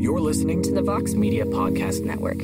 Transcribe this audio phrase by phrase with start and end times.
[0.00, 2.38] You're listening to the Vox Media Podcast Network.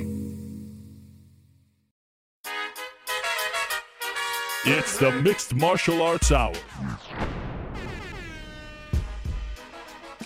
[4.64, 6.52] It's the Mixed Martial Arts Hour.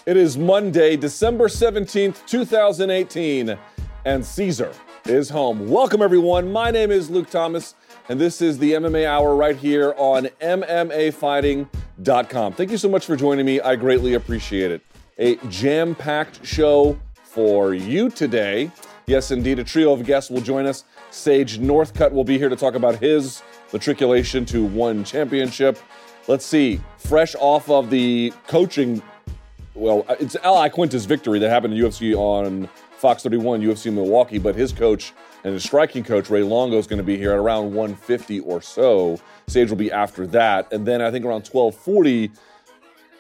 [0.06, 3.58] It is Monday, December 17th, 2018,
[4.06, 4.72] and Caesar
[5.04, 5.68] is home.
[5.68, 6.50] Welcome, everyone.
[6.50, 7.74] My name is Luke Thomas,
[8.08, 12.52] and this is the MMA Hour right here on MMAfighting.com.
[12.54, 13.60] Thank you so much for joining me.
[13.60, 14.80] I greatly appreciate it.
[15.18, 16.98] A jam packed show
[17.29, 18.71] for you today.
[19.07, 20.84] Yes, indeed, a trio of guests will join us.
[21.11, 25.79] Sage Northcutt will be here to talk about his matriculation to ONE Championship.
[26.26, 29.03] Let's see, fresh off of the coaching
[29.79, 34.39] well, uh, it's Al Iaquinta's victory that happened in UFC on Fox 31, UFC Milwaukee,
[34.39, 35.12] but his coach
[35.45, 38.61] and his striking coach, Ray Longo, is going to be here at around 150 or
[38.61, 39.20] so.
[39.47, 40.72] Sage will be after that.
[40.72, 42.33] And then I think around 1240,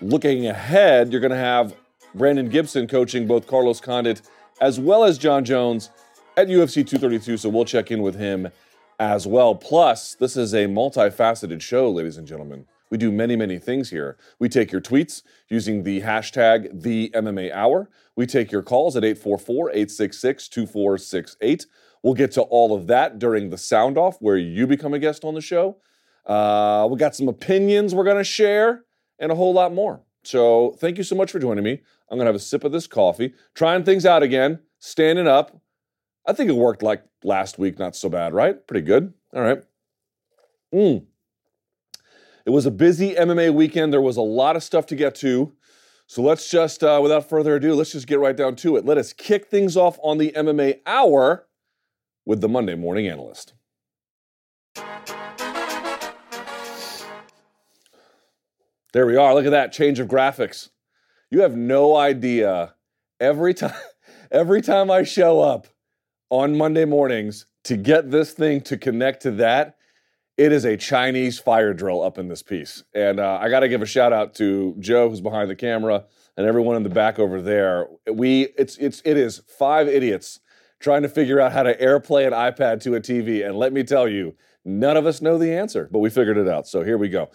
[0.00, 1.76] looking ahead, you're going to have
[2.14, 4.22] Brandon Gibson coaching both Carlos Condit
[4.60, 5.90] as well as Jon Jones
[6.36, 7.36] at UFC 232.
[7.36, 8.48] So we'll check in with him
[8.98, 9.54] as well.
[9.54, 12.66] Plus, this is a multifaceted show, ladies and gentlemen.
[12.90, 14.16] We do many, many things here.
[14.38, 17.90] We take your tweets using the hashtag the MMA Hour.
[18.16, 21.66] We take your calls at 844-866-2468.
[22.02, 25.22] We'll get to all of that during the sound off where you become a guest
[25.24, 25.76] on the show.
[26.24, 28.84] Uh, we got some opinions we're going to share
[29.18, 30.00] and a whole lot more.
[30.28, 31.80] So thank you so much for joining me.
[32.10, 35.58] I'm going to have a sip of this coffee, trying things out again, standing up.
[36.26, 38.66] I think it worked like last week, not so bad, right?
[38.66, 39.14] Pretty good.
[39.34, 39.62] All right.
[40.74, 41.06] Mmm.
[42.44, 43.90] It was a busy MMA weekend.
[43.90, 45.54] There was a lot of stuff to get to.
[46.06, 48.84] So let's just, uh, without further ado, let's just get right down to it.
[48.84, 51.46] Let us kick things off on the MMA Hour
[52.26, 53.54] with the Monday Morning Analyst.
[58.92, 59.34] There we are.
[59.34, 60.70] Look at that change of graphics.
[61.30, 62.74] You have no idea.
[63.20, 63.74] Every time,
[64.30, 65.66] every time I show up
[66.30, 69.76] on Monday mornings to get this thing to connect to that,
[70.38, 72.84] it is a Chinese fire drill up in this piece.
[72.94, 76.04] And uh, I got to give a shout out to Joe, who's behind the camera,
[76.36, 77.88] and everyone in the back over there.
[78.10, 80.40] We it's it's it is five idiots
[80.80, 83.44] trying to figure out how to airplay an iPad to a TV.
[83.44, 86.48] And let me tell you, none of us know the answer, but we figured it
[86.48, 86.68] out.
[86.68, 87.30] So here we go.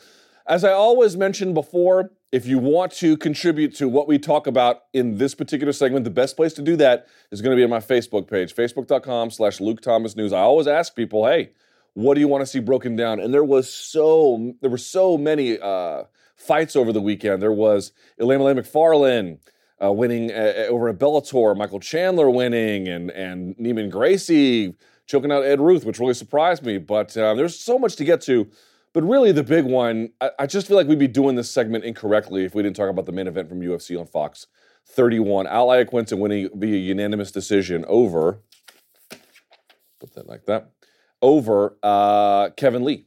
[0.46, 4.84] As I always mentioned before, if you want to contribute to what we talk about
[4.92, 7.70] in this particular segment, the best place to do that is going to be on
[7.70, 10.34] my Facebook page, facebook.com slash Luke Thomas News.
[10.34, 11.52] I always ask people, hey,
[11.94, 13.22] what do you want to see broken down?
[13.22, 16.04] And there was so there were so many uh,
[16.36, 17.42] fights over the weekend.
[17.42, 19.40] There was Ilima Macfarlane
[19.82, 24.74] uh, winning uh, over at Bellator, Michael Chandler winning, and and Neiman Gracie
[25.06, 26.80] choking out Ed Ruth, which really surprised me.
[26.80, 28.50] But uh, there's so much to get to.
[28.94, 31.84] But really, the big one, I, I just feel like we'd be doing this segment
[31.84, 34.48] incorrectly if we didn't talk about the main event from UFC on Fox
[34.88, 35.48] 31.
[35.48, 38.40] Al Iaquinta winning via unanimous decision over.
[40.00, 40.72] Put that like that
[41.22, 43.06] over uh, Kevin Lee.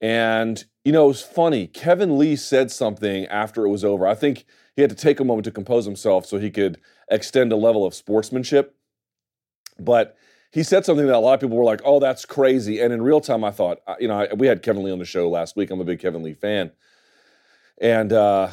[0.00, 1.66] And, you know, it was funny.
[1.66, 4.06] Kevin Lee said something after it was over.
[4.06, 4.44] I think
[4.76, 6.78] he had to take a moment to compose himself so he could
[7.10, 8.76] extend a level of sportsmanship.
[9.80, 10.16] But
[10.52, 12.80] he said something that a lot of people were like, oh, that's crazy.
[12.80, 14.98] And in real time, I thought, uh, you know, I, we had Kevin Lee on
[14.98, 15.70] the show last week.
[15.70, 16.72] I'm a big Kevin Lee fan.
[17.80, 18.50] And uh,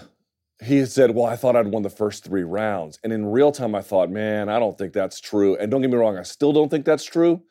[0.62, 3.00] he said, well, I thought I'd won the first three rounds.
[3.04, 5.56] And in real time, I thought, man, I don't think that's true.
[5.58, 7.42] And don't get me wrong, I still don't think that's true.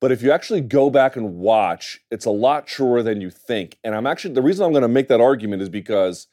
[0.00, 3.78] But if you actually go back and watch, it's a lot truer than you think.
[3.82, 6.28] And I'm actually, the reason I'm going to make that argument is because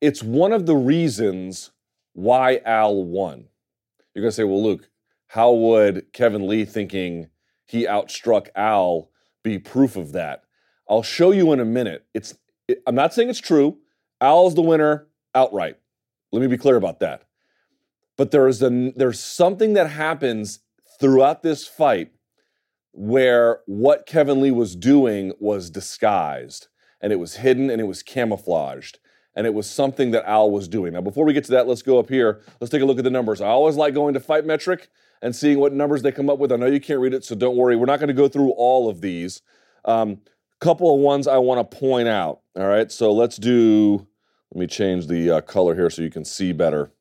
[0.00, 1.70] it's one of the reasons
[2.12, 3.46] why Al won.
[4.14, 4.88] You're going to say, well, Luke,
[5.34, 7.28] how would Kevin Lee thinking
[7.66, 9.10] he outstruck Al
[9.42, 10.44] be proof of that?
[10.88, 12.06] I'll show you in a minute.
[12.14, 12.34] It's,
[12.68, 13.78] it, I'm not saying it's true.
[14.20, 15.76] Al's the winner outright.
[16.30, 17.24] Let me be clear about that.
[18.16, 20.60] But there is a, there's something that happens
[21.00, 22.12] throughout this fight
[22.92, 26.68] where what Kevin Lee was doing was disguised
[27.00, 29.00] and it was hidden and it was camouflaged
[29.34, 30.92] and it was something that Al was doing.
[30.92, 32.40] Now, before we get to that, let's go up here.
[32.60, 33.40] Let's take a look at the numbers.
[33.40, 34.88] I always like going to Fight Metric
[35.24, 36.52] and seeing what numbers they come up with.
[36.52, 37.76] I know you can't read it, so don't worry.
[37.76, 39.40] We're not going to go through all of these.
[39.86, 40.20] Um,
[40.60, 42.40] couple of ones I want to point out.
[42.54, 44.06] All right, so let's do.
[44.52, 46.92] Let me change the uh, color here so you can see better.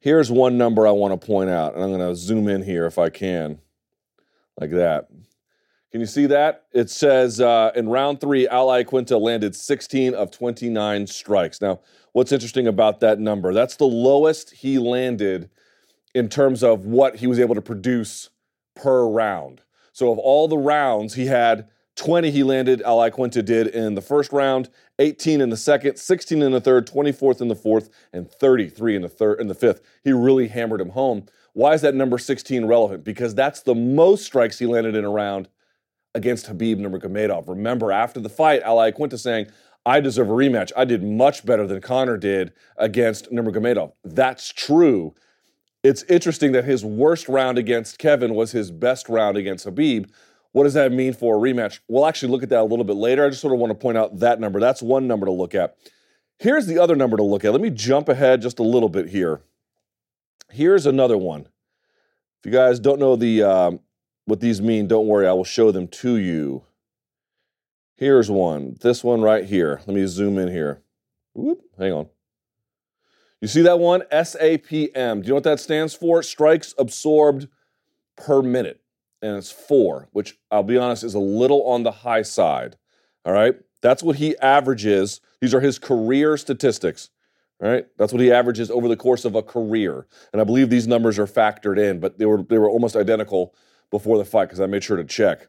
[0.00, 2.86] Here's one number I want to point out, and I'm going to zoom in here
[2.86, 3.58] if I can
[4.58, 5.08] like that.
[5.92, 6.64] Can you see that?
[6.72, 11.60] It says uh, in round three, Al Iaquinta landed 16 of 29 strikes.
[11.60, 11.80] Now,
[12.12, 13.52] what's interesting about that number?
[13.52, 15.50] That's the lowest he landed
[16.16, 18.30] in terms of what he was able to produce
[18.74, 19.60] per round.
[19.92, 24.00] So, of all the rounds, he had 20 he landed, Al Iaquinta did in the
[24.00, 28.30] first round, 18 in the second, 16 in the third, 24th in the fourth, and
[28.30, 29.82] 33 in the third in the fifth.
[30.04, 31.26] He really hammered him home.
[31.52, 33.04] Why is that number 16 relevant?
[33.04, 35.48] Because that's the most strikes he landed in a round
[36.14, 37.46] against Khabib Nurmagomedov.
[37.46, 39.48] Remember, after the fight, Al Iaquinta saying,
[39.84, 40.72] I deserve a rematch.
[40.76, 43.92] I did much better than Conor did against Nurmagomedov.
[44.02, 45.14] That's true.
[45.86, 50.10] It's interesting that his worst round against Kevin was his best round against Khabib.
[50.50, 51.78] What does that mean for a rematch?
[51.86, 53.24] We'll actually look at that a little bit later.
[53.24, 54.58] I just sort of want to point out that number.
[54.58, 55.76] That's one number to look at.
[56.40, 57.52] Here's the other number to look at.
[57.52, 59.42] Let me jump ahead just a little bit here.
[60.50, 61.42] Here's another one.
[61.42, 63.80] If you guys don't know the um,
[64.24, 65.28] what these mean, don't worry.
[65.28, 66.64] I will show them to you.
[67.94, 68.76] Here's one.
[68.80, 69.82] This one right here.
[69.86, 70.82] Let me zoom in here.
[71.32, 72.08] Whoop, hang on.
[73.46, 74.02] You see that one?
[74.10, 75.20] SAPM.
[75.20, 76.20] Do you know what that stands for?
[76.20, 77.46] Strikes absorbed
[78.16, 78.80] per minute
[79.22, 82.76] and it's four, which I'll be honest is a little on the high side.
[83.24, 83.54] All right.
[83.82, 85.20] That's what he averages.
[85.40, 87.10] These are his career statistics.
[87.62, 87.86] All right.
[87.96, 90.08] That's what he averages over the course of a career.
[90.32, 93.54] And I believe these numbers are factored in, but they were they were almost identical
[93.92, 95.46] before the fight because I made sure to check.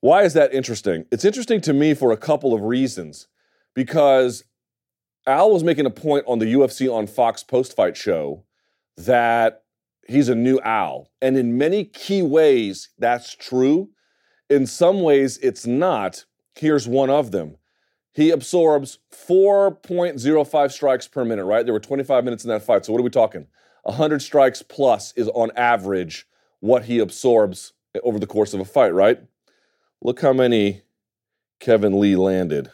[0.00, 1.04] Why is that interesting?
[1.12, 3.28] It's interesting to me for a couple of reasons.
[3.74, 4.44] Because
[5.26, 8.44] Al was making a point on the UFC on Fox post fight show
[8.96, 9.62] that
[10.06, 11.10] he's a new Al.
[11.20, 13.90] And in many key ways, that's true.
[14.48, 16.24] In some ways, it's not.
[16.54, 17.56] Here's one of them.
[18.12, 21.64] He absorbs 4.05 strikes per minute, right?
[21.64, 22.84] There were 25 minutes in that fight.
[22.84, 23.46] So, what are we talking?
[23.84, 26.26] 100 strikes plus is on average
[26.58, 27.72] what he absorbs
[28.02, 29.20] over the course of a fight, right?
[30.02, 30.82] Look how many
[31.60, 32.70] Kevin Lee landed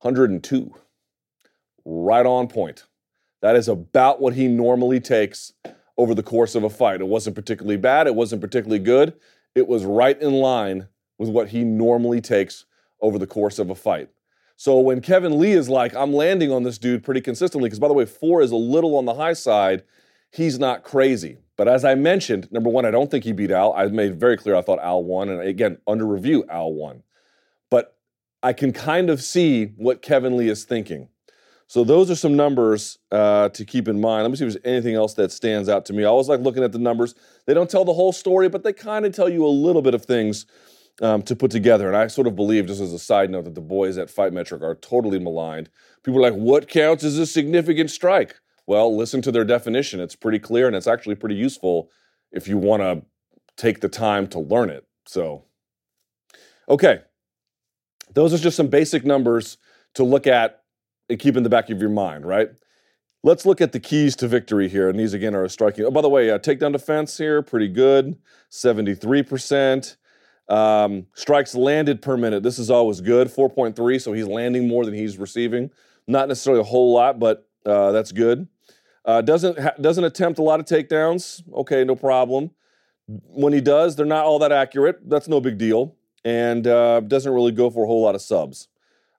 [0.00, 0.74] 102.
[1.84, 2.84] Right on point.
[3.40, 5.52] That is about what he normally takes
[5.96, 7.00] over the course of a fight.
[7.00, 9.14] It wasn't particularly bad, it wasn't particularly good.
[9.54, 12.64] It was right in line with what he normally takes
[13.00, 14.08] over the course of a fight.
[14.56, 17.88] So when Kevin Lee is like, I'm landing on this dude pretty consistently, because by
[17.88, 19.84] the way, four is a little on the high side,
[20.32, 21.38] he's not crazy.
[21.56, 23.72] But as I mentioned, number one, I don't think he beat Al.
[23.74, 25.28] I made very clear I thought Al won.
[25.28, 27.02] And again, under review, Al won.
[28.42, 31.08] I can kind of see what Kevin Lee is thinking.
[31.66, 34.22] So those are some numbers uh, to keep in mind.
[34.22, 36.02] Let me see if there's anything else that stands out to me.
[36.02, 37.14] I always like looking at the numbers.
[37.46, 39.92] They don't tell the whole story, but they kind of tell you a little bit
[39.92, 40.46] of things
[41.02, 41.86] um, to put together.
[41.86, 44.32] And I sort of believe, just as a side note, that the boys at Fight
[44.32, 45.68] Metric are totally maligned.
[46.02, 48.36] People are like, "What counts as a significant strike?"
[48.66, 50.00] Well, listen to their definition.
[50.00, 51.90] It's pretty clear, and it's actually pretty useful
[52.32, 53.02] if you want to
[53.56, 54.86] take the time to learn it.
[55.06, 55.44] So,
[56.68, 57.02] okay,
[58.14, 59.58] those are just some basic numbers
[59.94, 60.62] to look at
[61.08, 62.50] and keep in the back of your mind, right?
[63.24, 64.88] Let's look at the keys to victory here.
[64.88, 65.84] And these again are striking.
[65.84, 68.16] Oh, by the way, uh, takedown defense here, pretty good,
[68.50, 69.96] 73%.
[70.48, 72.42] Um, strikes landed per minute.
[72.42, 74.00] This is always good, 4.3.
[74.00, 75.70] So he's landing more than he's receiving.
[76.06, 78.48] Not necessarily a whole lot, but uh, that's good.
[79.04, 81.42] Uh, doesn't ha- doesn't attempt a lot of takedowns.
[81.52, 82.50] Okay, no problem.
[83.06, 85.08] When he does, they're not all that accurate.
[85.08, 85.96] That's no big deal,
[86.28, 88.68] and uh, doesn't really go for a whole lot of subs.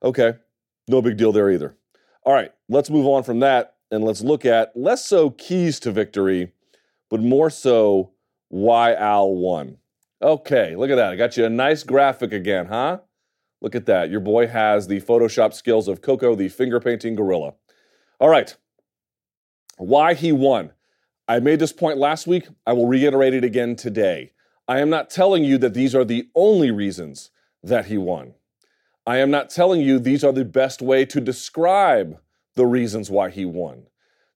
[0.04, 0.34] Okay,
[0.88, 1.76] no big deal there either.
[2.24, 5.92] All right, let's move on from that and let's look at less so keys to
[5.92, 6.52] victory,
[7.10, 8.12] but more so
[8.50, 9.78] why Al won.
[10.22, 11.12] Okay, look at that.
[11.12, 13.00] I got you a nice graphic again, huh?
[13.60, 14.12] Look at that.
[14.12, 17.56] Your boy has the Photoshop skills of Coco, the finger painting gorilla.
[18.20, 18.56] All right,
[19.78, 20.74] why he won.
[21.28, 22.48] I made this point last week.
[22.68, 24.34] I will reiterate it again today.
[24.70, 27.32] I am not telling you that these are the only reasons
[27.64, 28.36] that he won.
[29.04, 32.20] I am not telling you these are the best way to describe
[32.54, 33.88] the reasons why he won.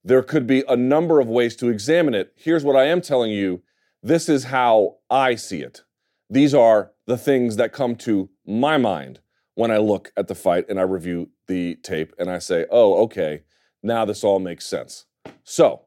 [0.04, 2.34] There could be a number of ways to examine it.
[2.36, 3.62] Here's what I am telling you
[4.02, 5.84] this is how I see it.
[6.32, 9.20] These are the things that come to my mind
[9.54, 13.04] when I look at the fight and I review the tape and I say, oh,
[13.04, 13.44] okay,
[13.84, 15.06] now this all makes sense.
[15.44, 15.84] So,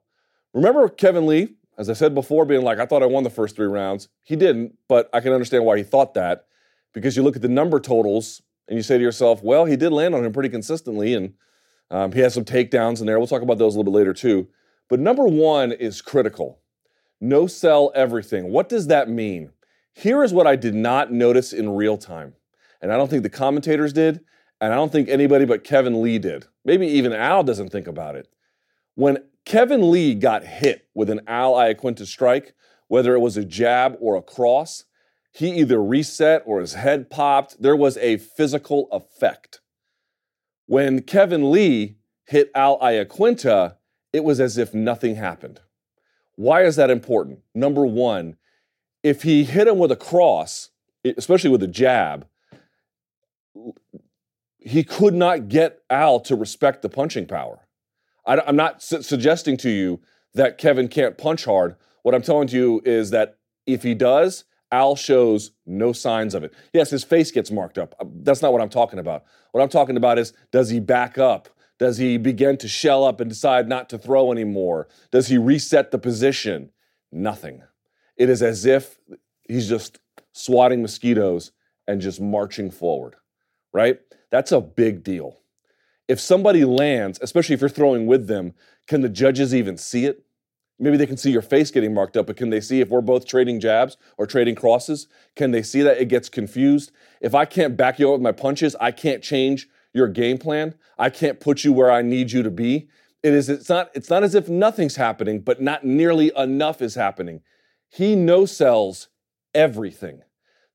[0.55, 3.57] remember Kevin Lee, as I said before, being like, I thought I won the first
[3.57, 4.09] three rounds.
[4.23, 6.47] He didn't, but I can understand why he thought that
[6.97, 9.93] because you look at the number totals and you say to yourself, well, he did
[9.93, 11.35] land on him pretty consistently, and
[11.91, 13.19] um, he has some takedowns in there.
[13.19, 14.49] We'll talk about those a little bit later too.
[14.89, 16.61] But number one is critical.
[17.21, 18.51] No sell everything.
[18.51, 19.51] What does that mean?
[19.93, 22.35] Here is what I did not notice in real time.
[22.81, 24.21] And I don't think the commentators did,
[24.61, 26.47] and I don't think anybody but Kevin Lee did.
[26.65, 28.29] Maybe even Al doesn't think about it.
[28.95, 32.55] When Kevin Lee got hit with an Al Iaquinta strike,
[32.89, 34.85] whether it was a jab or a cross,
[35.33, 37.63] he either reset or his head popped.
[37.63, 39.61] There was a physical effect.
[40.67, 43.77] When Kevin Lee hit Al Iaquinta,
[44.13, 45.61] it was as if nothing happened.
[46.35, 47.41] Why is that important?
[47.55, 48.37] Number one,
[49.05, 50.71] if he hit him with a cross,
[51.05, 52.27] especially with a jab,
[54.59, 57.66] he could not get Al to respect the punching power.
[58.27, 60.01] I, am not su- suggesting to you
[60.35, 61.77] that Kevin can't punch hard.
[62.03, 66.53] What I'm telling you is that if he does, Al shows no signs of it.
[66.73, 67.95] Yes, his face gets marked up.
[68.01, 69.25] Uh, that's not what I'm talking about.
[69.53, 71.49] What I'm talking about is does he back up?
[71.79, 74.89] Does he begin to shell up and decide not to throw anymore?
[75.11, 76.71] Does he reset the position?
[77.13, 77.63] Nothing.
[78.17, 78.99] It is as if
[79.47, 79.99] he's just
[80.33, 81.53] swatting mosquitoes
[81.87, 83.17] and just marching forward,
[83.73, 84.01] right?
[84.31, 85.39] That's a big deal.
[86.09, 88.55] If somebody lands, especially if you're throwing with them,
[88.87, 90.25] can the judges even see it?
[90.79, 93.01] Maybe they can see your face getting marked up, but can they see if we're
[93.01, 95.09] both trading jabs or trading crosses?
[95.35, 96.93] Can they see that it gets confused?
[97.21, 100.75] If I can't back you up with my punches, I can't change your game plan.
[100.99, 102.89] I can't put you where I need you to be.
[103.23, 106.95] It is it's not it's not as if nothing's happening, but not nearly enough is
[106.95, 107.41] happening.
[107.89, 109.09] He no sells
[109.55, 110.21] everything.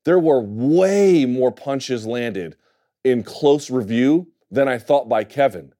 [0.04, 2.56] There were way more punches landed
[3.04, 5.72] in close review than I thought by Kevin.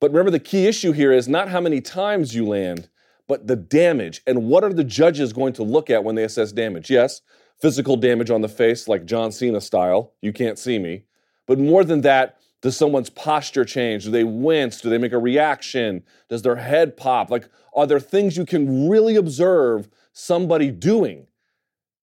[0.00, 2.88] But remember, the key issue here is not how many times you land,
[3.28, 4.22] but the damage.
[4.26, 6.88] And what are the judges going to look at when they assess damage?
[6.88, 7.20] Yes,
[7.60, 11.04] physical damage on the face, like John Cena style, you can't see me.
[11.46, 14.04] But more than that, does someone's posture change?
[14.04, 14.80] Do they wince?
[14.80, 16.04] Do they make a reaction?
[16.28, 17.28] Does their head pop?
[17.28, 21.26] Like, are there things you can really observe somebody doing?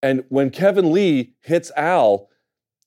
[0.02, 2.28] And when Kevin Lee hits Al,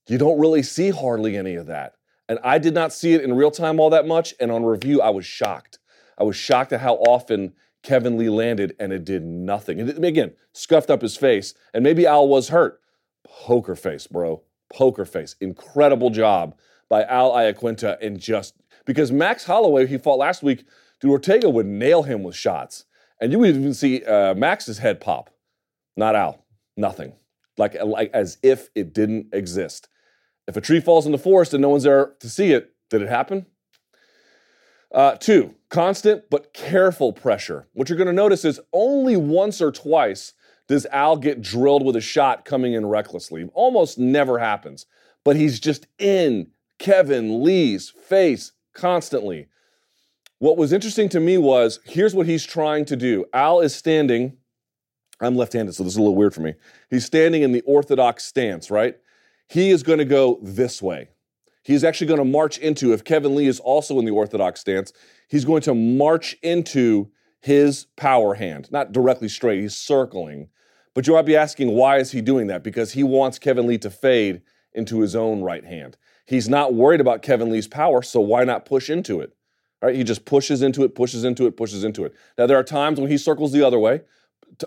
[0.08, 1.96] you don't really see hardly any of that.
[2.30, 4.34] And I did not see it in real time all that much.
[4.40, 5.80] And on review, I was shocked.
[6.18, 7.54] I was shocked at how often
[7.84, 9.80] Kevin Lee landed and it did nothing.
[9.80, 11.54] And again, scuffed up his face.
[11.74, 12.80] And maybe Al was hurt.
[13.28, 14.42] Poker face, bro.
[14.72, 15.36] Poker face.
[15.42, 16.56] Incredible job
[16.90, 20.66] by Al Iaquinta and just because Max Holloway, he fought last week,
[21.00, 22.86] dude, Ortega would nail him with shots.
[23.20, 25.30] And you would even see uh, Max's head pop.
[25.96, 26.46] Not Al.
[26.76, 27.14] Nothing.
[27.58, 29.88] Like, like as if it didn't exist.
[30.48, 33.02] If a tree falls in the forest and no one's there to see it, did
[33.02, 33.46] it happen?
[34.94, 37.68] Uh, two, constant but careful pressure.
[37.74, 40.34] What you're going to notice is only once or twice
[40.68, 43.50] does Al get drilled with a shot coming in recklessly.
[43.54, 44.86] Almost never happens.
[45.24, 49.48] But he's just in Kevin Lee's face constantly.
[50.40, 53.26] What was interesting to me was here's what he's trying to do.
[53.34, 54.38] Al is standing,
[55.22, 56.56] I'm left handed, so this is a little weird for me.
[56.90, 58.98] He's standing in the orthodox stance, right?
[59.48, 61.10] He is going to go this way.
[61.64, 64.92] He's actually going to march into, if Kevin Lee is also in the orthodox stance,
[65.30, 67.10] he's going to march into
[67.40, 70.50] his power hand, not directly straight, he's circling.
[70.94, 72.64] But you might be asking, why is he doing that?
[72.64, 74.42] Because he wants Kevin Lee to fade
[74.74, 75.98] into his own right hand.
[76.26, 79.36] He's not worried about Kevin Lee's power, so why not push into it?
[79.82, 79.96] Right?
[79.96, 82.14] He just pushes into it, pushes into it, pushes into it.
[82.38, 84.02] Now, there are times when he circles the other way,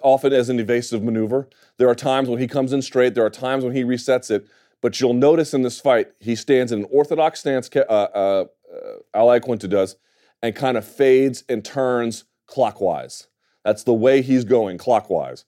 [0.02, 1.48] often as an evasive maneuver.
[1.78, 3.14] There are times when he comes in straight.
[3.14, 4.46] There are times when he resets it.
[4.82, 8.92] But you'll notice in this fight, he stands in an orthodox stance, uh, uh, uh,
[9.14, 9.96] Al Iaquinta does,
[10.42, 13.28] and kind of fades and turns clockwise.
[13.64, 15.44] That's the way he's going, clockwise.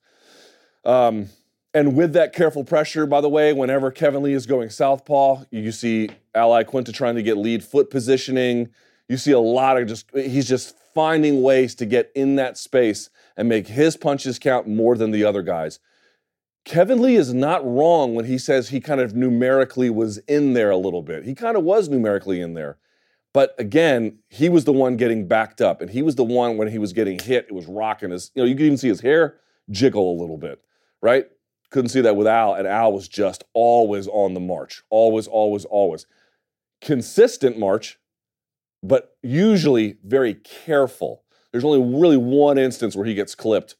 [0.84, 1.28] Um,
[1.74, 5.70] and with that careful pressure, by the way, whenever Kevin Lee is going southpaw, you
[5.70, 8.70] see Al Iaquinta trying to get lead foot positioning.
[9.08, 13.10] You see a lot of just, he's just finding ways to get in that space
[13.36, 15.78] and make his punches count more than the other guys.
[16.68, 20.68] Kevin Lee is not wrong when he says he kind of numerically was in there
[20.68, 21.24] a little bit.
[21.24, 22.76] He kind of was numerically in there.
[23.32, 26.68] But again, he was the one getting backed up, and he was the one when
[26.68, 29.00] he was getting hit, it was rocking his, you know, you could even see his
[29.00, 29.36] hair
[29.70, 30.60] jiggle a little bit,
[31.00, 31.26] right?
[31.70, 35.64] Couldn't see that with Al, and Al was just always on the march, always, always,
[35.64, 36.04] always.
[36.82, 37.98] Consistent march,
[38.82, 41.22] but usually very careful.
[41.50, 43.74] There's only really one instance where he gets clipped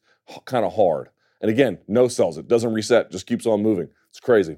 [0.47, 1.11] kind of hard.
[1.41, 3.89] And again, no sells it, doesn't reset, just keeps on moving.
[4.11, 4.57] It's crazy.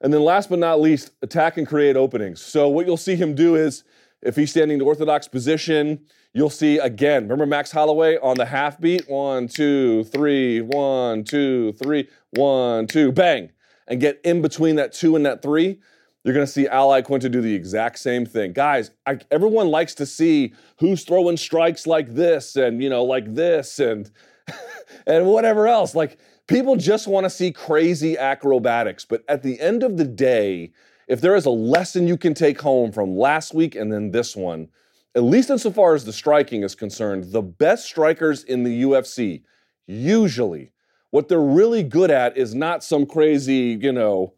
[0.00, 2.40] And then last but not least, attack and create openings.
[2.40, 3.84] So what you'll see him do is
[4.22, 6.00] if he's standing in the orthodox position,
[6.32, 9.08] you'll see again, remember Max Holloway on the half beat?
[9.08, 13.50] One, two, three, one, two, three, one, two, bang.
[13.86, 15.80] And get in between that two and that three.
[16.24, 18.54] You're going to see Al Iaquinta do the exact same thing.
[18.54, 23.34] Guys, I, everyone likes to see who's throwing strikes like this and, you know, like
[23.34, 24.10] this and
[25.06, 25.94] and whatever else.
[25.94, 29.04] Like people just want to see crazy acrobatics.
[29.04, 30.72] But at the end of the day,
[31.08, 34.34] if there is a lesson you can take home from last week and then this
[34.34, 34.68] one,
[35.14, 39.42] at least insofar as the striking is concerned, the best strikers in the UFC
[39.86, 40.72] usually
[41.14, 44.34] what they're really good at is not some crazy, you know,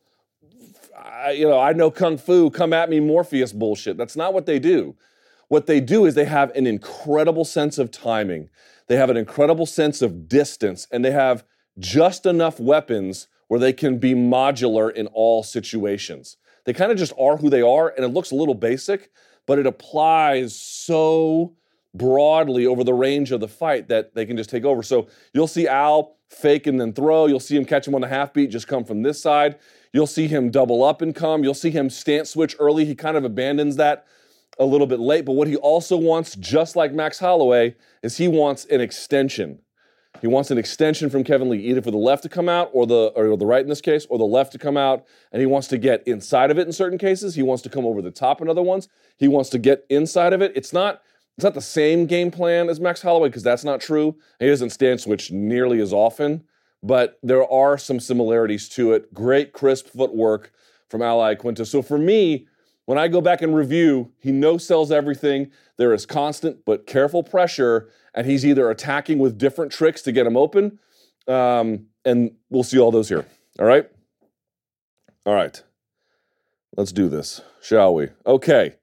[0.95, 3.97] I, you know, I know kung fu, come at me Morpheus bullshit.
[3.97, 4.95] That's not what they do.
[5.49, 8.51] What they do is they have an incredible sense of timing.
[8.88, 11.45] They have an incredible sense of distance and they have
[11.78, 16.37] just enough weapons where they can be modular in all situations.
[16.64, 19.11] They kind of just are who they are, and it looks a little basic,
[19.47, 21.55] but it applies so
[21.95, 24.83] broadly over the range of the fight that they can just take over.
[24.83, 27.26] So you'll see Al fake and then throw.
[27.26, 29.59] You'll see him catch him on the half beat, just come from this side.
[29.93, 31.45] You'll see him double up and come.
[31.45, 32.85] You'll see him stance switch early.
[32.85, 34.07] He kind of abandons that
[34.59, 35.25] a little bit late.
[35.25, 39.61] But what he also wants, just like Max Holloway, is he wants an extension.
[40.21, 42.87] He wants an extension from Kevin Lee, either for the left to come out or
[42.87, 45.05] the or the right in this case, or the left to come out.
[45.31, 47.35] And he wants to get inside of it in certain cases.
[47.35, 48.89] He wants to come over the top in other ones.
[49.19, 50.53] He wants to get inside of it.
[50.55, 51.03] It's not
[51.37, 54.17] it's not the same game plan as Max Holloway because that's not true.
[54.41, 56.45] He doesn't stand switch nearly as often,
[56.83, 59.13] but there are some similarities to it.
[59.13, 60.51] Great crisp footwork
[60.89, 61.67] from Al Iaquinta.
[61.67, 62.47] So for me,
[62.87, 65.50] when I go back and review, he no sells everything.
[65.76, 70.26] There is constant but careful pressure, and he's either attacking with different tricks to get
[70.26, 70.78] him open,
[71.28, 73.26] um, and we'll see all those here.
[73.59, 73.88] All right?
[75.26, 75.62] All right.
[76.76, 78.09] Let's do this, shall we?
[78.25, 78.75] Okay.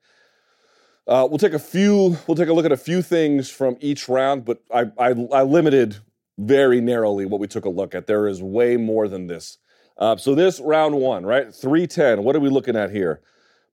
[1.08, 2.18] Uh, we'll take a few.
[2.28, 5.44] We'll take a look at a few things from each round, but I, I, I
[5.44, 5.98] limited
[6.38, 8.08] very narrowly what we took a look at.
[8.08, 9.60] There is way more than this.
[9.98, 11.54] Uh, so this round one, right?
[11.54, 12.24] Three ten.
[12.24, 13.22] What are we looking at here?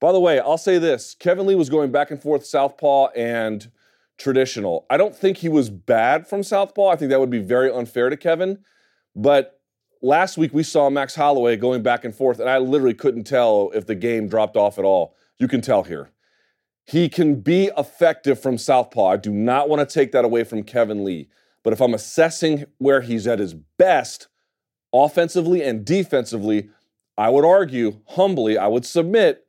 [0.01, 3.71] By the way, I'll say this: Kevin Lee was going back and forth southpaw and
[4.19, 4.87] traditional.
[4.91, 6.89] I don't think he was bad from southpaw.
[6.89, 8.59] I think that would be very unfair to Kevin.
[9.15, 9.61] But
[10.03, 13.71] last week we saw Max Holloway going back and forth, and I literally couldn't tell
[13.75, 15.15] if the game dropped off at all.
[15.39, 16.11] You can tell here.
[16.85, 19.07] He can be effective from southpaw.
[19.07, 21.29] I do not want to take that away from Kevin Lee.
[21.63, 24.29] But if I'm assessing where he's at his best,
[24.93, 26.71] offensively and defensively,
[27.17, 29.45] I would argue, humbly, I would submit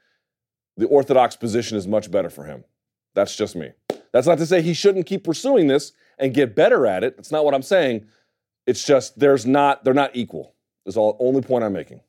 [0.82, 2.64] the orthodox position is much better for him.
[3.14, 3.70] That's just me.
[4.12, 7.16] That's not to say he shouldn't keep pursuing this and get better at it.
[7.16, 8.08] That's not what I'm saying.
[8.66, 10.56] It's just there's not they're not equal.
[10.88, 12.02] Is all only point I'm making.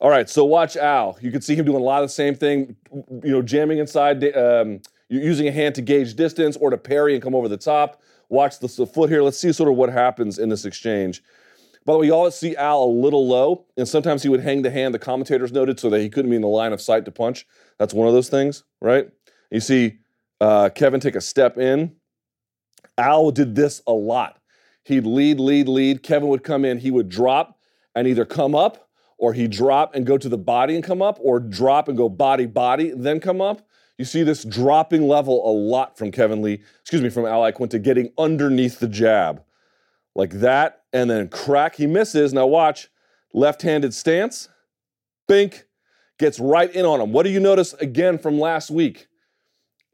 [0.00, 1.16] All right, so watch Al.
[1.20, 4.36] You can see him doing a lot of the same thing, you know, jamming inside,
[4.36, 8.02] um, using a hand to gauge distance or to parry and come over the top.
[8.28, 9.22] Watch the, the foot here.
[9.22, 11.22] Let's see sort of what happens in this exchange.
[11.84, 14.62] By the way, you always see Al a little low, and sometimes he would hang
[14.62, 17.04] the hand, the commentators noted, so that he couldn't be in the line of sight
[17.04, 17.46] to punch.
[17.82, 19.10] That's one of those things, right?
[19.50, 19.98] You see
[20.40, 21.96] uh, Kevin take a step in.
[22.96, 24.38] Al did this a lot.
[24.84, 26.04] He'd lead, lead, lead.
[26.04, 27.58] Kevin would come in, he would drop
[27.96, 31.18] and either come up or he'd drop and go to the body and come up,
[31.20, 33.66] or drop and go body, body, then come up.
[33.98, 37.82] You see this dropping level a lot from Kevin Lee, excuse me, from Al Iaquinta,
[37.82, 39.42] getting underneath the jab.
[40.14, 41.74] Like that, and then crack.
[41.74, 42.32] He misses.
[42.32, 42.90] Now watch,
[43.34, 44.48] left handed stance,
[45.26, 45.66] bink,
[46.22, 47.12] gets right in on him.
[47.12, 49.08] What do you notice again from last week?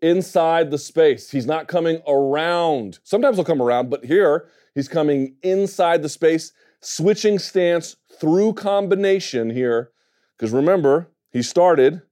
[0.00, 1.30] Inside the space.
[1.30, 3.00] He's not coming around.
[3.02, 9.50] Sometimes he'll come around, but here he's coming inside the space, switching stance, through combination
[9.50, 9.90] here,
[10.36, 12.02] because remember, he started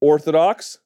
[0.00, 0.78] orthodox,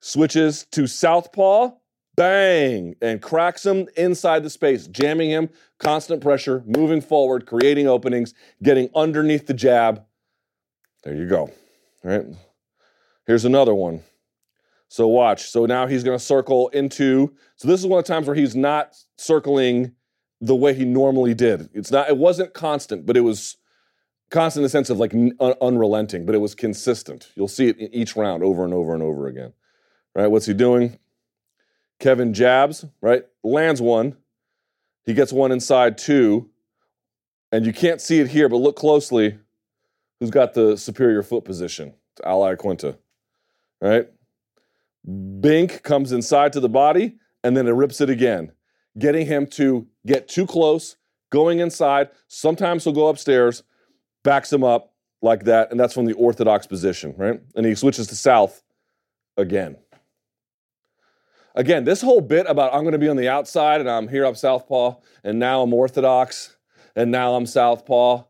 [0.00, 1.70] switches to southpaw,
[2.16, 5.48] bang, and cracks him inside the space, jamming him,
[5.78, 10.04] constant pressure, moving forward, creating openings, getting underneath the jab.
[11.04, 11.50] There you go.
[12.04, 12.26] All right.
[13.26, 14.02] Here's another one.
[14.88, 15.48] So watch.
[15.48, 17.34] So now he's going to circle into.
[17.56, 19.92] So this is one of the times where he's not circling
[20.40, 21.68] the way he normally did.
[21.72, 22.08] It's not.
[22.08, 23.56] It wasn't constant, but it was
[24.30, 26.26] constant in the sense of like un- unrelenting.
[26.26, 27.30] But it was consistent.
[27.34, 29.52] You'll see it in each round over and over and over again.
[30.14, 30.28] Right?
[30.28, 30.98] What's he doing?
[31.98, 32.84] Kevin jabs.
[33.00, 33.24] Right?
[33.42, 34.16] Lands one.
[35.04, 36.48] He gets one inside two,
[37.52, 39.38] and you can't see it here, but look closely.
[40.24, 41.92] Who's got the superior foot position?
[42.12, 42.96] It's Al Iaquinta.
[43.82, 44.08] Right?
[45.38, 48.52] Bink comes inside to the body, and then it rips it again
[48.96, 50.96] getting him to get too close,
[51.28, 52.08] going inside.
[52.28, 53.64] Sometimes he'll go upstairs,
[54.22, 57.38] backs him up like that, and that's from the orthodox position, right?
[57.54, 58.62] And he switches to south
[59.36, 59.76] again.
[61.54, 64.24] Again, this whole bit about I'm going to be on the outside and I'm here
[64.24, 66.56] up southpaw, and now I'm orthodox,
[66.96, 68.24] and now I'm southpaw.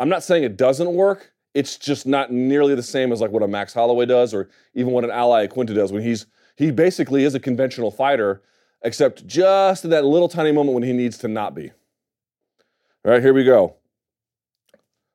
[0.00, 1.32] I'm not saying it doesn't work.
[1.54, 4.92] It's just not nearly the same as like what a Max Holloway does, or even
[4.92, 6.26] what an Al Iaquinta does when he's
[6.56, 8.42] he basically is a conventional fighter
[8.82, 11.70] except just at that little tiny moment when he needs to not be.
[13.04, 13.76] All right, here we go.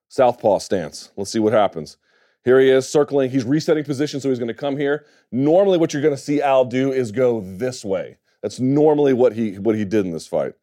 [0.10, 1.12] Southpaw stance.
[1.16, 1.98] Let's see what happens.
[2.44, 3.30] Here he is circling.
[3.30, 5.06] He's resetting position, so he's going to come here.
[5.32, 8.18] Normally, what you're going to see Al do is go this way.
[8.42, 10.54] That's normally what he what he did in this fight,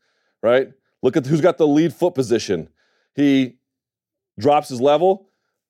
[0.42, 0.72] right?
[1.02, 2.68] Look at who's got the lead foot position.
[3.14, 3.56] He
[4.38, 5.28] drops his level,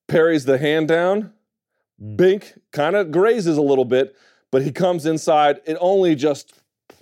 [0.08, 1.32] parries the hand down,
[2.02, 2.16] mm.
[2.16, 4.16] bink, kind of grazes a little bit,
[4.50, 5.60] but he comes inside.
[5.66, 6.54] It only just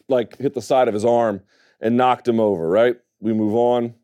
[0.09, 1.43] like hit the side of his arm
[1.81, 2.97] and knocked him over, right?
[3.21, 3.95] We move on.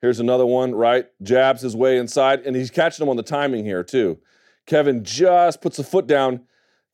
[0.00, 1.06] Here's another one, right?
[1.22, 4.18] Jabs his way inside, and he's catching him on the timing here, too.
[4.66, 6.42] Kevin just puts a foot down.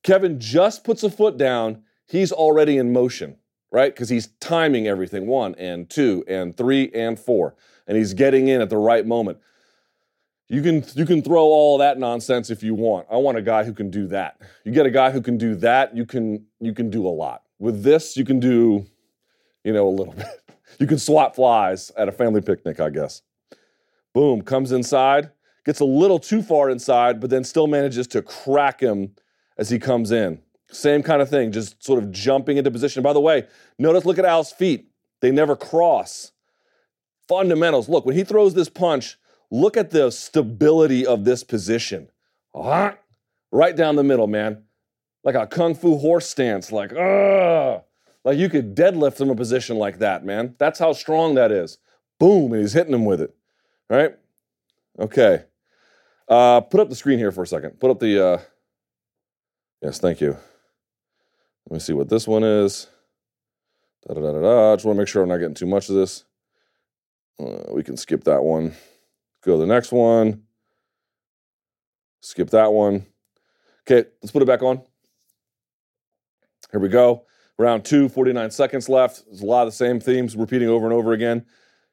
[0.03, 1.83] Kevin just puts a foot down.
[2.07, 3.37] He's already in motion,
[3.71, 3.95] right?
[3.95, 7.55] Because he's timing everything one and two and three and four,
[7.87, 9.39] and he's getting in at the right moment.
[10.49, 13.07] You can you can throw all that nonsense if you want.
[13.11, 14.41] I want a guy who can do that.
[14.65, 17.43] You get a guy who can do that, you can you can do a lot.
[17.59, 18.87] With this, you can do,
[19.65, 20.27] you know, a little bit.
[20.79, 23.23] You can swat flies at a family picnic, I guess.
[24.13, 25.31] Boom, comes inside,
[25.65, 29.15] gets a little too far inside, but then still manages to crack him
[29.59, 30.41] as he comes in.
[30.71, 33.03] Same kind of thing, just sort of jumping into position.
[33.03, 33.47] By the way,
[33.79, 34.91] notice look at Al's feet.
[35.21, 36.33] They never cross.
[37.29, 37.89] Fundamentals.
[37.89, 39.17] Look, when he throws this punch,
[39.51, 42.09] look at the stability of this position.
[43.53, 44.65] Right down the middle, man.
[45.25, 46.93] Like a kung fu horse stance, like.
[48.27, 50.57] Like you could deadlift from a position like that, man.
[50.59, 51.79] That's how strong that is.
[52.19, 53.33] Boom, and he's hitting him with it.
[53.89, 54.17] Right?
[54.99, 55.45] Okay.
[56.29, 57.79] Uh, put up the screen here for a second.
[57.79, 58.27] Put up the.
[58.27, 58.39] Uh,
[59.81, 60.37] yes, thank you.
[61.69, 62.89] Let me see what this one is.
[64.09, 64.75] Da da da da da.
[64.75, 66.25] Just want to make sure I'm not getting too much of this.
[67.39, 68.75] Uh, we can skip that one.
[69.47, 70.43] Go to the next one.
[72.21, 73.07] Skip that one.
[73.89, 74.83] Okay, let's put it back on.
[76.73, 77.27] Here we go.
[77.57, 79.25] Round two, 49 seconds left.
[79.27, 81.47] There's a lot of the same themes repeating over and over again.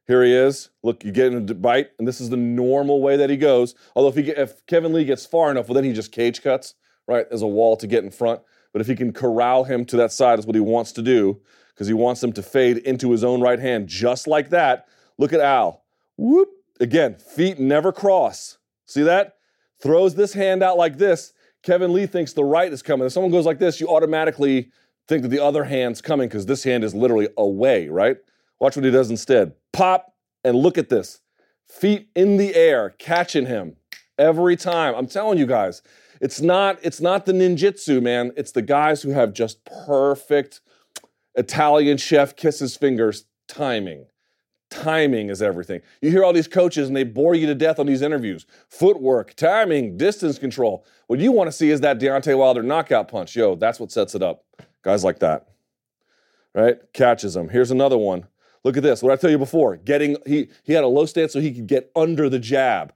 [0.08, 0.72] Here he is.
[0.82, 3.76] Look, you get in a bite, and this is the normal way that he goes.
[3.96, 6.42] Although if he get, if Kevin Lee gets far enough, well, then he just cage
[6.42, 6.74] cuts
[7.08, 8.42] right as a wall to get in front.
[8.74, 11.40] But if he can corral him to that side, is what he wants to do
[11.76, 14.88] because he wants him to fade into his own right hand just like that.
[15.20, 15.84] Look at Al.
[16.18, 16.50] Whoop.
[16.80, 18.58] Again, feet never cross.
[18.86, 19.36] See that?
[19.82, 21.34] Throws this hand out like this.
[21.62, 23.06] Kevin Lee thinks the right is coming.
[23.06, 24.72] If someone goes like this, you automatically
[25.08, 28.18] think that the other hand's coming because this hand is literally away, right?
[28.60, 29.54] Watch what he does instead.
[29.72, 31.22] Pop and look at this.
[31.70, 33.78] Feet in the air, catching him
[34.18, 34.94] every time.
[34.96, 35.82] I'm telling you guys,
[36.22, 38.32] it's not it's not the ninjutsu, man.
[38.38, 40.62] It's the guys who have just perfect
[41.36, 44.06] Italian chef kisses fingers timing.
[44.74, 45.82] Timing is everything.
[46.02, 48.48] You hear all these coaches and they bore you to death on these interviews.
[48.70, 50.84] Footwork, timing, distance control.
[51.06, 53.36] What you want to see is that Deontay Wilder knockout punch.
[53.36, 54.46] Yo, that's what sets it up.
[54.82, 55.50] Guys like that.
[56.56, 56.80] Right?
[56.92, 57.50] Catches him.
[57.50, 58.26] Here's another one.
[58.64, 59.04] Look at this.
[59.04, 61.68] What I tell you before, getting he he had a low stance so he could
[61.68, 62.94] get under the jab.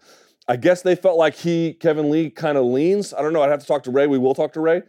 [0.47, 3.13] I guess they felt like he, Kevin Lee, kind of leans.
[3.13, 3.43] I don't know.
[3.43, 4.07] I'd have to talk to Ray.
[4.07, 4.81] We will talk to Ray.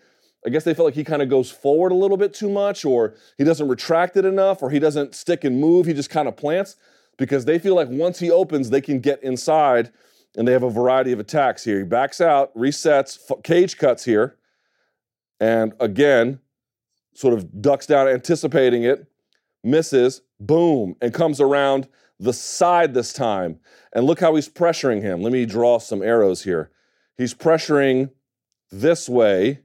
[0.48, 2.86] I guess they felt like he kind of goes forward a little bit too much,
[2.86, 5.84] or he doesn't retract it enough, or he doesn't stick and move.
[5.84, 6.76] He just kind of plants
[7.18, 9.92] because they feel like once he opens, they can get inside
[10.38, 11.76] and they have a variety of attacks here.
[11.80, 14.38] He backs out, resets, cage cuts here,
[15.38, 16.40] and again,
[17.12, 19.06] sort of ducks down, anticipating it,
[19.62, 23.60] misses, boom, and comes around the side this time.
[23.92, 25.20] And look how he's pressuring him.
[25.20, 26.70] Let me draw some arrows here.
[27.18, 28.12] He's pressuring
[28.70, 29.60] this way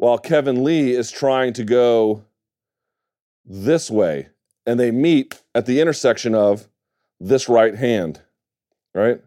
[0.00, 2.24] while Kevin Lee is trying to go
[3.44, 4.30] this way.
[4.64, 6.68] And they meet at the intersection of
[7.20, 8.22] this right hand,
[8.94, 9.20] right?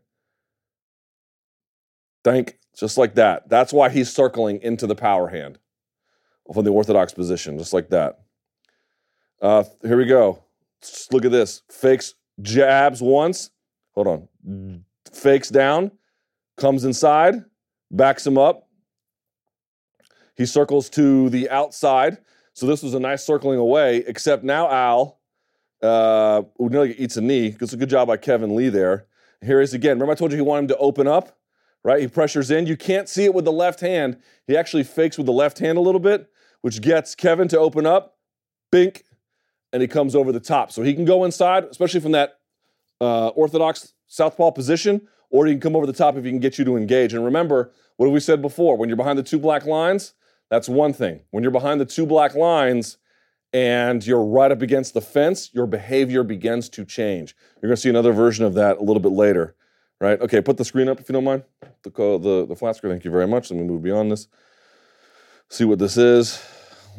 [2.24, 3.50] Thank, just like that.
[3.50, 5.60] That's why he's circling into the power hand
[6.52, 8.22] from the orthodox position, just like that.
[9.44, 10.44] Uh, here we go.
[10.82, 11.62] Just look at this.
[11.70, 13.52] Fakes jabs once.
[13.92, 14.84] Hold on.
[15.14, 15.92] Fakes down,
[16.58, 17.36] comes inside,
[17.92, 18.70] backs him up.
[20.36, 22.18] He circles to the outside.
[22.54, 25.20] So this was a nice circling away, except now Al
[25.82, 27.56] uh, nearly eats a knee.
[27.60, 29.08] It's a good job by Kevin Lee there.
[29.42, 29.98] Here he is again.
[29.98, 31.38] Remember I told you he wanted him to open up,
[31.84, 32.02] right?
[32.02, 32.66] He pressures in.
[32.66, 34.18] You can't see it with the left hand.
[34.48, 36.30] He actually fakes with the left hand a little bit,
[36.62, 38.18] which gets Kevin to open up.
[38.72, 39.04] Bink,
[39.72, 40.72] and he comes over the top.
[40.72, 42.40] So he can go inside, especially from that
[43.02, 46.58] uh, orthodox southpaw position, or he can come over the top if he can get
[46.58, 47.14] you to engage.
[47.14, 48.78] And remember, what have we said before?
[48.78, 50.14] When you're behind the two black lines,
[50.54, 51.22] that's one thing.
[51.32, 52.98] When you're behind the two black lines
[53.54, 57.36] and you're right up against the fence, your behavior begins to change.
[57.56, 59.56] You're going to see another version of that a little bit later,
[60.00, 60.22] right?
[60.22, 61.42] Okay, put the screen up if you don't mind.
[61.82, 63.50] The, the, the flat screen, thank you very much.
[63.50, 64.28] Let me move beyond this.
[65.50, 66.40] See what this is.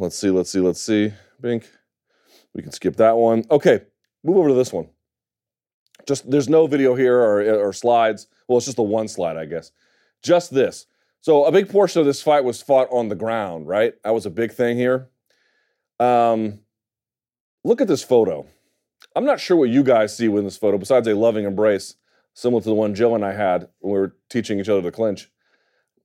[0.00, 1.12] Let's see, let's see, let's see.
[1.40, 1.70] Bink.
[2.54, 3.44] We can skip that one.
[3.52, 3.82] Okay,
[4.24, 4.88] move over to this one.
[6.08, 8.26] Just there's no video here or, or slides.
[8.48, 9.70] Well, it's just the one slide, I guess.
[10.22, 10.86] Just this.
[11.24, 13.94] So a big portion of this fight was fought on the ground, right?
[14.04, 15.08] That was a big thing here.
[15.98, 16.58] Um,
[17.64, 18.46] look at this photo.
[19.16, 21.94] I'm not sure what you guys see with this photo, besides a loving embrace,
[22.34, 24.90] similar to the one Joe and I had when we were teaching each other to
[24.90, 25.30] clinch,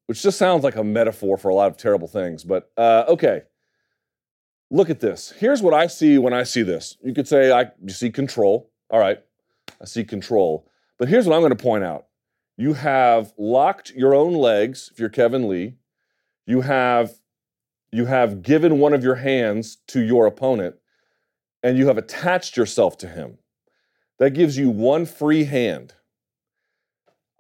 [0.06, 2.46] which just sounds like a metaphor for a lot of terrible things.
[2.46, 3.42] But uh, okay,
[4.72, 5.34] look at this.
[5.38, 6.96] Here's what I see when I see this.
[7.04, 8.72] You could say I you see control.
[8.90, 9.20] All right.
[9.82, 10.72] I see control.
[10.98, 12.06] But here's what I'm going to point out
[12.60, 15.76] you have locked your own legs if you're Kevin Lee.
[16.46, 17.14] You have
[17.90, 20.76] you have given one of your hands to your opponent
[21.64, 23.38] and you have attached yourself to him.
[24.18, 25.94] That gives you one free hand.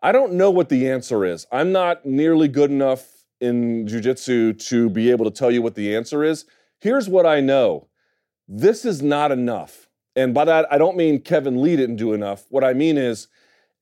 [0.01, 1.45] I don't know what the answer is.
[1.51, 5.97] I'm not nearly good enough in jujitsu to be able to tell you what the
[5.97, 6.45] answer is.
[6.79, 7.89] Here's what I know
[8.47, 9.89] this is not enough.
[10.15, 12.45] And by that, I don't mean Kevin Lee didn't do enough.
[12.49, 13.27] What I mean is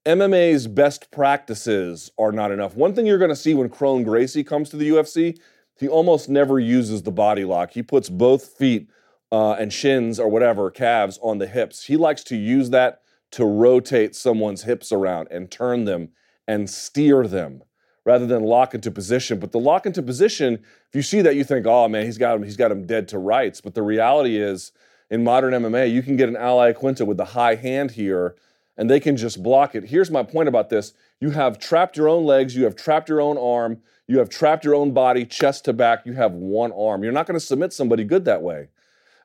[0.08, 2.78] MMA's best practices are not enough.
[2.78, 5.38] One thing you're going to see when Kron Gracie comes to the UFC,
[5.78, 7.72] he almost never uses the body lock.
[7.72, 8.90] He puts both feet
[9.34, 11.84] uh, and shins or whatever, calves on the hips.
[11.84, 16.12] He likes to use that to rotate someone's hips around and turn them
[16.48, 17.62] and steer them
[18.06, 19.38] rather than lock into position.
[19.40, 22.38] But the lock into position, if you see that, you think, oh man, he's got
[22.38, 23.60] him, he's got him dead to rights.
[23.60, 24.72] But the reality is,
[25.10, 28.38] in modern MMA, you can get an Al Iaquinta with the high hand here,
[28.78, 29.86] and they can just block it.
[29.86, 33.22] Here's my point about this: you have trapped your own legs, you have trapped your
[33.22, 36.06] own arm, you have trapped your own body, chest to back.
[36.06, 37.04] You have one arm.
[37.04, 38.70] You're not going to submit somebody good that way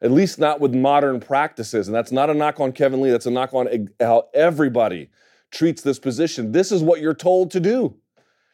[0.02, 1.86] at least not with modern practices.
[1.86, 5.10] And that's not a knock on Kevin Lee, that's a knock on how everybody
[5.50, 6.52] treats this position.
[6.52, 7.96] This is what you're told to do.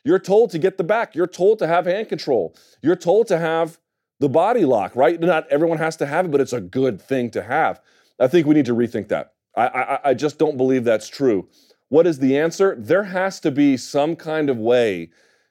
[0.05, 3.39] You're told to get the back, you're told to have hand control, you're told to
[3.39, 3.79] have
[4.21, 5.19] the body lock, right?
[5.19, 7.81] Not everyone has to have it, but it's a good thing to have.
[8.21, 9.35] I think we need to rethink that.
[9.59, 11.49] I, I, I just don't believe that's true.
[11.89, 12.77] What is the answer?
[12.79, 15.11] There has to be some kind of way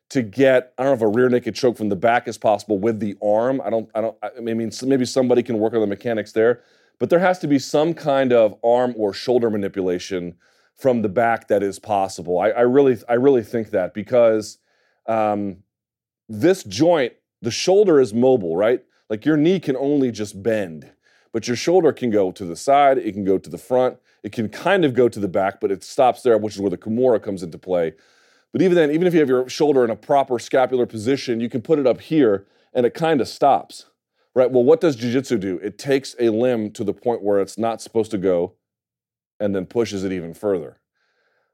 [0.10, 2.80] to get I don't know if a rear naked choke from the back is possible
[2.80, 3.62] with the arm.
[3.63, 6.62] I don't I don't I mean maybe somebody can work on the mechanics there,
[7.00, 10.36] but there has to be some kind of arm or shoulder manipulation
[10.76, 12.39] from the back that is possible.
[12.39, 14.60] I, I really I really think that because
[15.08, 15.58] um,
[16.30, 18.84] this joint, the shoulder is mobile, right?
[19.10, 20.91] Like your knee can only just bend,
[21.32, 24.32] but your shoulder can go to the side, it can go to the front, it
[24.32, 26.78] can kind of go to the back, but it stops there, which is where the
[26.78, 27.94] Kimura comes into play.
[28.54, 31.50] But even then, even if you have your shoulder in a proper scapular position, you
[31.50, 33.86] can put it up here and it kind of stops,
[34.34, 34.50] right?
[34.50, 35.60] Well, what does jujitsu do?
[35.62, 38.54] It takes a limb to the point where it's not supposed to go
[39.40, 40.80] and then pushes it even further.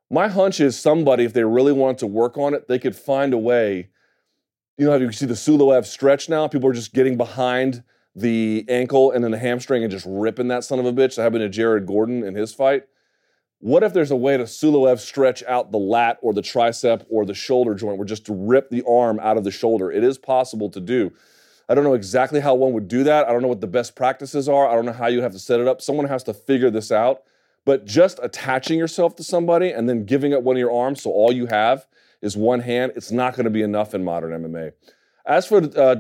[0.10, 3.34] My hunch is somebody, if they really want to work on it, they could find
[3.34, 3.90] a way.
[4.78, 6.48] You know how you can see the Suloev stretch now?
[6.48, 7.84] People are just getting behind
[8.16, 11.16] the ankle and then the hamstring and just ripping that son of a bitch.
[11.16, 12.84] That happened to Jared Gordon in his fight.
[13.60, 17.26] What if there's a way to Suloev stretch out the lat or the tricep or
[17.26, 19.90] the shoulder joint where just to rip the arm out of the shoulder?
[19.90, 21.14] It is possible to do.
[21.70, 23.26] I don't know exactly how one would do that.
[23.26, 24.68] I don't know what the best practices are.
[24.68, 25.82] I don't know how you have to set it up.
[25.82, 27.24] Someone has to figure this out.
[27.66, 31.12] But just attaching yourself to somebody and then giving up one of your arms so
[31.12, 31.86] all you have
[32.22, 34.74] is one hand, it's not going to be enough in modern MMA.
[35.26, 35.96] As for uh,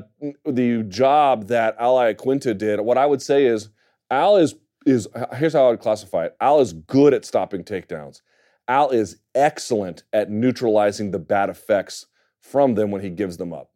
[0.45, 3.69] the job that Al Iaquinta did, what I would say is
[4.11, 4.55] Al is
[4.85, 6.35] is here's how I would classify it.
[6.41, 8.21] Al is good at stopping takedowns.
[8.67, 12.07] Al is excellent at neutralizing the bad effects
[12.41, 13.71] from them when he gives them up.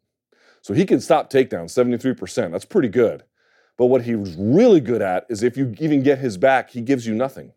[0.60, 2.52] So he can stop takedowns 73%.
[2.52, 3.24] That's pretty good.
[3.78, 7.06] But what he's really good at is if you even get his back, he gives
[7.06, 7.52] you nothing.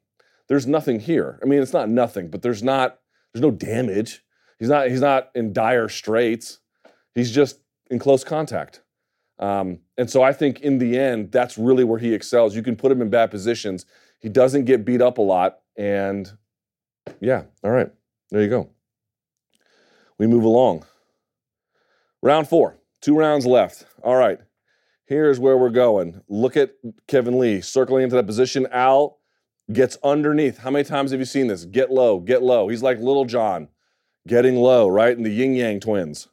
[0.48, 1.40] There's nothing here.
[1.42, 3.00] I mean, it's not nothing, but there's not
[3.34, 4.24] there's no damage.
[4.60, 6.60] He's not he's not in dire straits.
[7.16, 7.60] He's just
[7.92, 8.82] in close contact.
[9.38, 12.56] Um, and so I think in the end, that's really where he excels.
[12.56, 13.86] You can put him in bad positions.
[14.20, 15.60] He doesn't get beat up a lot.
[15.78, 16.32] And
[17.20, 17.92] yeah, all right,
[18.30, 18.70] there you go.
[20.18, 20.86] We move along.
[22.22, 23.86] Round four, two rounds left.
[24.04, 24.40] All right,
[25.06, 26.22] here's where we're going.
[26.30, 26.76] Look at
[27.08, 28.68] Kevin Lee circling into that position.
[28.72, 29.18] Al
[29.74, 30.60] gets underneath.
[30.60, 31.66] How many times have you seen this?
[31.66, 32.68] Get low, get low.
[32.68, 33.70] He's like Lil Jon,
[34.28, 35.18] getting low, right?
[35.18, 36.28] In the Ying Yang Twins.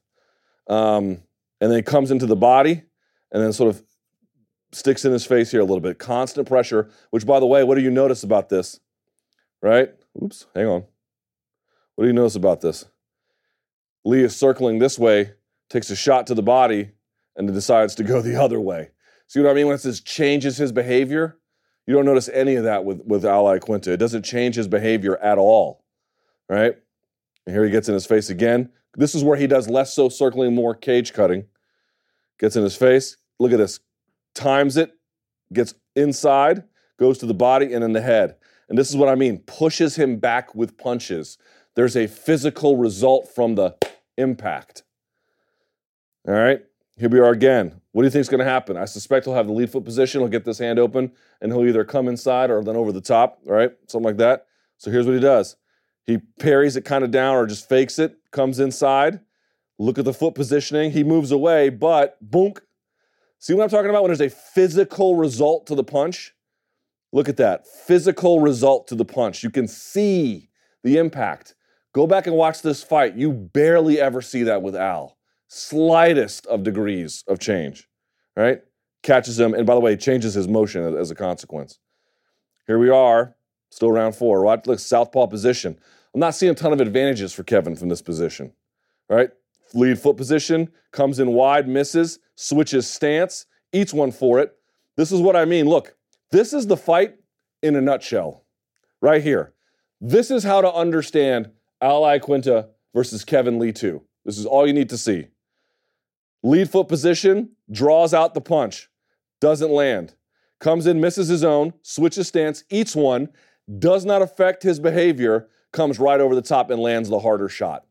[0.66, 1.22] Um,
[1.60, 2.82] and then he comes into the body
[3.32, 3.82] and then sort of
[4.72, 5.98] sticks in his face here a little bit.
[5.98, 8.80] Constant pressure, which, by the way, what do you notice about this?
[9.62, 9.90] Right?
[10.22, 10.84] Oops, hang on.
[11.94, 12.84] What do you notice about this?
[14.04, 15.32] Lee is circling this way,
[15.68, 16.92] takes a shot to the body,
[17.36, 18.90] and then decides to go the other way.
[19.26, 19.66] See what I mean?
[19.66, 21.38] When it says changes his behavior,
[21.86, 23.88] you don't notice any of that with, with Al Iaquinta.
[23.88, 25.84] It doesn't change his behavior at all.
[26.48, 26.76] Right?
[27.48, 28.68] And here he gets in his face again.
[28.94, 31.46] This is where he does less so circling, more cage cutting
[32.38, 33.16] gets in his face.
[33.38, 33.80] Look at this.
[34.34, 34.92] Times it,
[35.50, 36.64] gets inside,
[36.98, 38.36] goes to the body and in the head.
[38.68, 41.38] And this is what I mean pushes him back with punches.
[41.74, 43.78] There's a physical result from the
[44.18, 44.82] impact.
[46.26, 46.62] All right,
[46.98, 47.80] here we are again.
[47.92, 48.76] What do you think is going to happen?
[48.76, 50.20] I suspect he'll have the lead foot position.
[50.20, 53.38] He'll get this hand open and he'll either come inside or then over the top,
[53.46, 53.72] all right?
[53.86, 54.44] Something like that.
[54.76, 55.56] So here's what he does
[56.08, 59.20] he parries it kind of down or just fakes it, comes inside,
[59.78, 60.90] Look at the foot positioning.
[60.90, 62.54] He moves away, but boom.
[63.38, 66.34] See what I'm talking about when there's a physical result to the punch?
[67.12, 69.44] Look at that physical result to the punch.
[69.44, 70.50] You can see
[70.82, 71.54] the impact.
[71.94, 73.14] Go back and watch this fight.
[73.14, 75.16] You barely ever see that with Al.
[75.46, 77.88] Slightest of degrees of change,
[78.36, 78.60] right?
[79.02, 81.78] Catches him, and by the way, changes his motion as a consequence.
[82.66, 83.36] Here we are,
[83.70, 84.42] still round four.
[84.42, 85.78] Watch, look, southpaw position.
[86.14, 88.52] I'm not seeing a ton of advantages for Kevin from this position,
[89.08, 89.30] right?
[89.74, 94.56] Lead foot position, comes in wide, misses, switches stance, eats one for it.
[94.96, 95.68] This is what I mean.
[95.68, 95.96] Look,
[96.30, 97.16] this is the fight
[97.62, 98.44] in a nutshell,
[99.00, 99.52] right here.
[100.00, 104.02] This is how to understand Al Iaquinta versus Kevin Lee 2.
[104.24, 105.28] This is all you need to see.
[106.42, 108.88] Lead foot position, draws out the punch,
[109.40, 110.14] doesn't land.
[110.60, 113.28] Comes in, misses his own, switches stance, eats one,
[113.78, 117.84] does not affect his behavior, comes right over the top and lands the harder shot.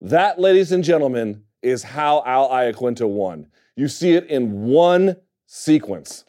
[0.00, 3.48] That, ladies and gentlemen, is how Al Iaquinta won.
[3.76, 6.24] You see it in one sequence.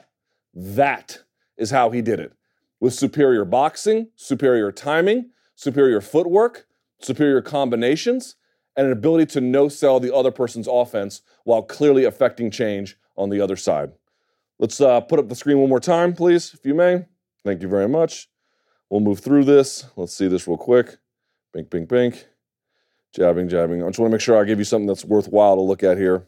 [0.54, 1.24] That
[1.58, 2.34] is how he did it
[2.80, 6.68] with superior boxing, superior timing, superior footwork,
[7.00, 8.36] superior combinations,
[8.76, 13.30] and an ability to no sell the other person's offense while clearly affecting change on
[13.30, 13.92] the other side.
[14.60, 17.06] Let's uh, put up the screen one more time, please, if you may.
[17.44, 18.30] Thank you very much.
[18.90, 19.86] We'll move through this.
[19.96, 20.98] Let's see this real quick.
[21.54, 22.28] Bink, bink, bink.
[23.14, 23.84] Jabbing, jabbing.
[23.84, 25.98] I just want to make sure I give you something that's worthwhile to look at
[25.98, 26.26] here.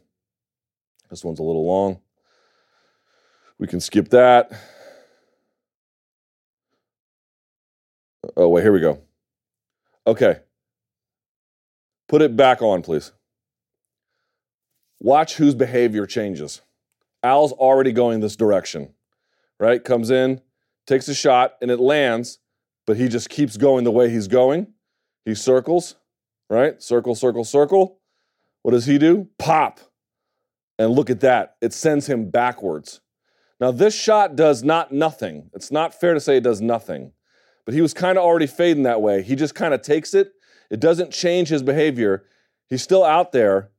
[1.09, 1.99] This one's a little long.
[3.57, 4.51] We can skip that.
[8.35, 9.01] Oh, wait, here we go.
[10.07, 10.39] Okay.
[12.07, 13.11] Put it back on, please.
[14.99, 16.61] Watch whose behavior changes.
[17.21, 18.93] Al's already going this direction,
[19.59, 19.83] right?
[19.83, 20.41] Comes in,
[20.87, 22.39] takes a shot, and it lands,
[22.89, 24.65] but he just keeps going the way he's going.
[25.23, 25.97] He circles,
[26.49, 26.81] right?
[26.81, 27.99] Circle, circle, circle.
[28.63, 29.27] What does he do?
[29.37, 29.79] Pop.
[30.79, 31.55] And look at that.
[31.61, 33.01] It sends him backwards.
[33.59, 35.51] Now, this shot does not nothing.
[35.53, 37.11] It's not fair to say it does nothing,
[37.63, 39.21] but he was kind of already fading that way.
[39.21, 40.31] He just kind of takes it.
[40.71, 42.25] It doesn't change his behavior.
[42.69, 43.69] He's still out there,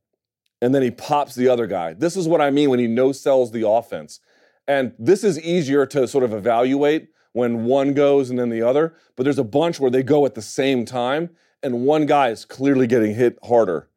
[0.61, 1.91] and then he pops the other guy.
[1.95, 4.21] This is what I mean when he no sells the offense.
[4.69, 8.93] And this is easier to sort of evaluate when one goes and then the other,
[9.15, 11.29] but there's a bunch where they go at the same time,
[11.63, 13.87] and one guy is clearly getting hit harder.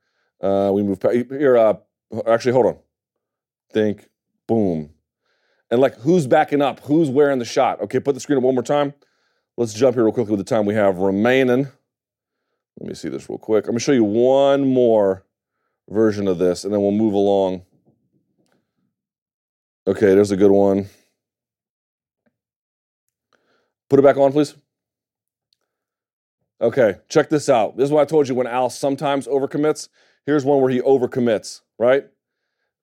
[0.41, 1.57] Uh, we move here.
[1.57, 1.75] Uh,
[2.27, 2.79] actually, hold on.
[3.73, 4.09] Think,
[4.47, 4.91] boom.
[5.71, 6.81] And like, who's backing up?
[6.81, 7.81] Who's wearing the shot?
[7.81, 8.95] Okay, put the screen up one more time.
[9.57, 11.69] Let's jump here real quickly with the time we have remaining.
[12.79, 13.67] Let me see this real quick.
[13.67, 15.25] I'm to show you one more
[15.89, 17.63] version of this, and then we'll move along.
[19.87, 20.89] Okay, there's a good one.
[23.95, 24.57] Put it back on, please.
[26.61, 27.77] Okay, check this out.
[27.77, 29.89] This is what I told you when Al sometimes overcommits.
[30.27, 32.05] Here's one where he overcommits, right?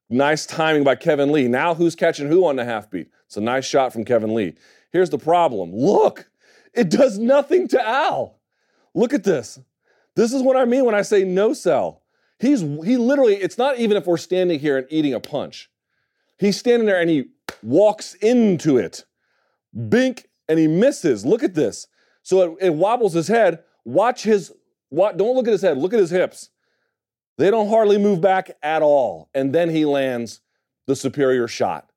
[0.09, 1.49] Nice timing by Kevin Lee.
[1.49, 3.09] Now who's catching who on the half beat?
[3.25, 4.53] It's a nice shot from Kevin Lee.
[4.93, 5.75] Here's the problem.
[5.75, 6.31] Look,
[6.73, 8.39] it does nothing to Al.
[8.93, 9.59] Look at this.
[10.15, 12.03] This is what I mean when I say no sell.
[12.39, 15.69] He's he literally, it's not even if we're standing here and eating a punch.
[16.39, 17.25] He's standing there and he
[17.61, 19.03] walks into it.
[19.89, 21.25] Bink and he misses.
[21.25, 21.87] Look at this.
[22.23, 23.63] So it, it wobbles his head.
[23.85, 24.51] Watch his
[24.89, 26.49] what don't look at his head, look at his hips.
[27.37, 29.29] They don't hardly move back at all.
[29.33, 30.41] And then he lands
[30.87, 31.89] the superior shot.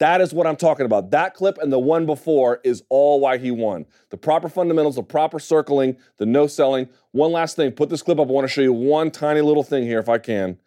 [0.00, 1.12] That is what I'm talking about.
[1.12, 3.86] That clip and the one before is all why he won.
[4.08, 6.88] The proper fundamentals, the proper circling, the no selling.
[7.12, 8.28] One last thing, put this clip up.
[8.28, 10.58] I want to show you one tiny little thing here if I can,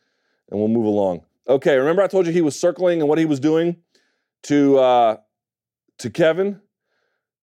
[0.49, 1.25] and we'll move along.
[1.49, 3.75] Okay, remember I told you he was circling and what he was doing
[4.43, 5.17] to uh,
[5.99, 6.61] to Kevin?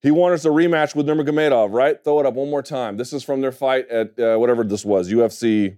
[0.03, 2.03] He wanted a rematch with Nurmagomedov, right?
[2.03, 2.97] Throw it up one more time.
[2.97, 5.77] This is from their fight at uh, whatever this was, UFC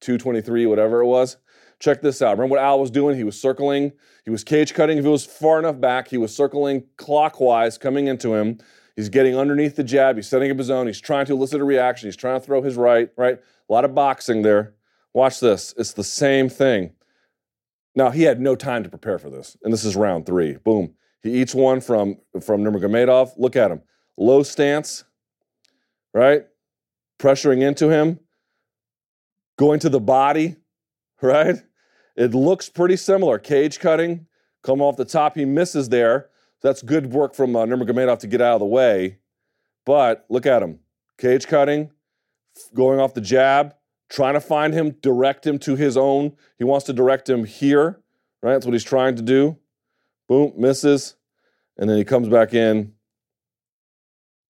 [0.00, 1.38] 223, whatever it was.
[1.78, 2.36] Check this out.
[2.36, 3.16] Remember what Al was doing?
[3.16, 3.92] He was circling.
[4.24, 4.98] He was cage cutting.
[4.98, 8.58] If he was far enough back, he was circling clockwise, coming into him.
[8.94, 10.16] He's getting underneath the jab.
[10.16, 10.86] He's setting up his own.
[10.86, 12.08] He's trying to elicit a reaction.
[12.08, 13.38] He's trying to throw his right, right?
[13.68, 14.74] A lot of boxing there.
[15.14, 15.74] Watch this.
[15.78, 16.92] It's the same thing.
[17.94, 19.56] Now, he had no time to prepare for this.
[19.62, 20.56] And this is round three.
[20.56, 20.94] Boom.
[21.22, 23.32] He eats one from, from Nurmagomedov.
[23.36, 23.82] Look at him.
[24.16, 25.04] Low stance,
[26.12, 26.46] right?
[27.18, 28.18] Pressuring into him.
[29.58, 30.56] Going to the body,
[31.22, 31.56] right?
[32.16, 33.38] It looks pretty similar.
[33.38, 34.26] Cage cutting,
[34.62, 35.36] come off the top.
[35.36, 36.28] He misses there.
[36.62, 39.18] That's good work from uh, Nurmagomedov to get out of the way.
[39.84, 40.80] But look at him.
[41.18, 41.90] Cage cutting,
[42.74, 43.74] going off the jab,
[44.08, 46.36] trying to find him, direct him to his own.
[46.58, 48.00] He wants to direct him here,
[48.42, 48.52] right?
[48.52, 49.58] That's what he's trying to do.
[50.32, 51.16] Boom, misses.
[51.76, 52.94] And then he comes back in,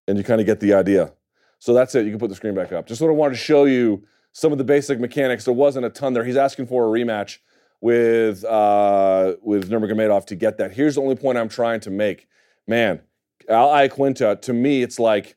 [0.07, 1.15] and you kind of get the idea.
[1.59, 2.05] So that's it.
[2.05, 2.87] You can put the screen back up.
[2.87, 5.47] Just sort of wanted to show you some of the basic mechanics.
[5.47, 6.23] There wasn't a ton there.
[6.23, 7.39] He's asking for a rematch
[7.81, 10.73] with uh, with Nurmagomedov to get that.
[10.73, 12.29] Here's the only point I'm trying to make.
[12.67, 13.01] Man,
[13.49, 15.35] Al Iaquinta, to me, it's like,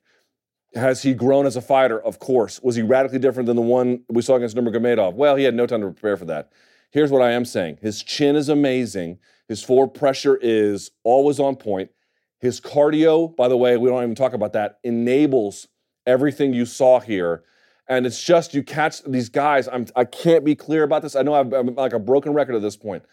[0.75, 2.01] has he grown as a fighter?
[2.01, 2.59] Of course.
[2.61, 5.13] Was he radically different than the one we saw against Nurmagomedov?
[5.13, 6.51] Well, he had no time to prepare for that.
[6.91, 9.19] Here's what I am saying: his chin is amazing.
[9.47, 11.91] His forward pressure is always on point.
[12.39, 15.67] His cardio, by the way, we don't even talk about that, enables
[16.05, 17.43] everything you saw here.
[17.87, 19.67] And it's just you catch these guys.
[19.67, 21.15] I'm I can't be clear about this.
[21.15, 23.03] I know I'm, I'm like a broken record at this point.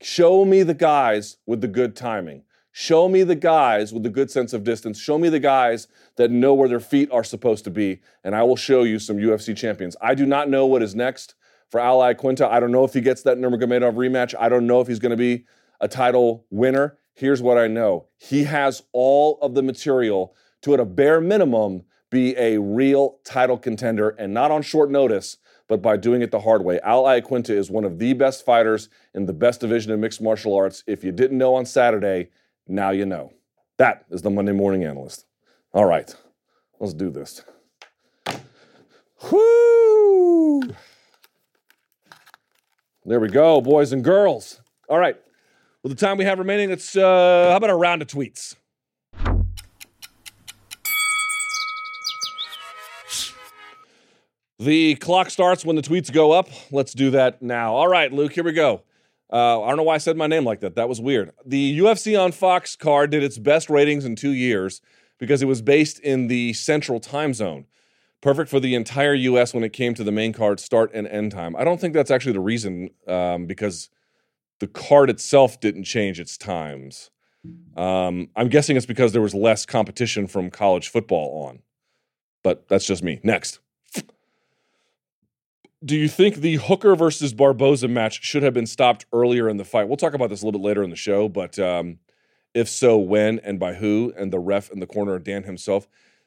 [0.00, 2.44] Show me the guys with the good timing.
[2.72, 4.98] Show me the guys with the good sense of distance.
[4.98, 8.42] Show me the guys that know where their feet are supposed to be, and I
[8.42, 9.94] will show you some UFC champions.
[10.02, 11.36] I do not know what is next
[11.70, 12.48] for Al Iaquinta.
[12.48, 14.34] I don't know if he gets that Nurmagomedov rematch.
[14.38, 15.44] I don't know if he's going to be
[15.84, 16.96] a title winner.
[17.12, 21.82] Here's what I know: he has all of the material to, at a bare minimum,
[22.10, 25.36] be a real title contender, and not on short notice
[25.68, 26.78] but by doing it the hard way.
[26.80, 30.54] Al Iaquinta is one of the best fighters in the best division of mixed martial
[30.54, 30.84] arts.
[30.86, 32.28] If you didn't know on Saturday,
[32.68, 33.32] now you know.
[33.78, 35.24] That is the Monday Morning Analyst.
[35.72, 36.14] All right,
[36.78, 37.42] let's do this.
[39.30, 40.62] Whoo!
[43.06, 44.60] There we go, boys and girls.
[44.88, 45.16] All right.
[45.84, 48.56] Well, the time we have remaining, let's, uh, how about a round of tweets?
[54.58, 56.48] The clock starts when the tweets go up.
[56.72, 57.74] Let's do that now.
[57.74, 58.80] All right, Luke, here we go.
[59.30, 60.74] Uh, I don't know why I said my name like that.
[60.74, 61.32] That was weird.
[61.44, 64.80] The UFC on Fox card did its best ratings in two years
[65.18, 67.66] because it was based in the central time zone.
[68.22, 71.32] Perfect for the entire US when it came to the main card start and end
[71.32, 71.54] time.
[71.56, 73.90] I don't think that's actually the reason um, because
[74.60, 77.10] the card itself didn't change its times.
[77.76, 81.60] Um, I'm guessing it's because there was less competition from college football on.
[82.42, 83.20] But that's just me.
[83.22, 83.60] Next
[85.84, 89.64] do you think the Hooker versus Barboza match should have been stopped earlier in the
[89.64, 89.86] fight?
[89.86, 91.98] We'll talk about this a little bit later in the show, but um,
[92.54, 94.12] if so, when and by who?
[94.16, 95.86] And the ref in the corner, Dan himself.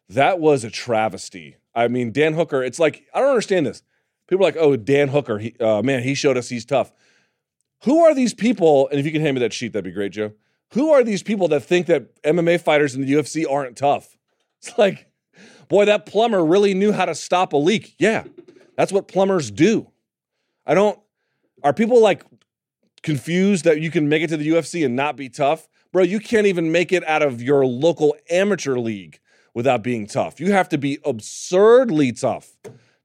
[0.09, 1.57] That was a travesty.
[1.73, 3.81] I mean, Dan Hooker, it's like, I don't understand this.
[4.27, 6.91] People are like, oh, Dan Hooker, he, uh, man, he showed us he's tough.
[7.83, 8.87] Who are these people?
[8.89, 10.33] And if you can hand me that sheet, that'd be great, Joe.
[10.73, 14.13] Who are these people that think that MMA fighters in the UFC aren't tough?
[14.59, 15.05] It's like,
[15.69, 17.93] boy, that plumber really knew how to stop a leak.
[17.99, 18.23] Yeah,
[18.75, 19.91] that's what plumbers do.
[20.65, 20.99] I don't.
[21.63, 22.23] Are people like
[23.03, 25.69] confused that you can make it to the UFC and not be tough?
[25.93, 29.19] Bro, you can't even make it out of your local amateur league
[29.53, 30.39] without being tough.
[30.39, 32.57] You have to be absurdly tough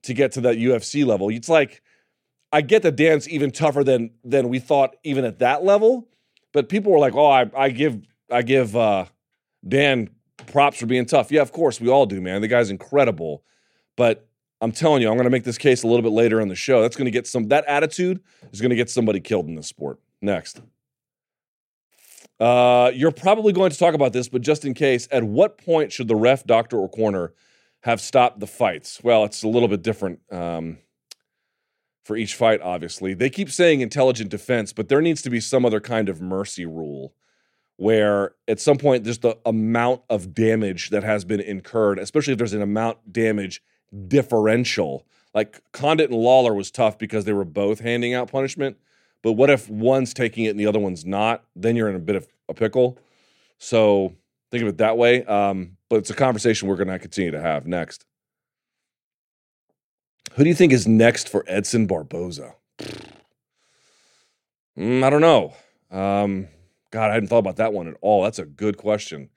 [0.04, 1.28] to get to that UFC level.
[1.28, 1.81] It's like
[2.52, 6.08] I get that Dan's even tougher than than we thought even at that level,
[6.52, 9.06] but people were like, "Oh, I, I give I give uh,
[9.66, 10.10] Dan
[10.46, 12.40] props for being tough." Yeah, of course we all do, man.
[12.40, 13.42] The guy's incredible,
[13.96, 14.28] but
[14.62, 16.54] I'm telling you, I'm going to make this case a little bit later in the
[16.54, 16.82] show.
[16.82, 18.20] That's going to get some, that attitude
[18.52, 19.98] is going to get somebody killed in this sport.
[20.20, 20.62] Next.
[22.38, 25.90] Uh, you're probably going to talk about this, but just in case, at what point
[25.90, 27.32] should the ref, doctor, or corner
[27.80, 29.00] have stopped the fights?
[29.02, 30.78] Well, it's a little bit different um,
[32.02, 33.14] for each fight, obviously.
[33.14, 36.66] They keep saying intelligent defense, but there needs to be some other kind of mercy
[36.66, 37.14] rule
[37.76, 42.38] where at some point there's the amount of damage that has been incurred, especially if
[42.38, 43.62] there's an amount damage
[44.08, 45.06] differential.
[45.34, 48.76] Like Condit and Lawler was tough because they were both handing out punishment.
[49.22, 51.44] But what if one's taking it and the other one's not?
[51.54, 52.98] Then you're in a bit of a pickle.
[53.58, 54.14] So
[54.50, 55.24] think of it that way.
[55.24, 58.04] Um, but it's a conversation we're going to continue to have next.
[60.34, 62.54] Who do you think is next for Edson Barboza?
[64.78, 65.54] Mm, I don't know.
[65.90, 66.48] Um,
[66.90, 68.22] God, I hadn't thought about that one at all.
[68.22, 69.28] That's a good question.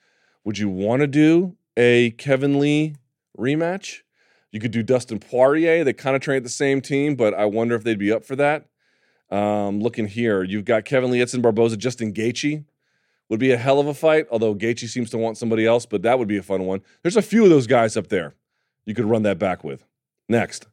[0.46, 2.96] Would you want to do a Kevin Lee
[3.38, 4.04] rematch?
[4.52, 5.84] You could do Dustin Poirier.
[5.84, 8.24] They kind of train at the same team, but I wonder if they'd be up
[8.24, 8.68] for that.
[9.30, 12.64] Um, looking here, you've got Kevin Lee, Edson Barboza, Justin Gaethje.
[13.28, 16.04] Would be a hell of a fight, although Gaethje seems to want somebody else, but
[16.04, 16.82] that would be a fun one.
[17.02, 18.36] There's a few of those guys up there
[18.86, 19.84] you could run that back with.
[20.30, 20.68] Next.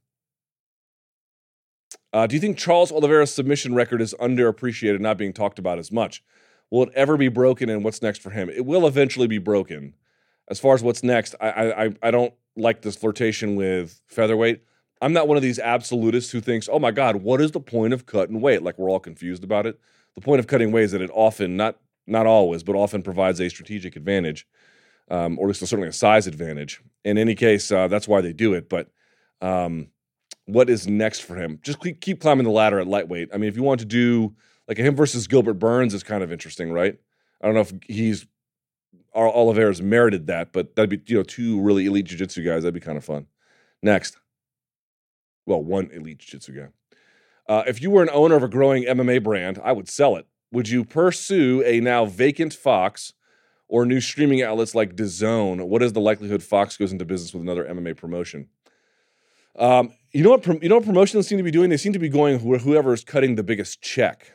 [2.13, 5.91] Uh, do you think Charles Oliveira's submission record is underappreciated, not being talked about as
[5.91, 6.23] much?
[6.71, 8.49] Will it ever be broken, and what's next for him?
[8.51, 9.95] It will eventually be broken.
[10.49, 14.63] As far as what's next, I I, I don't like this flirtation with featherweight.
[15.01, 17.93] I'm not one of these absolutists who thinks, oh my God, what is the point
[17.93, 18.63] of cutting weight?
[18.63, 19.81] Like we're all confused about it.
[20.15, 23.41] The point of cutting weight is that it often, not not always, but often provides
[23.41, 24.47] a strategic advantage,
[25.11, 26.81] um, or at least certainly a size advantage.
[27.05, 28.69] In any case, uh, that's why they do it.
[28.69, 28.91] But
[29.41, 29.89] um,
[30.47, 31.59] what is next for him?
[31.63, 33.31] Just keep, climbing the ladder at lightweight.
[33.33, 34.35] I mean, if you want to do
[34.69, 36.99] like him versus Gilbert Burns is kind of interesting, right?
[37.41, 38.27] I don't know if he's
[39.15, 42.63] Oliveira's merited that, but that'd be you know two really elite jiu-jitsu guys.
[42.63, 43.27] That'd be kind of fun.
[43.83, 44.17] Next,
[45.47, 46.69] well, one elite jiu-jitsu guy.
[47.49, 50.27] Uh, if you were an owner of a growing MMA brand, I would sell it.
[50.53, 53.15] Would you pursue a now vacant Fox
[53.73, 57.43] or new streaming outlets like DAZN, what is the likelihood Fox goes into business with
[57.43, 58.49] another MMA promotion?
[59.59, 60.47] Um, you know what?
[60.63, 61.71] You know what promotions seem to be doing?
[61.71, 64.33] They seem to be going wh- whoever is cutting the biggest check,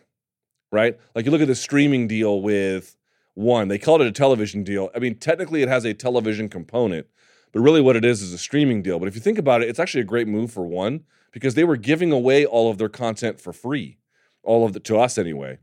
[0.71, 0.97] right?
[1.13, 2.95] Like you look at the streaming deal with
[3.35, 3.67] one.
[3.67, 4.89] They called it a television deal.
[4.95, 7.07] I mean, technically, it has a television component,
[7.51, 8.97] but really, what it is is a streaming deal.
[8.99, 11.63] But if you think about it, it's actually a great move for one because they
[11.63, 13.99] were giving away all of their content for free,
[14.43, 15.59] all of it to us anyway,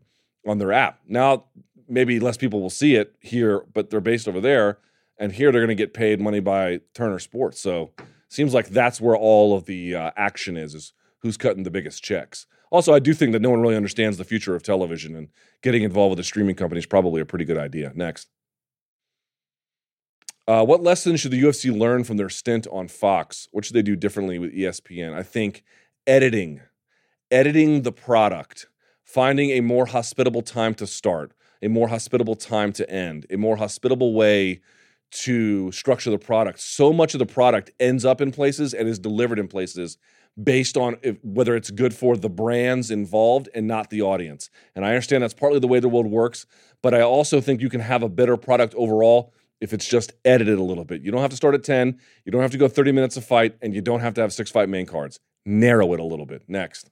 [0.47, 1.01] on their app.
[1.09, 1.47] Now,
[1.89, 4.79] maybe less people will see it here, but they're based over there,
[5.19, 7.59] and here they're going to get paid money by Turner Sports.
[7.59, 7.91] So
[8.35, 12.03] Seems like that's where all of the uh, action is, is who's cutting the biggest
[12.03, 12.47] checks.
[12.73, 15.29] Also, I do think that no one really understands the future of television, and
[15.63, 17.93] getting involved with a streaming company is probably a pretty good idea.
[17.95, 18.27] Next.
[20.49, 23.47] Uh, what lessons should the UFC learn from their stint on Fox?
[23.53, 25.15] What should they do differently with ESPN?
[25.15, 25.63] I think
[26.05, 26.61] editing,
[27.31, 28.67] editing the product,
[29.05, 33.59] finding a more hospitable time to start, a more hospitable time to end, a more
[33.59, 34.61] hospitable way
[35.15, 36.61] to structure the product.
[36.61, 39.97] So much of the product ends up in places and is delivered in places
[40.43, 44.51] based on if, whether it's good for the brands involved and not the audience.
[44.75, 46.47] And I understand that's partly the way the world works,
[46.83, 50.59] but I also think you can have a better product overall if it's just edited
[50.59, 51.03] a little bit.
[51.03, 53.25] You don't have to start at 10, you don't have to go 30 minutes of
[53.25, 55.21] fight, and you don't have to have six fight main cards.
[55.47, 56.43] Narrow it a little bit.
[56.49, 56.91] Next.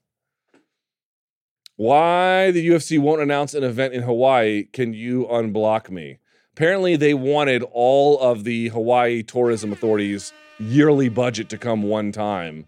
[1.77, 4.65] Why the UFC won't announce an event in Hawaii?
[4.65, 6.19] Can you unblock me?
[6.55, 12.67] Apparently, they wanted all of the Hawaii Tourism Authority's yearly budget to come one time.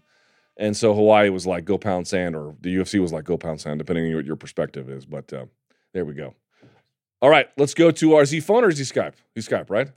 [0.57, 3.61] And so Hawaii was like, go pound sand, or the UFC was like, go pound
[3.61, 5.05] sand, depending on what your perspective is.
[5.05, 5.45] But uh,
[5.93, 6.33] there we go.
[7.21, 9.13] All right, let's go to our Z phone or Z Skype?
[9.37, 9.89] Z Skype, right?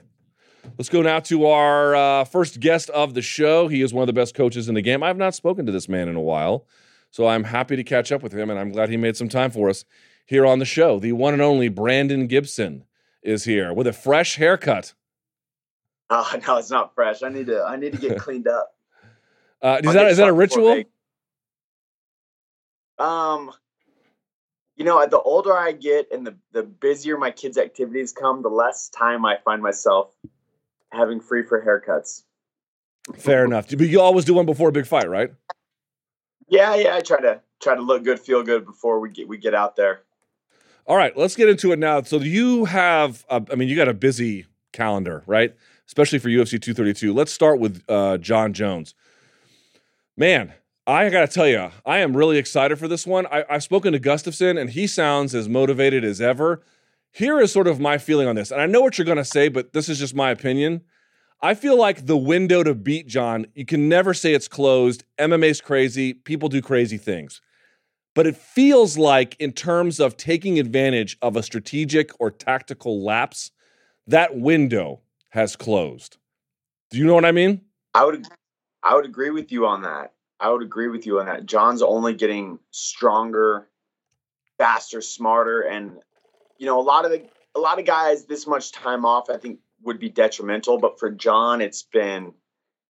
[0.77, 3.67] Let's go now to our uh, first guest of the show.
[3.69, 5.01] He is one of the best coaches in the game.
[5.01, 6.65] I have not spoken to this man in a while,
[7.11, 9.51] so I'm happy to catch up with him, and I'm glad he made some time
[9.51, 9.85] for us
[10.25, 10.99] here on the show.
[10.99, 12.83] The one and only Brandon Gibson
[13.23, 14.93] is here with a fresh haircut.
[16.11, 17.21] Oh no, it's not fresh.
[17.21, 18.75] I need to I need to get cleaned up.
[19.61, 20.83] Uh, is that is that a ritual?
[22.97, 23.51] Um,
[24.77, 28.49] you know, the older I get and the the busier my kids' activities come, the
[28.49, 30.15] less time I find myself
[30.91, 32.23] having free for haircuts.
[33.17, 33.67] Fair enough.
[33.69, 35.31] But you always do one before a big fight, right?
[36.47, 36.95] Yeah, yeah.
[36.95, 39.75] I try to try to look good, feel good before we get we get out
[39.75, 40.03] there.
[40.89, 42.01] All right, let's get into it now.
[42.01, 45.55] So you have, a, I mean, you got a busy calendar, right?
[45.85, 47.13] Especially for UFC 232.
[47.13, 48.95] Let's start with uh, Jon Jones.
[50.17, 50.51] Man,
[50.87, 53.27] I got to tell you, I am really excited for this one.
[53.27, 56.63] I, I've spoken to Gustafsson, and he sounds as motivated as ever.
[57.11, 59.23] Here is sort of my feeling on this, and I know what you're going to
[59.25, 60.81] say, but this is just my opinion.
[61.39, 65.03] I feel like the window to beat Jon, you can never say it's closed.
[65.19, 66.15] MMA's crazy.
[66.15, 67.41] People do crazy things.
[68.19, 73.51] But it feels like, in terms of taking advantage of a strategic or tactical lapse,
[74.07, 74.99] that window
[75.29, 76.17] has closed.
[76.91, 77.61] Do you know what I mean?
[77.93, 78.27] I would,
[78.83, 80.11] I would agree with you on that.
[80.37, 81.45] I would agree with you on that.
[81.45, 83.69] Jon's only getting stronger,
[84.57, 85.97] faster, smarter, and
[86.57, 87.23] you know a lot of the
[87.55, 90.77] a lot of guys this much time off I think would be detrimental.
[90.77, 92.33] But for Jon it's been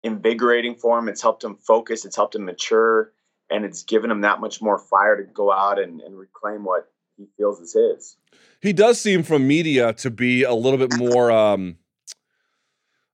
[0.02, 1.10] invigorating for him.
[1.10, 2.06] It's helped him focus.
[2.06, 3.12] It's helped him mature
[3.50, 6.91] and it's given him that much more fire to go out and, and reclaim what
[7.18, 8.18] he feels is his.
[8.62, 11.78] He does seem from media to be a little bit more um,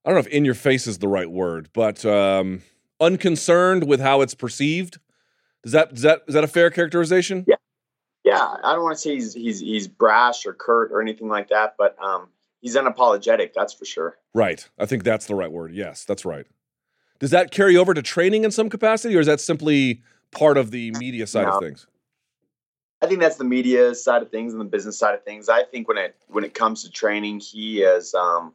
[0.06, 2.62] I don't know if in your face is the right word, but um,
[3.00, 5.00] unconcerned with how it's perceived.
[5.64, 7.44] Is that is that is that a fair characterization?
[7.48, 7.56] Yeah.
[8.24, 11.48] Yeah, I don't want to say he's he's he's brash or curt or anything like
[11.50, 12.28] that, but um,
[12.60, 14.16] he's unapologetic, that's for sure.
[14.34, 14.68] Right.
[14.78, 15.72] I think that's the right word.
[15.72, 16.44] Yes, that's right.
[17.20, 20.02] Does that carry over to training in some capacity, or is that simply
[20.32, 21.52] part of the media side no.
[21.52, 21.86] of things?
[23.02, 25.48] I think that's the media side of things and the business side of things.
[25.48, 28.54] I think when it when it comes to training, he is um,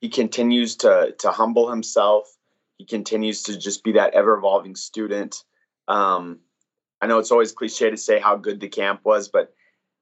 [0.00, 2.26] he continues to to humble himself.
[2.78, 5.44] He continues to just be that ever evolving student.
[5.88, 6.40] Um,
[7.00, 9.52] I know it's always cliche to say how good the camp was, but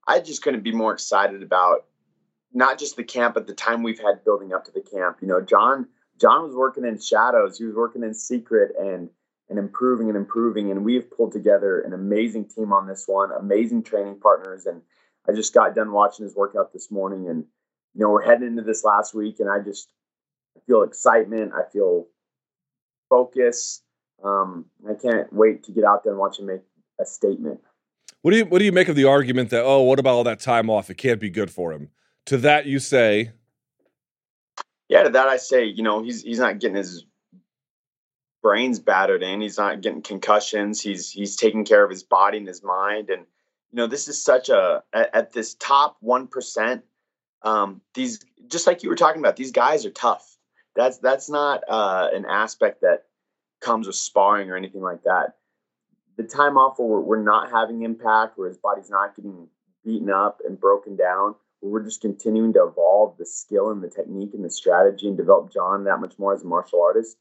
[0.06, 1.86] I just couldn't be more excited about
[2.52, 5.18] not just the camp, but the time we've had building up to the camp.
[5.20, 5.88] You know, Jon
[6.20, 7.58] Jon was working in shadows.
[7.58, 9.08] He was working in secret, and
[9.50, 10.70] and improving and improving.
[10.70, 14.64] And we've pulled together an amazing team on this one, amazing training partners.
[14.64, 14.80] And
[15.28, 17.28] I just got done watching his workout this morning.
[17.28, 17.44] And,
[17.94, 19.90] you know, we're heading into this last week, and I just
[20.56, 21.52] I feel excitement.
[21.52, 22.06] I feel
[23.08, 23.82] focus.
[24.22, 26.62] Um, I can't wait to get out there and watch him make
[27.00, 27.60] a statement.
[28.22, 30.24] What do you What do you make of the argument that oh, what about all
[30.24, 30.90] that time off?
[30.90, 31.90] It can't be good for him.
[32.26, 33.32] To that you say,
[34.88, 35.02] yeah.
[35.02, 37.04] To that I say, you know, he's he's not getting his
[38.42, 39.40] brain's battered in.
[39.40, 40.80] He's not getting concussions.
[40.80, 43.10] He's he's taking care of his body and his mind.
[43.10, 43.26] And
[43.70, 46.84] you know, this is such a at, at this top one percent
[47.42, 50.36] um, these just like you were talking about, these guys are tough.
[50.76, 53.04] That's that's not uh, an aspect that
[53.60, 55.36] comes with sparring or anything like that.
[56.16, 59.48] The time off where we're, we're not having impact, where his body's not getting
[59.84, 63.88] beaten up and broken down, where we're just continuing to evolve the skill and the
[63.88, 67.16] technique and the strategy and develop Jon that much more as a martial artist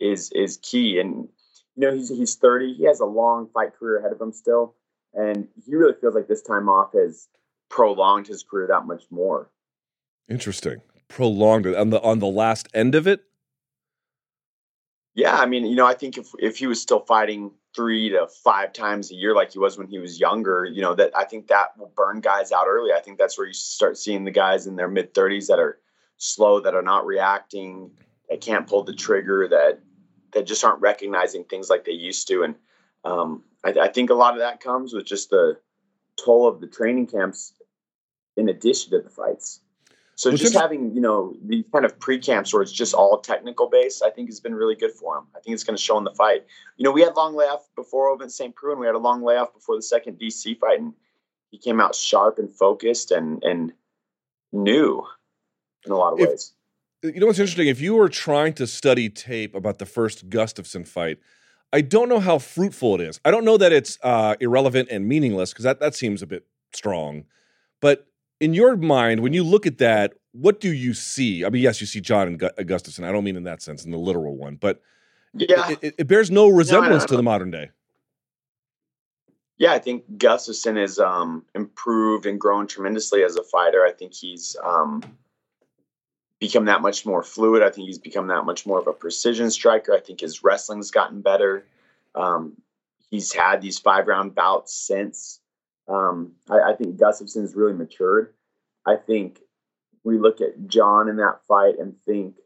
[0.00, 0.98] is is key.
[0.98, 1.28] And
[1.76, 2.74] you know, he's he's 30.
[2.74, 4.74] He has a long fight career ahead of him still,
[5.12, 7.28] and he really feels like this time off has
[7.68, 9.50] prolonged his career that much more.
[10.28, 10.80] Interesting.
[11.08, 13.24] Prolonged it on the on the last end of it.
[15.14, 18.26] Yeah, I mean, you know, I think if if he was still fighting three to
[18.26, 21.24] five times a year like he was when he was younger, you know, that I
[21.24, 22.92] think that will burn guys out early.
[22.92, 25.78] I think that's where you start seeing the guys in their mid 30s that are
[26.16, 27.90] slow, that are not reacting,
[28.28, 29.80] that can't pull the trigger, that
[30.32, 32.42] that just aren't recognizing things like they used to.
[32.42, 32.54] And
[33.04, 35.58] um, I, I think a lot of that comes with just the
[36.22, 37.52] toll of the training camps
[38.36, 39.60] in addition to the fights.
[40.16, 43.18] So well, just having, you know, these kind of pre camps where it's just all
[43.18, 45.24] technical based, I think has been really good for him.
[45.34, 46.44] I think it's going to show in the fight.
[46.76, 48.54] You know, we had long layoff before Ovince St.
[48.54, 50.92] Preux, and we had a long layoff before the second DC fight, and
[51.50, 53.72] he came out sharp and focused and and
[54.52, 55.04] new
[55.84, 56.52] in a lot of if, ways.
[57.04, 57.68] You know what's interesting?
[57.68, 61.18] If you were trying to study tape about the first Gustafsson fight,
[61.70, 63.20] I don't know how fruitful it is.
[63.26, 66.46] I don't know that it's uh, irrelevant and meaningless because that that seems a bit
[66.72, 67.24] strong,
[67.82, 68.06] but
[68.40, 71.44] in your mind, when you look at that, what do you see?
[71.44, 73.04] I mean, yes, you see Jon and Gustafsson.
[73.04, 74.80] I don't mean in that sense, in the literal one, but
[75.34, 77.70] yeah, it, it, it bears no resemblance no, to the modern day.
[79.58, 83.84] Yeah, I think Gustafsson has um, improved and grown tremendously as a fighter.
[83.84, 85.02] I think he's um,
[86.44, 87.62] become that much more fluid.
[87.62, 89.94] I think he's become that much more of a precision striker.
[89.94, 91.66] I think his wrestling's gotten better.
[92.14, 92.60] Um,
[93.08, 95.40] he's had these five round bouts since.
[95.88, 98.34] Um, I, I, think Gustafsson's really matured.
[98.86, 99.40] I think
[100.02, 102.36] we look at Jon in that fight and think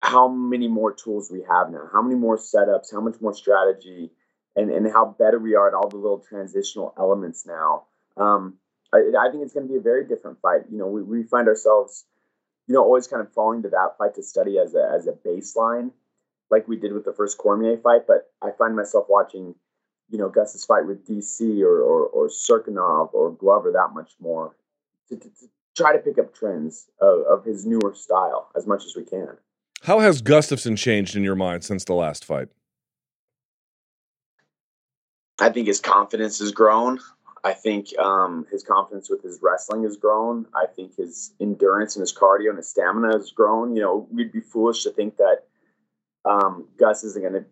[0.00, 4.10] how many more tools we have now, how many more setups, how much more strategy,
[4.54, 7.86] and, and how better we are at all the little transitional elements now.
[8.16, 8.54] Um,
[8.92, 10.62] I, I, think it's going to be a very different fight.
[10.70, 12.04] You know, we, we find ourselves,
[12.66, 15.12] you know, always kind of falling to that fight to study as a, as a
[15.12, 15.90] baseline,
[16.50, 18.06] like we did with the first Cormier fight.
[18.06, 19.54] But I find myself watching–
[20.10, 24.56] you know Gus's fight with DC or or, or Cirkunov or Glover that much more
[25.08, 28.84] to, to, to try to pick up trends of, of, his newer style as much
[28.84, 29.36] as we can.
[29.82, 32.48] How has Gustafsson changed in your mind since the last fight?
[35.38, 36.98] I think his confidence has grown.
[37.44, 40.46] I think um, his confidence with his wrestling has grown.
[40.54, 43.76] I think his endurance and his cardio and his stamina has grown.
[43.76, 45.44] You know, we'd be foolish to think that
[46.24, 47.44] um, Gus isn't going to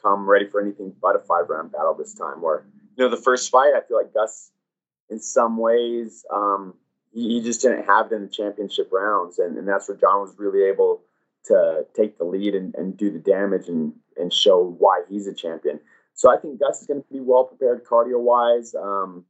[0.00, 2.40] come ready for anything but a five round battle this time.
[2.40, 2.64] Where
[2.96, 4.50] you know the first fight, I feel like Gus,
[5.10, 6.74] in some ways, um,
[7.12, 10.20] he, he, just didn't have it in the championship rounds, and, and that's where Jon
[10.20, 11.02] was really able
[11.46, 15.34] to take the lead and, and do the damage and and show why he's a
[15.34, 15.80] champion.
[16.14, 18.74] So I think Gus is going to be well prepared cardio wise.
[18.74, 19.24] Um,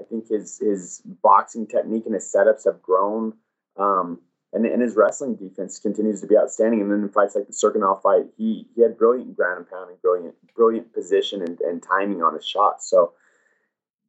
[0.00, 3.34] I think his his boxing technique and his setups have grown.
[3.76, 4.20] Um,
[4.52, 6.80] and, and his wrestling defense continues to be outstanding.
[6.80, 9.96] And then in fights like the Cirkunov fight, he he had brilliant ground and pounding,
[10.00, 12.88] brilliant brilliant position and, and timing on his shots.
[12.88, 13.12] So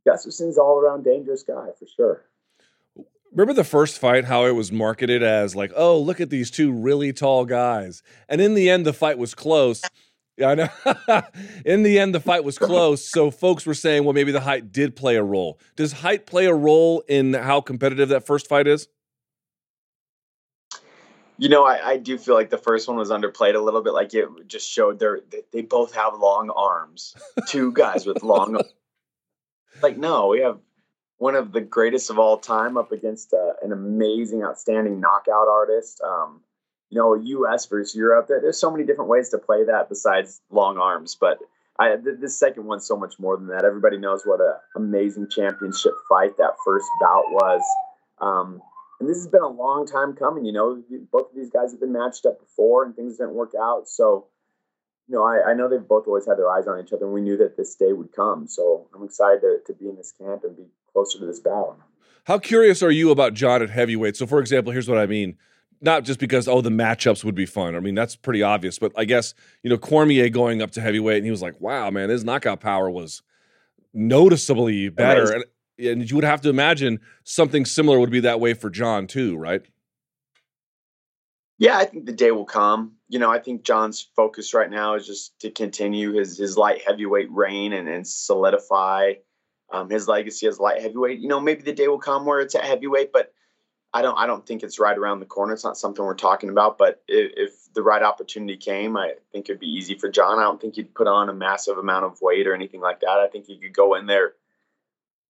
[0.06, 2.24] Gustafsson's all around dangerous guy for sure.
[3.34, 6.72] Remember the first fight, how it was marketed as like, oh, look at these two
[6.72, 8.02] really tall guys.
[8.30, 9.84] And in the end, the fight was close.
[10.38, 11.22] Yeah, I know.
[11.66, 13.04] in the end, the fight was close.
[13.08, 15.60] So folks were saying, well, maybe the height did play a role.
[15.76, 18.88] Does height play a role in how competitive that first fight is?
[21.40, 23.94] You know, I, I do feel like the first one was underplayed a little bit.
[23.94, 27.16] Like it just showed their they, they both have long arms.
[27.48, 28.62] Two guys with long.
[29.82, 30.60] Like no, we have
[31.18, 36.02] one of the greatest of all time up against uh, an amazing, outstanding knockout artist.
[36.02, 36.42] Um,
[36.90, 37.66] you know, U.S.
[37.66, 38.28] versus Europe.
[38.30, 41.40] There's so many different ways to play that besides long arms, but
[41.80, 43.66] I, this second one's so much more than that.
[43.66, 47.62] Everybody knows what an amazing championship fight that first bout was.
[48.20, 48.62] Um,
[49.00, 50.46] and this has been a long time coming.
[50.46, 53.52] You know, both of these guys have been matched up before, and things didn't work
[53.60, 53.88] out.
[53.88, 54.26] So,
[55.08, 57.14] you know, I, I know they've both always had their eyes on each other, and
[57.14, 58.48] we knew that this day would come.
[58.48, 61.78] So, I'm excited to, to be in this camp and be closer to this battle.
[62.24, 64.18] How curious are you about Jon at heavyweight?
[64.18, 65.38] So, for example, here's what I mean.
[65.80, 67.76] Not just because oh the matchups would be fun.
[67.76, 71.18] I mean that's pretty obvious, but I guess you know Cormier going up to heavyweight
[71.18, 73.22] and he was like, wow man, his knockout power was
[73.94, 75.34] noticeably better.
[75.34, 75.44] And
[75.80, 79.38] and you would have to imagine something similar would be that way for Jon too,
[79.38, 79.62] right?
[81.60, 82.94] Yeah, I think the day will come.
[83.10, 86.82] You know, I think Jon's focus right now is just to continue his his light
[86.86, 89.14] heavyweight reign and, and solidify
[89.72, 91.20] um, his legacy as light heavyweight.
[91.20, 93.34] You know, maybe the day will come where it's at heavyweight, but
[93.98, 95.54] I don't I don't think it's right around the corner.
[95.54, 96.78] It's not something we're talking about.
[96.78, 100.40] But if, if, the right opportunity came, I think it'd be easy for Jon.
[100.40, 103.20] I don't think he'd put on a massive amount of weight or anything like that.
[103.20, 104.34] I think he could go in there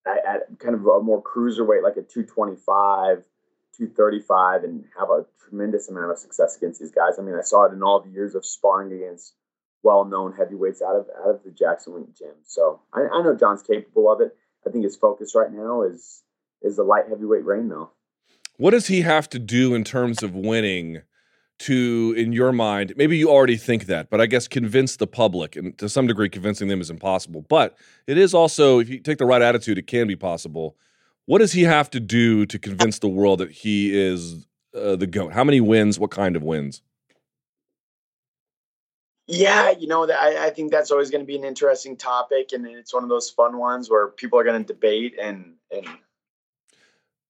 [0.06, 3.24] at, at kind of a more cruiser weight, like a 225,
[3.76, 7.18] 235, and have a tremendous amount of success against these guys.
[7.18, 9.34] I mean, I saw it in all the years of sparring against
[9.82, 12.34] well-known heavyweights out of out of the Jackson Wink gym.
[12.44, 14.36] So I, I know Jon's capable of it.
[14.66, 16.22] I think his focus right now is
[16.62, 17.90] is the light heavyweight reign, though.
[18.58, 21.02] What does he have to do in terms of winning
[21.60, 25.56] to, in your mind, maybe you already think that, but I guess convince the public,
[25.56, 27.42] and to some degree, convincing them is impossible.
[27.48, 30.76] But it is also, if you take the right attitude, it can be possible.
[31.26, 35.06] What does he have to do to convince the world that he is uh, the
[35.06, 35.32] GOAT?
[35.32, 35.98] How many wins?
[35.98, 36.82] What kind of wins?
[39.28, 42.66] Yeah, you know, I, I think that's always going to be an interesting topic, and
[42.66, 45.86] it's one of those fun ones where people are going to debate and and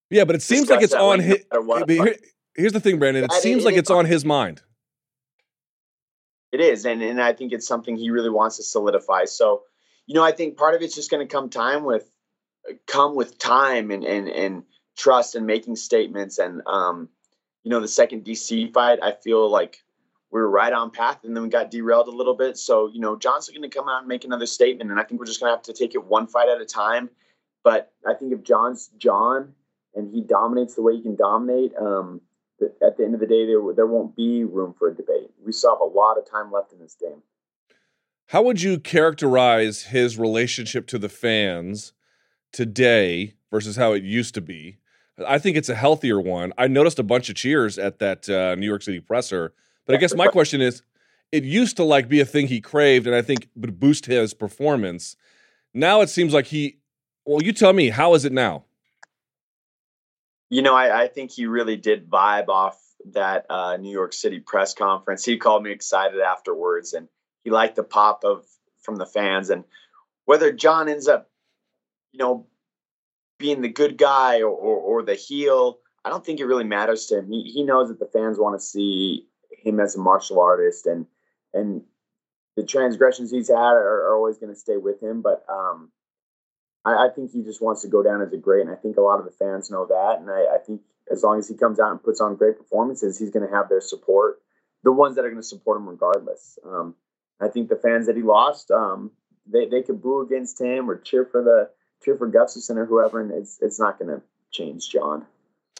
[0.09, 1.37] yeah, but it seems like it's on his.
[1.87, 2.15] Here,
[2.55, 3.23] here's the thing, Brandon.
[3.23, 4.61] It seems like it's on his mind.
[6.51, 9.25] It is, and and I think it's something he really wants to solidify.
[9.25, 9.63] So,
[10.07, 12.09] you know, I think part of it's just going to come time with
[12.87, 14.63] come with time and and and
[14.97, 17.07] trust and making statements and um
[17.63, 19.81] you know the second DC fight I feel like
[20.31, 22.99] we were right on path and then we got derailed a little bit so you
[22.99, 25.39] know Jon's going to come out and make another statement and I think we're just
[25.39, 27.09] going to have to take it one fight at a time
[27.63, 29.53] but I think if Jon's Jon
[29.95, 32.21] and he dominates the way he can dominate, um,
[32.85, 35.31] at the end of the day, there there won't be room for a debate.
[35.43, 37.21] We still have a lot of time left in this game.
[38.27, 41.93] How would you characterize his relationship to the fans
[42.51, 44.77] today versus how it used to be?
[45.25, 46.53] I think it's a healthier one.
[46.57, 49.53] I noticed a bunch of cheers at that uh, New York City presser,
[49.85, 50.83] but I guess my question is,
[51.31, 54.33] it used to like be a thing he craved, and I think would boost his
[54.33, 55.15] performance.
[55.73, 56.77] Now it seems like he.
[57.25, 58.65] Well, you tell me, how is it now?
[60.49, 62.79] You know, I, I think he really did vibe off
[63.13, 65.23] that uh, New York City press conference.
[65.23, 67.07] He called me excited afterwards, and
[67.43, 68.45] he liked the pop of
[68.81, 69.49] from the fans.
[69.49, 69.63] And
[70.25, 71.29] whether Jon ends up,
[72.11, 72.47] you know,
[73.37, 77.05] being the good guy or, or, or the heel, I don't think it really matters
[77.07, 77.31] to him.
[77.31, 81.05] He, he knows that the fans want to see him as a martial artist, and
[81.53, 81.83] and
[82.55, 85.21] the transgressions he's had are, are always going to stay with him.
[85.21, 85.91] But um,
[86.89, 88.97] I, I, think he just wants to go down as a great, and I think
[88.97, 90.17] a lot of the fans know that.
[90.19, 90.81] And I, I think
[91.11, 93.69] as long as he comes out and puts on great performances, he's going to have
[93.69, 94.41] their support,
[94.83, 96.57] the ones that are going to support him regardless.
[96.65, 96.95] Um,
[97.39, 99.11] I think the fans that he lost, um,
[99.47, 101.69] they they could boo against him or cheer for the
[102.03, 104.21] cheer for Gustafsson or whoever, and it's it's not going to
[104.51, 105.25] change Jon.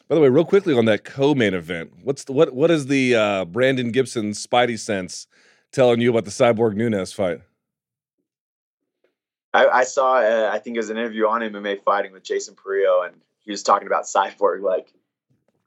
[0.08, 3.14] By the way, real quickly on that co-main event, what's the, what what is the
[3.14, 5.26] uh, Brandon Gibson Spidey sense
[5.72, 7.42] telling you about the Cyborg Nunes fight?
[9.52, 12.54] I, I saw, uh, I think it was an interview on MMA fighting with Jason
[12.54, 14.92] Parillo, and he was talking about Cyborg, like,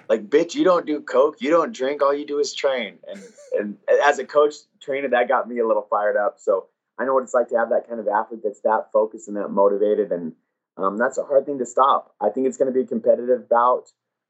[0.09, 2.97] like, bitch, you don't do coke, you don't drink, all you do is train.
[3.07, 3.23] And
[3.59, 6.35] and as a coach trainer, that got me a little fired up.
[6.39, 6.67] So
[6.97, 9.37] I know what it's like to have that kind of athlete that's that focused and
[9.37, 10.33] that motivated, and
[10.77, 12.15] um, that's a hard thing to stop.
[12.21, 13.85] I think it's going to be a competitive bout.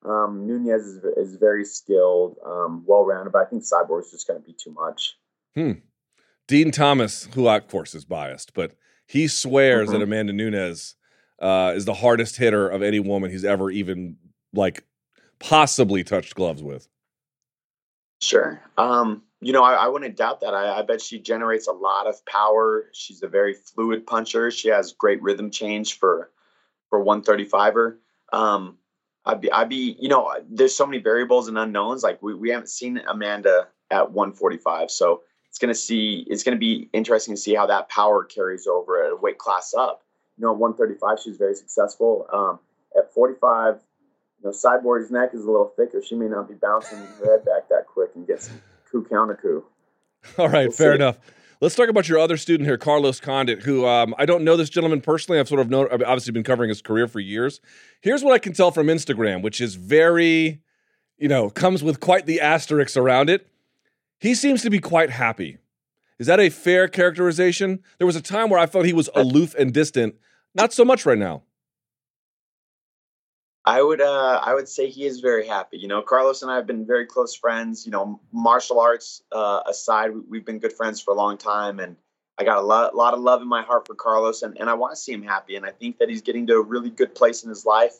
[0.06, 4.28] Um, Nunes is, is very skilled, um, well rounded, but I think Cyborg is just
[4.28, 5.16] going to be too much.
[5.56, 5.72] Hmm.
[6.47, 8.74] Dean Thomas, who of course is biased, but
[9.08, 9.99] he swears mm-hmm.
[9.99, 10.95] that Amanda Nunes
[11.41, 14.18] uh, is the hardest hitter of any woman he's ever even
[14.54, 14.84] like
[15.39, 16.88] possibly touched gloves with.
[18.22, 18.62] Sure.
[18.78, 20.54] Um, you know, I, I, wouldn't doubt that.
[20.54, 22.86] I, I, bet she generates a lot of power.
[22.93, 24.49] She's a very fluid puncher.
[24.49, 26.32] She has great rhythm change for
[26.89, 27.97] for 135er.
[28.32, 28.78] Um,
[29.26, 32.04] I'd be, I'd be, you know, there's so many variables and unknowns.
[32.04, 35.22] Like we, we haven't seen Amanda at 145, so
[35.54, 38.66] it's going to see it's going to be interesting to see how that power carries
[38.66, 40.01] over a weight class up.
[40.36, 42.26] You know, at 135 she was very successful.
[42.34, 42.60] Um,
[42.97, 43.76] at 45,
[44.39, 46.01] you know, Cyborg's neck is a little thicker.
[46.01, 48.60] She may not be bouncing her head back that quick and get some
[48.91, 49.64] coup counter coup.
[50.39, 50.95] All right, we'll fair see.
[50.95, 51.20] enough.
[51.62, 54.72] Let's talk about your other student here, Carlos Condit, who um, I don't know this
[54.72, 55.39] gentleman personally.
[55.39, 57.62] I've sort of known, I've obviously been covering his career for years.
[58.01, 60.64] Here's what I can tell from Instagram, which is very,
[61.20, 63.47] you know, comes with quite the asterisks around it.
[64.24, 65.58] He seems to be quite happy.
[66.18, 67.84] Is that a fair characterization?
[67.98, 70.16] There was a time where I felt he was aloof and distant.
[70.56, 71.44] Not so much right now.
[73.66, 75.78] I would uh, I would say he is very happy.
[75.78, 77.86] You know, Carlos and I have been very close friends.
[77.86, 81.98] You know, martial arts uh, aside, we've been good friends for a long time, and
[82.38, 84.74] I got a lot, lot of love in my heart for Carlos, and, and I
[84.76, 85.58] want to see him happy.
[85.58, 88.00] And I think that he's getting to a really good place in his life,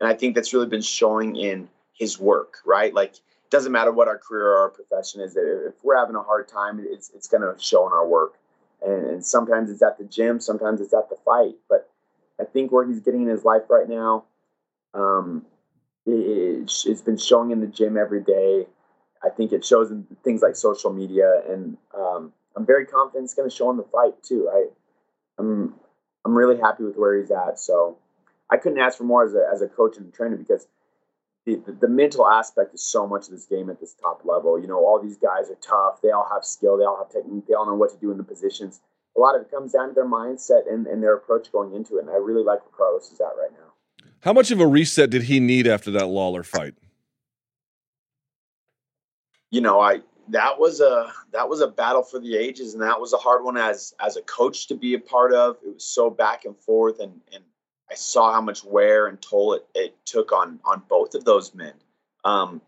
[0.00, 2.58] and I think that's really been showing in his work.
[2.64, 3.14] Right, like
[3.50, 5.36] doesn't matter what our career or our profession is.
[5.36, 8.34] If we're having a hard time, it's it's going to show in our work.
[8.80, 11.54] And, and, sometimes it's at the gym, sometimes it's at the fight.
[11.68, 11.90] But
[12.40, 14.24] I think where he's getting in his life right now,
[14.94, 15.44] um,
[16.06, 18.66] it, it's been showing in the gym every day.
[19.24, 23.34] I think it shows in things like social media, and um, I'm very confident it's
[23.34, 24.48] going to show in the fight too.
[24.52, 24.66] I,
[25.38, 25.74] I'm
[26.24, 27.58] I'm really happy with where he's at.
[27.58, 27.98] So
[28.50, 30.66] I couldn't ask for more as a as a coach and trainer because
[31.48, 34.60] the, the, the mental aspect is so much of this game at this top level.
[34.60, 36.02] You know, all these guys are tough.
[36.02, 36.76] They all have skill.
[36.76, 37.46] They all have technique.
[37.48, 38.80] They all know what to do in the positions.
[39.16, 41.96] A lot of it comes down to their mindset and, and their approach going into
[41.96, 42.02] it.
[42.02, 43.72] And I really like where Carlos is at right now.
[44.20, 46.74] How much of a reset did he need after that Lawler fight?
[49.50, 53.00] You know, I that was a that was a battle for the ages, and that
[53.00, 55.56] was a hard one as as a coach to be a part of.
[55.64, 57.42] It was so back and forth, and and
[57.90, 61.54] I saw how much wear and toll it, it took on on both of those
[61.54, 61.74] men.
[62.24, 62.60] Um,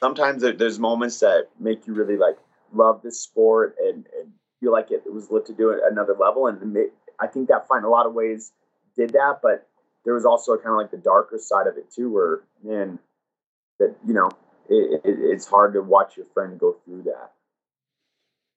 [0.00, 2.36] sometimes there's moments that make you really like
[2.72, 6.46] love this sport and, and feel like it, it was lit to another level.
[6.46, 6.76] And
[7.20, 8.52] I think that fight in a lot of ways
[8.96, 9.68] did that, but
[10.04, 12.98] there was also kind of like the darker side of it too, where man,
[13.78, 14.30] that you know,
[14.68, 17.32] it, it, it's hard to watch your friend go through that.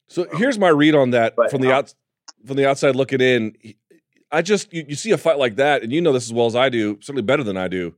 [0.07, 1.93] So here's my read on that but, from the um, out
[2.45, 3.55] from the outside looking in.
[4.31, 6.45] I just you, you see a fight like that, and you know this as well
[6.45, 7.95] as I do, certainly better than I do.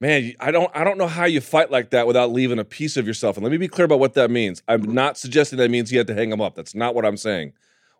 [0.00, 2.96] Man, I don't I don't know how you fight like that without leaving a piece
[2.96, 3.36] of yourself.
[3.36, 4.62] And let me be clear about what that means.
[4.66, 6.56] I'm not suggesting that means he had to hang him up.
[6.56, 7.52] That's not what I'm saying.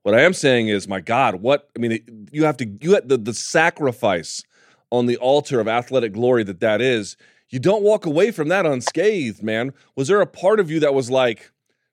[0.02, 3.08] What I am saying is, my God, what I mean, you have to you had
[3.08, 4.42] the the sacrifice
[4.90, 7.16] on the altar of athletic glory that that is.
[7.50, 9.74] You don't walk away from that unscathed, man.
[9.94, 11.52] Was there a part of you that was like,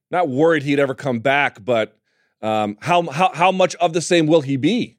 [0.10, 1.98] not worried he'd ever come back, but
[2.42, 4.98] um, how how how much of the same will he be?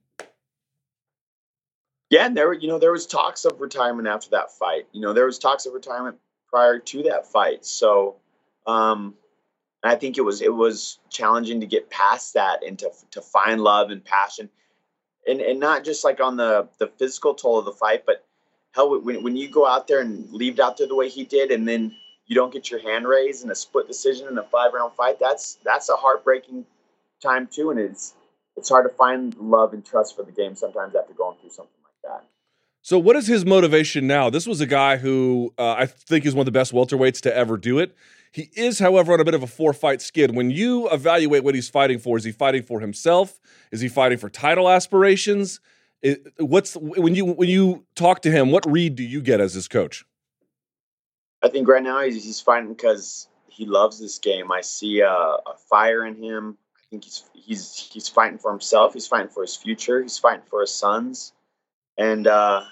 [2.10, 4.86] Yeah, and there you know there was talks of retirement after that fight.
[4.92, 7.64] You know there was talks of retirement prior to that fight.
[7.64, 8.16] So
[8.66, 9.14] um,
[9.84, 13.62] I think it was it was challenging to get past that and to to find
[13.62, 14.50] love and passion,
[15.26, 18.26] and and not just like on the the physical toll of the fight, but
[18.74, 21.52] hell when when you go out there and leave out there the way he did,
[21.52, 21.94] and then
[22.26, 25.20] you don't get your hand raised in a split decision in a five round fight,
[25.20, 26.66] that's that's a heartbreaking
[27.22, 28.14] time too, and it's
[28.56, 31.79] it's hard to find love and trust for the game sometimes after going through something
[32.04, 32.24] that.
[32.82, 34.30] So, what is his motivation now?
[34.30, 37.36] This was a guy who uh, I think is one of the best welterweights to
[37.36, 37.94] ever do it.
[38.32, 40.34] He is, however, on a bit of a four fight skid.
[40.34, 43.38] When you evaluate what he's fighting for, is he fighting for himself?
[43.70, 45.60] Is he fighting for title aspirations?
[46.00, 48.50] It, what's when you when you talk to him?
[48.50, 50.06] What read do you get as his coach?
[51.42, 54.50] I think right now he's, he's fighting because he loves this game.
[54.50, 56.56] I see a, a fire in him.
[56.76, 58.94] I think he's he's he's fighting for himself.
[58.94, 60.00] He's fighting for his future.
[60.00, 61.34] He's fighting for his sons
[62.00, 62.62] and uh,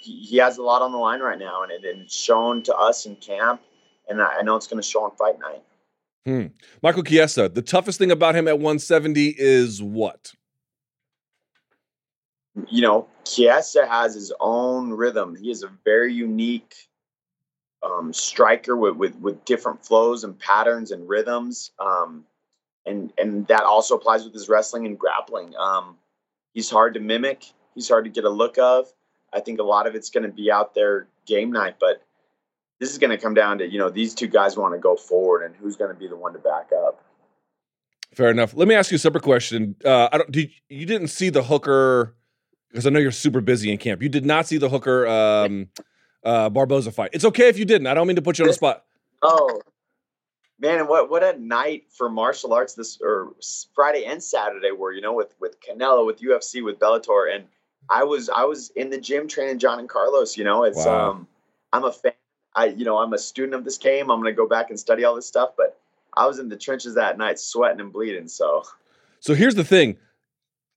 [0.00, 2.62] he, he, has a lot on the line right now, and, it, and it's shown
[2.62, 3.60] to us in camp,
[4.08, 5.62] and I, I know it's going to show on fight night.
[6.24, 6.46] Hmm.
[6.82, 10.32] Michael Chiesa, the toughest thing about him at 170 is what?
[12.68, 15.36] You know, Chiesa has his own rhythm.
[15.36, 16.74] He is a very unique
[17.82, 21.70] um, striker with, with, with different flows and patterns and rhythms.
[21.78, 22.24] Um,
[22.86, 25.54] and and that also applies with his wrestling and grappling.
[25.56, 25.96] Um,
[26.54, 27.44] he's hard to mimic
[27.80, 28.92] he's hard to get a look of.
[29.32, 32.02] I think a lot of it's going to be out there game night, but
[32.78, 34.96] this is going to come down to you know these two guys want to go
[34.96, 37.02] forward and who's going to be the one to back up.
[38.14, 38.54] Fair enough.
[38.54, 39.76] Let me ask you a separate question.
[39.84, 40.30] Uh, I don't.
[40.30, 42.16] Did, you didn't see the Hooker
[42.70, 44.02] because I know you're super busy in camp.
[44.02, 45.68] You did not see the Hooker um,
[46.22, 47.10] uh, Barboza fight.
[47.12, 47.86] It's okay if you didn't.
[47.86, 48.84] I don't mean to put you on the spot.
[49.22, 49.60] Oh
[50.58, 53.32] man, what what a night for martial arts this or
[53.74, 54.92] Friday and Saturday were.
[54.92, 57.44] You know, with with Canelo, with UFC, with Bellator, and
[57.90, 60.36] I was I was in the gym training Jon and Carlos.
[60.36, 61.10] You know, it's wow.
[61.10, 61.26] um,
[61.72, 62.12] I'm a fan.
[62.54, 64.10] I you know I'm a student of this game.
[64.10, 65.50] I'm gonna go back and study all this stuff.
[65.56, 65.78] But
[66.14, 68.28] I was in the trenches that night, sweating and bleeding.
[68.28, 68.64] So,
[69.18, 69.96] so here's the thing.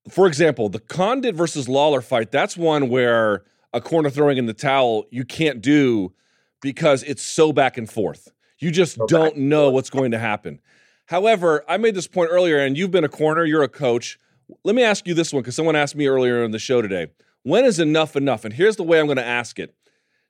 [0.09, 2.32] For example, the Condit versus Lawler fight.
[2.32, 3.43] That's one where
[3.74, 6.14] a corner throwing in the towel you can't do
[6.61, 8.30] because it's so back and forth.
[8.59, 10.59] You just so don't know what's going to happen.
[11.05, 13.43] However, I made this point earlier, and you've been a corner.
[13.43, 14.20] You're a coach.
[14.63, 17.07] Let me ask you this one because someone asked me earlier in the show today.
[17.43, 18.45] When is enough enough?
[18.45, 19.75] And here's the way I'm going to ask it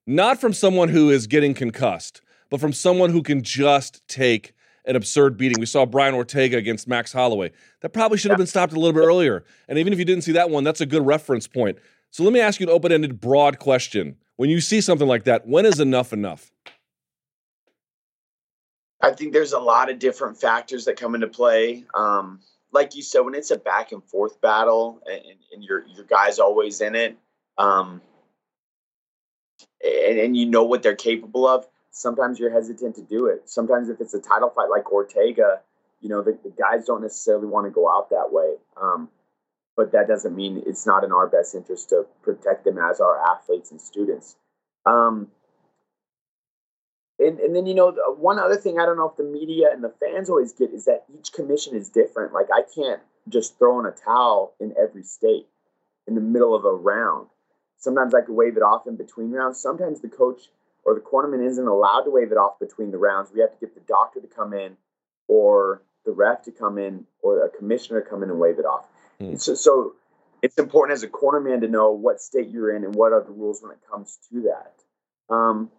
[0.05, 4.53] not from someone who is getting concussed, but from someone who can just take
[4.85, 5.59] an absurd beating.
[5.59, 7.51] We saw Brian Ortega against Max Holloway.
[7.81, 9.45] That probably should have been stopped a little bit earlier.
[9.67, 11.77] And even if you didn't see that one, that's a good reference point.
[12.11, 14.17] So let me ask you an open ended, broad question.
[14.35, 16.51] When you see something like that, when is enough enough?
[19.01, 21.85] I think there's a lot of different factors that come into play.
[21.93, 22.39] Um,
[22.73, 25.21] like you said, when it's a back and forth battle and,
[25.53, 27.17] and your your guy's always in it,
[27.57, 28.01] um,
[29.83, 33.49] and, and you know what they're capable of, sometimes you're hesitant to do it.
[33.49, 35.61] Sometimes if it's a title fight like Ortega,
[36.01, 38.55] you know the, the guys don't necessarily want to go out that way.
[38.81, 39.09] Um,
[39.75, 43.19] but that doesn't mean it's not in our best interest to protect them as our
[43.31, 44.35] athletes and students.
[44.85, 45.29] Um,
[47.23, 49.83] and, and then you know one other thing I don't know if the media and
[49.83, 52.33] the fans always get is that each commission is different.
[52.33, 55.47] Like I can't just throw in a towel in every state
[56.07, 57.27] in the middle of a round.
[57.77, 59.59] Sometimes I could wave it off in between rounds.
[59.59, 60.49] Sometimes the coach
[60.85, 63.29] or the cornerman isn't allowed to wave it off between the rounds.
[63.33, 64.77] We have to get the doctor to come in
[65.27, 68.65] or the ref to come in or a commissioner to come in and wave it
[68.65, 68.85] off.
[69.19, 69.35] Hmm.
[69.35, 69.93] So, so
[70.41, 73.31] it's important as a cornerman to know what state you're in and what are the
[73.31, 75.33] rules when it comes to that.
[75.33, 75.71] Um,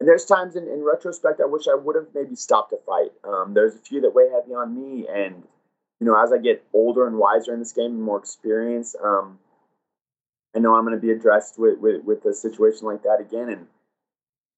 [0.00, 3.12] and there's times in, in retrospect I wish I would have maybe stopped a fight.
[3.24, 5.42] Um, there's a few that weigh heavy on me, and
[6.00, 9.38] you know, as I get older and wiser in this game and more experience, um,
[10.54, 13.48] I know I'm going to be addressed with, with, with a situation like that again.
[13.48, 13.66] And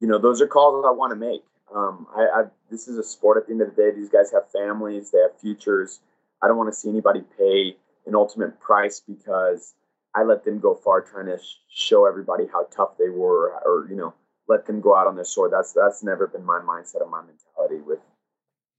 [0.01, 1.43] you know, those are calls that I want to make.
[1.75, 3.39] Um, I, I, this is a sport.
[3.39, 6.01] At the end of the day, these guys have families, they have futures.
[6.43, 7.77] I don't want to see anybody pay
[8.07, 9.75] an ultimate price because
[10.15, 13.87] I let them go far trying to sh- show everybody how tough they were, or
[13.89, 14.15] you know,
[14.51, 15.53] let them go out on their sword.
[15.53, 18.01] That's that's never been my mindset or my mentality with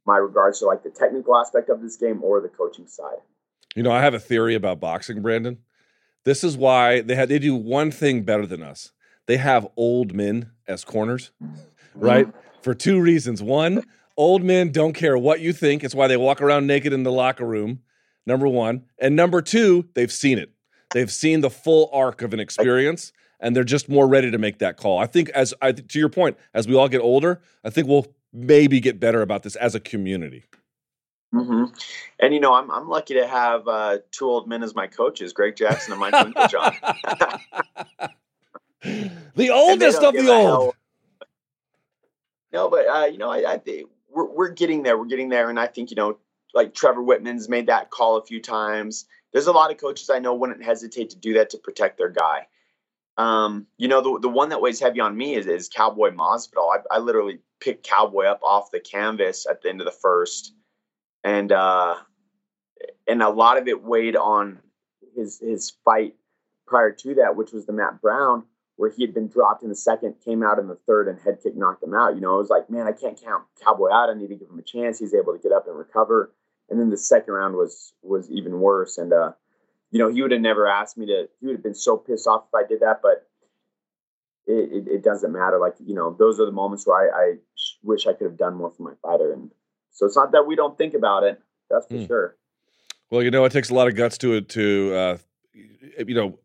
[0.06, 3.18] my regards to like the technical aspect of this game or the coaching side.
[3.76, 5.60] You know, I have a theory about boxing, Brandon.
[6.26, 8.92] This is why they had they do one thing better than us.
[9.28, 11.32] They have old men as corners,
[11.96, 12.28] right?
[12.28, 12.38] Mm-hmm.
[12.62, 13.42] For two reasons.
[13.42, 13.84] One,
[14.18, 15.84] old men don't care what you think.
[15.84, 17.80] It's why they walk around naked in the locker room.
[18.26, 18.84] Number one.
[19.00, 20.52] And number two, they've seen it.
[20.94, 24.60] They've seen the full arc of an experience and they're just more ready to make
[24.60, 25.00] that call.
[25.00, 28.08] I think as I to your point, as we all get older, I think we'll
[28.32, 30.46] maybe get better about this as a community.
[31.34, 31.74] Mm-hmm.
[32.20, 35.34] And you know, I'm I'm lucky to have uh, two old men as my coaches,
[35.34, 36.76] Greg Jackson and Mike Winkeljohn.
[39.36, 40.76] the oldest of the old.
[42.54, 43.62] No, but uh, you know, I, I
[44.10, 44.98] we're we're getting there.
[44.98, 46.18] We're getting there, and I think you know,
[46.54, 49.06] like Trevor Wittman's made that call a few times.
[49.32, 52.10] There's a lot of coaches I know wouldn't hesitate to do that to protect their
[52.10, 52.48] guy.
[53.18, 56.70] Um, you know, the the one that weighs heavy on me is is Cowboy Masvidal.
[56.74, 60.54] I, I literally picked Cowboy up off the canvas at the end of the first,
[61.24, 61.96] and uh,
[63.08, 64.60] and a lot of it weighed on
[65.16, 66.16] his his fight
[66.66, 68.44] prior to that, which was the Matt Brown,
[68.78, 71.40] where he had been dropped in the second, came out in the third, and head
[71.44, 72.16] kick knocked him out.
[72.16, 74.10] You know, it was like, man, I can't count Cowboy out.
[74.10, 75.00] I need to give him a chance.
[75.00, 76.34] He's able to get up and recover.
[76.70, 78.98] And then the second round was was even worse.
[78.98, 79.34] And uh,
[79.92, 81.28] you know, he would have never asked me to.
[81.40, 83.02] He would have been so pissed off if I did that.
[83.02, 83.28] But
[84.48, 85.60] it, it, it doesn't matter.
[85.60, 87.34] Like you know, those are the moments where I, I
[87.84, 89.32] wish I could have done more for my fighter.
[89.34, 89.52] And
[89.92, 91.42] so it's not that we don't think about it.
[91.70, 92.08] That's for mm.
[92.08, 92.38] sure.
[93.10, 95.18] Well, you know, it takes a lot of guts to to uh,
[95.54, 96.40] you know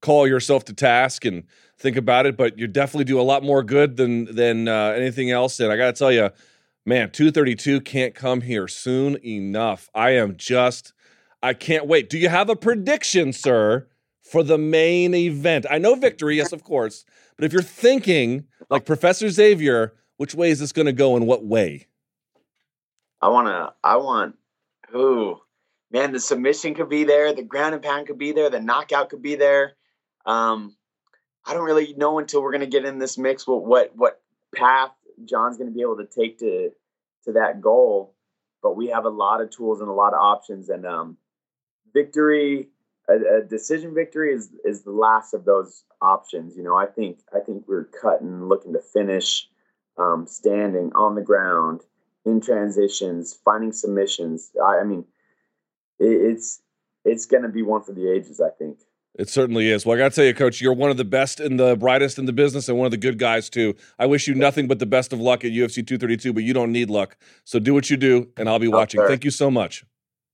[0.00, 1.44] call yourself to task and
[1.78, 5.30] think about it, but you definitely do a lot more good than than uh, anything
[5.30, 5.58] else.
[5.60, 6.30] And I got to tell you,
[6.84, 9.90] man, 232 can't come here soon enough.
[9.94, 10.92] I am just,
[11.46, 12.10] I can't wait.
[12.10, 13.86] Do you have a prediction, sir,
[14.20, 15.64] for the main event?
[15.70, 17.04] I know victory, yes, of course,
[17.36, 21.24] but if you're thinking like Professor Xavier, which way is this going to go and
[21.24, 21.86] what way?
[23.22, 24.34] I want to, I want,
[24.90, 25.36] who,
[25.92, 29.10] man, the submission could be there, the ground and pound could be there, the knockout
[29.10, 29.74] could be there.
[30.24, 30.74] Um,
[31.46, 34.20] I don't really know until we're going to get in this mix what what what
[34.52, 34.90] path
[35.24, 36.70] Jon's going to be able to take to
[37.26, 38.16] to that goal.
[38.64, 41.16] But we have a lot of tools and a lot of options, and um,
[41.96, 42.68] victory,
[43.08, 46.56] a, a decision victory is is the last of those options.
[46.56, 49.48] You know, I think I think we're cutting, looking to finish,
[49.96, 51.80] um, standing on the ground
[52.24, 54.50] in transitions, finding submissions.
[54.62, 55.04] I, I mean,
[55.98, 56.60] it, it's
[57.04, 58.40] it's going to be one for the ages.
[58.40, 58.78] I think.
[59.18, 59.86] It certainly is.
[59.86, 62.18] Well, I got to tell you, Coach, you're one of the best and the brightest
[62.18, 63.74] in the business and one of the good guys, too.
[63.98, 66.70] I wish you nothing but the best of luck at UFC 232, but you don't
[66.70, 67.16] need luck.
[67.44, 69.00] So do what you do, and I'll be watching.
[69.06, 69.86] Thank you so much.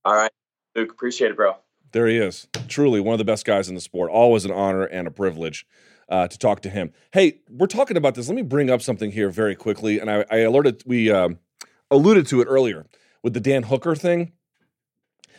[0.04, 0.32] All right.
[0.74, 1.56] Luke, appreciate it, bro.
[1.92, 2.48] There he is.
[2.68, 4.10] Truly one of the best guys in the sport.
[4.10, 5.66] Always an honor and a privilege
[6.08, 6.92] uh, to talk to him.
[7.12, 8.28] Hey, we're talking about this.
[8.28, 9.98] Let me bring up something here very quickly.
[9.98, 11.38] And I, I alerted, we um,
[11.90, 12.86] alluded to it earlier
[13.22, 14.32] with the Dan Hooker thing.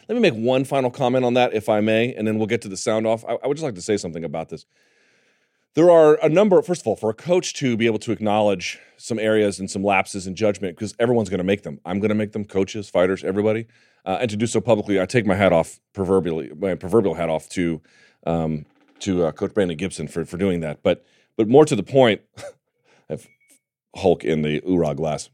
[0.07, 2.61] Let me make one final comment on that, if I may, and then we'll get
[2.63, 3.23] to the sound off.
[3.25, 4.65] I, I would just like to say something about this.
[5.75, 8.79] There are a number, first of all, for a coach to be able to acknowledge
[8.97, 11.79] some areas and some lapses in judgment, because everyone's going to make them.
[11.83, 13.65] I'm going to make them, coaches, fighters, everybody.
[14.05, 17.29] Uh, and to do so publicly, I take my hat off, proverbially, my proverbial hat
[17.29, 17.81] off to
[18.25, 18.65] um,
[18.99, 20.83] to uh, Coach Brandon Gibson for, for doing that.
[20.83, 21.05] But
[21.35, 22.43] but more to the point, I
[23.09, 23.27] have
[23.95, 25.29] Hulk in the Oorah glass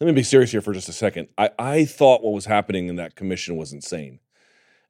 [0.00, 1.28] let me be serious here for just a second.
[1.36, 4.18] I, I thought what was happening in that commission was insane.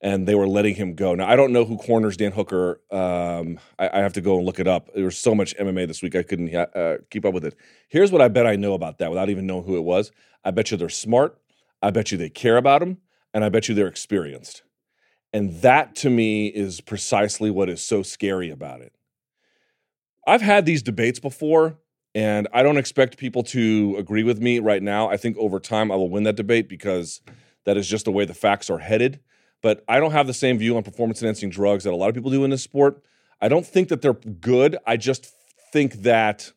[0.02, 1.14] And they were letting him go.
[1.14, 2.80] Now, I don't know who corners Dan Hooker.
[2.90, 4.88] Um, I, I, have to go and look it up.
[4.94, 7.54] There was so much MMA this week, I couldn't uh, keep up with it.
[7.88, 10.10] Here's what I bet I know about that without even knowing who it was.
[10.42, 11.38] I bet you they're smart.
[11.82, 12.98] I bet you they care about him.
[13.34, 14.62] And I bet you they're experienced.
[15.32, 18.94] And that to me is precisely what is so scary about it.
[20.26, 21.78] I've had these debates before
[22.14, 25.08] And I don't expect people to agree with me right now.
[25.08, 27.20] I think over time I will win that debate because
[27.64, 29.20] that is just the way the facts are headed.
[29.62, 32.14] But I don't have the same view on performance enhancing drugs that a lot of
[32.14, 33.02] people do in this sport.
[33.40, 34.76] I don't think that they're good.
[34.86, 35.34] I just
[35.72, 36.52] think that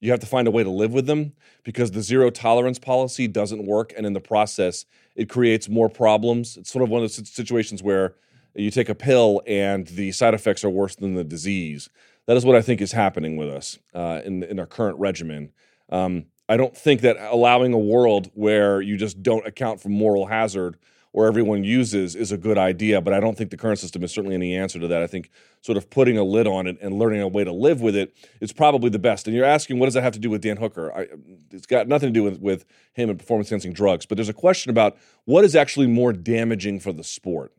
[0.00, 1.32] you have to find a way to live with them
[1.62, 3.92] because the zero tolerance policy doesn't work.
[3.96, 4.84] And in the process,
[5.14, 6.56] it creates more problems.
[6.56, 8.16] It's sort of one of those situations where
[8.54, 11.88] you take a pill and the side effects are worse than the disease.
[12.26, 15.52] That is what I think is happening with us uh, in, in our current regimen.
[15.88, 20.26] Um, I don't think that allowing a world where you just don't account for moral
[20.26, 20.76] hazard
[21.12, 24.12] or everyone uses is a good idea, but I don't think the current system is
[24.12, 25.02] certainly any answer to that.
[25.02, 27.80] I think sort of putting a lid on it and learning a way to live
[27.82, 29.26] with it is probably the best.
[29.26, 30.92] And you're asking, what does that have to do with Dan Hooker?
[30.92, 31.08] I,
[31.50, 34.34] it's got nothing to do with, with him and performance enhancing drugs, but there's a
[34.34, 37.52] question about what is actually more damaging for the sport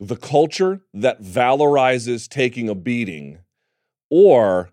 [0.00, 3.38] the culture that valorizes taking a beating
[4.10, 4.70] or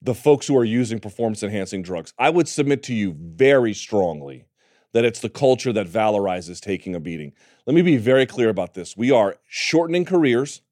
[0.00, 2.12] the folks who are using performance enhancing drugs.
[2.18, 4.47] I would submit to you very strongly
[4.92, 7.32] that it's the culture that valorizes taking a beating.
[7.66, 8.96] Let me be very clear about this.
[8.96, 10.62] We are shortening careers,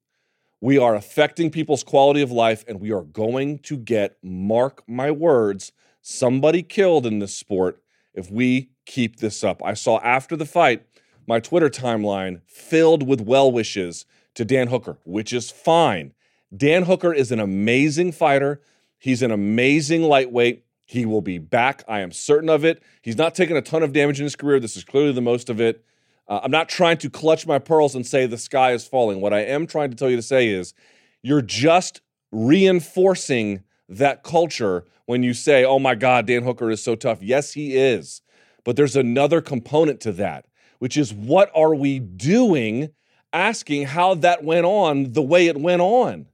[0.59, 5.11] we are affecting people's quality of life, and we are going to get, mark my
[5.11, 9.61] words, somebody killed in this sport if we keep this up.
[9.63, 10.87] I saw after the fight
[11.27, 16.13] my Twitter timeline filled with well wishes to Dan Hooker, which is fine.
[16.55, 18.61] Dan Hooker is an amazing fighter.
[18.97, 20.63] He's an amazing lightweight.
[20.87, 21.83] He will be back.
[21.87, 22.81] I am certain of it.
[23.03, 24.59] He's not taken a ton of damage in his career.
[24.59, 25.85] This is clearly the most of it.
[26.27, 29.21] Uh, I'm not trying to clutch my pearls and say the sky is falling.
[29.21, 30.73] What I am trying to tell you to say is
[31.21, 36.95] you're just reinforcing that culture when you say, oh my God, Dan Hooker is so
[36.95, 37.21] tough.
[37.21, 38.21] Yes, he is.
[38.65, 40.47] But there's another component to that
[40.79, 42.89] which is what are we doing
[43.33, 46.27] asking how that went on the way it went on?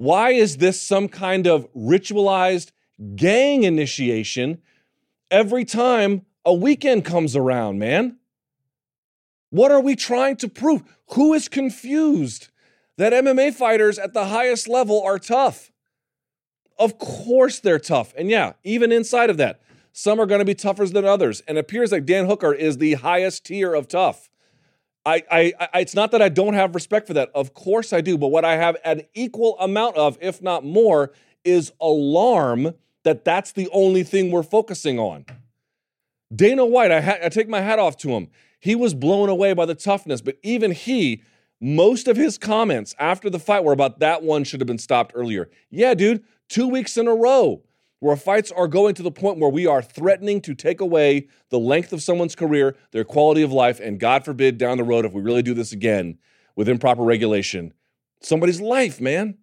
[0.00, 2.70] Why is this some kind of ritualized
[3.16, 4.62] gang initiation
[5.30, 8.16] every time a weekend comes around, man?
[9.50, 10.84] What are we trying to prove?
[11.10, 12.48] Who is confused
[12.96, 15.70] that MMA fighters at the highest level are tough?
[16.78, 18.14] Of course they're tough.
[18.16, 19.60] And yeah, even inside of that,
[19.92, 21.42] some are going to be tougher than others.
[21.46, 24.30] And it appears like Dan Hooker is the highest tier of tough.
[25.06, 27.30] I, I, I, it's not that I don't have respect for that.
[27.34, 28.18] Of course I do.
[28.18, 31.12] But what I have an equal amount of, if not more,
[31.44, 32.74] is alarm
[33.04, 35.24] that that's the only thing we're focusing on.
[36.34, 38.28] Dana White, I, ha- I take my hat off to him.
[38.60, 41.22] He was blown away by the toughness, but even he,
[41.60, 45.12] most of his comments after the fight were about that one should have been stopped
[45.14, 45.48] earlier.
[45.70, 47.62] Yeah, dude, two weeks in a row
[48.00, 51.58] where fights are going to the point where we are threatening to take away the
[51.58, 55.12] length of someone's career, their quality of life, and God forbid down the road, if
[55.12, 56.18] we really do this again
[56.56, 57.72] with improper regulation,
[58.22, 59.36] somebody's life, man.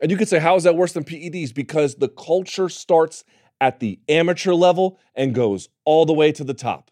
[0.00, 1.54] And you could say, how is that worse than PEDs?
[1.54, 3.24] Because the culture starts
[3.60, 6.90] at the amateur level and goes all the way to the top.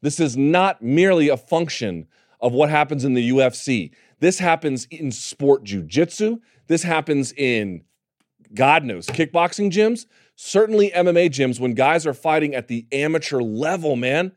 [0.00, 2.06] This is not merely a function
[2.40, 3.92] of what happens in the UFC.
[4.18, 6.40] This happens in sport jujitsu.
[6.66, 7.82] This happens in
[8.54, 13.96] God knows, kickboxing gyms, certainly MMA gyms, when guys are fighting at the amateur level,
[13.96, 14.32] man,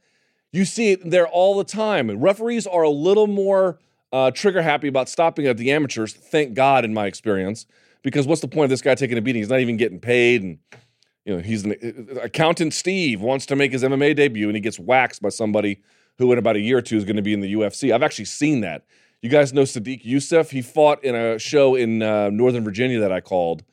[0.51, 2.09] you see it there all the time.
[2.09, 3.79] And referees are a little more
[4.11, 7.65] uh, trigger happy about stopping at the amateurs, thank God, in my experience,
[8.01, 9.41] because what's the point of this guy taking a beating?
[9.41, 10.43] He's not even getting paid.
[10.43, 10.59] And,
[11.25, 11.73] you know, he's an
[12.15, 15.81] uh, accountant Steve wants to make his MMA debut and he gets waxed by somebody
[16.17, 17.93] who in about a year or two is going to be in the UFC.
[17.93, 18.85] I've actually seen that.
[19.21, 20.51] You guys know Sodiq Yusuff?
[20.51, 23.63] He fought in a show in uh, Northern Virginia that I called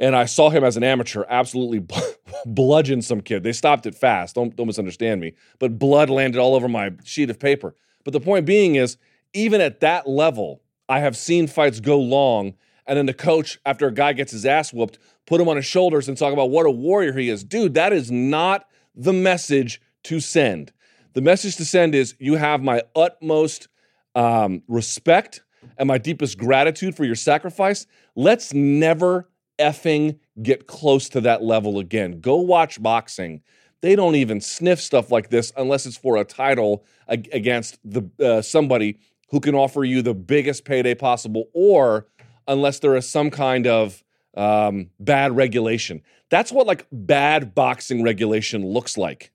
[0.00, 1.86] and I saw him as an amateur absolutely
[2.46, 3.42] bludgeon some kid.
[3.42, 4.34] They stopped it fast.
[4.34, 5.34] Don't don't misunderstand me.
[5.58, 7.76] But blood landed all over my sheet of paper.
[8.02, 8.96] But the point being is,
[9.34, 12.54] even at that level, I have seen fights go long,
[12.86, 15.66] and then the coach, after a guy gets his ass whooped, put him on his
[15.66, 17.44] shoulders and talk about what a warrior he is.
[17.44, 20.72] Dude, that is not the message to send.
[21.12, 23.68] The message to send is you have my utmost
[24.14, 25.42] um, respect
[25.76, 27.86] and my deepest gratitude for your sacrifice.
[28.16, 29.28] Let's never
[29.60, 32.20] effing get close to that level again.
[32.20, 33.42] Go watch boxing.
[33.82, 38.42] They don't even sniff stuff like this unless it's for a title against the uh,
[38.42, 42.06] somebody who can offer you the biggest payday possible, or
[42.48, 44.02] unless there is some kind of
[44.36, 46.02] um, bad regulation.
[46.30, 49.32] That's what like bad boxing regulation looks like.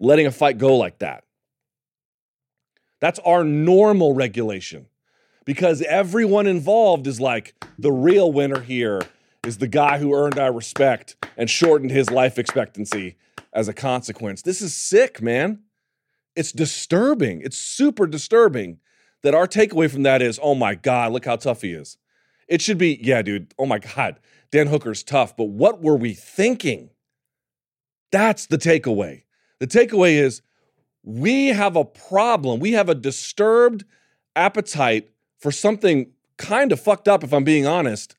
[0.00, 1.24] Letting a fight go like that.
[3.00, 4.86] That's our normal regulation
[5.44, 9.02] because everyone involved is like the real winner here
[9.44, 13.16] is the guy who earned our respect and shortened his life expectancy
[13.52, 14.42] as a consequence.
[14.42, 15.60] This is sick, man.
[16.34, 17.42] It's disturbing.
[17.42, 18.78] It's super disturbing
[19.22, 21.96] that our takeaway from that is, oh my God, look how tough he is.
[22.48, 24.18] It should be, yeah, dude, oh my God.
[24.50, 26.90] Dan Hooker's tough, but what were we thinking?
[28.12, 29.22] That's the takeaway.
[29.60, 30.42] The takeaway is
[31.02, 32.60] we have a problem.
[32.60, 33.84] We have a disturbed
[34.36, 38.16] appetite for something kind of fucked up, if I'm being honest.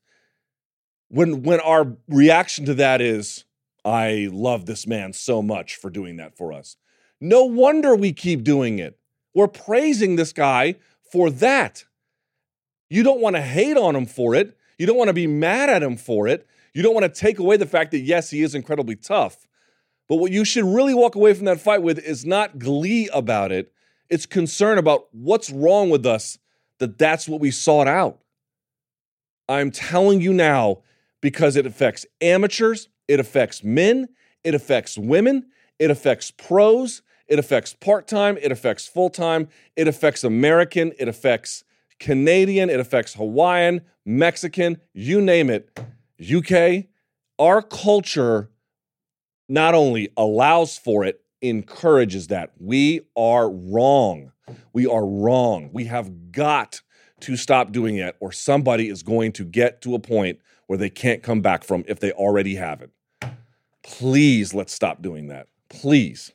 [1.09, 3.45] When when our reaction to that is,
[3.83, 6.77] I love this man so much for doing that for us.
[7.21, 8.97] No wonder we keep doing it.
[9.33, 10.75] We're praising this guy
[11.11, 11.85] for that.
[12.89, 14.57] You don't want to hate on him for it.
[14.77, 16.47] You don't want to be mad at him for it.
[16.73, 19.47] You don't want to take away the fact that, yes, he is incredibly tough.
[20.07, 23.51] But what you should really walk away from that fight with is not glee about
[23.51, 23.71] it.
[24.09, 26.37] It's concern about what's wrong with us
[26.79, 28.19] that that's what we sought out.
[29.47, 30.79] I'm telling you now
[31.25, 34.07] because it affects amateurs, it affects men,
[34.43, 35.43] it affects women,
[35.79, 41.07] it affects pros, it affects part time, it affects full time, it affects American, it
[41.07, 41.63] affects
[41.99, 45.75] Canadian, it affects Hawaiian, Mexican, you name it.
[46.21, 46.85] UK,
[47.39, 48.51] our culture
[49.49, 52.51] not only allows for it, encourages that.
[52.59, 54.31] We are wrong.
[54.73, 55.71] We are wrong.
[55.73, 56.83] We have got
[57.21, 60.37] to stop doing it, or somebody is going to get to a point
[60.67, 62.91] where they can't come back from if they already haven't.
[63.83, 65.47] Please let's stop doing that.
[65.69, 66.33] Please.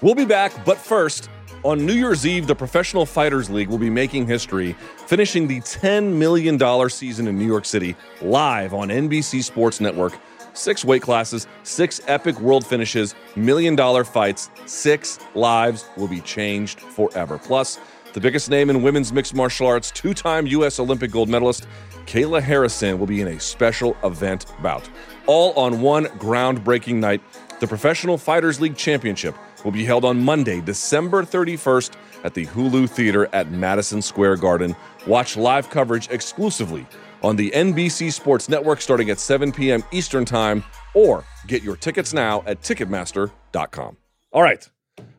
[0.00, 1.28] We'll be back, but first,
[1.64, 4.76] on New Year's Eve, the Professional Fighters League will be making history,
[5.06, 6.58] finishing the $10 million
[6.90, 10.18] season in New York City live on NBC Sports Network.
[10.52, 16.80] Six weight classes, six epic world finishes, million dollar fights, six lives will be changed
[16.80, 17.38] forever.
[17.38, 17.80] Plus,
[18.14, 20.78] the biggest name in women's mixed martial arts, two time U.S.
[20.78, 21.66] Olympic gold medalist,
[22.06, 24.88] Kayla Harrison, will be in a special event bout.
[25.26, 27.20] All on one groundbreaking night.
[27.58, 29.34] The Professional Fighters League Championship
[29.64, 34.76] will be held on Monday, December 31st at the Hulu Theater at Madison Square Garden.
[35.08, 36.86] Watch live coverage exclusively
[37.20, 39.82] on the NBC Sports Network starting at 7 p.m.
[39.90, 40.62] Eastern Time,
[40.94, 43.96] or get your tickets now at Ticketmaster.com.
[44.32, 44.70] All right,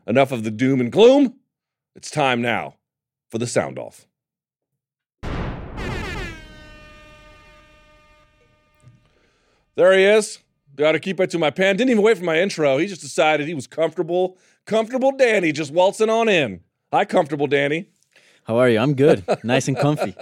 [0.06, 1.34] enough of the doom and gloom.
[1.94, 2.75] It's time now
[3.30, 4.06] for the sound off.
[9.76, 10.38] There he is.
[10.74, 11.76] Got to keep it to my pen.
[11.76, 12.78] Didn't even wait for my intro.
[12.78, 14.38] He just decided he was comfortable.
[14.64, 16.60] Comfortable Danny just waltzing on in.
[16.92, 17.88] Hi, comfortable Danny.
[18.44, 18.78] How are you?
[18.78, 19.24] I'm good.
[19.44, 20.14] nice and comfy.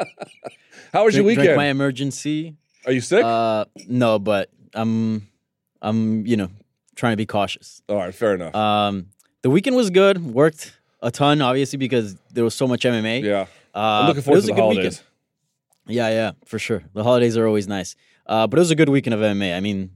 [0.93, 1.47] How was drink, your weekend?
[1.47, 2.57] Drink my emergency.
[2.87, 3.25] Are you sick?
[3.25, 5.29] Uh, no, but I'm,
[5.83, 6.49] I'm, you know,
[6.97, 7.83] trying to be cautious.
[7.89, 8.55] All right, fair enough.
[8.55, 9.07] Um,
[9.43, 10.25] the weekend was good.
[10.25, 13.23] Worked a ton, obviously, because there was so much MMA.
[13.23, 13.47] yeah.
[13.75, 14.85] Uh, I'm looking forward it was to a the good holidays.
[14.85, 15.97] weekend.
[15.97, 16.83] Yeah, yeah, for sure.
[16.95, 17.95] The holidays are always nice.
[18.27, 19.55] Uh, but it was a good weekend of MMA.
[19.57, 19.91] I mean,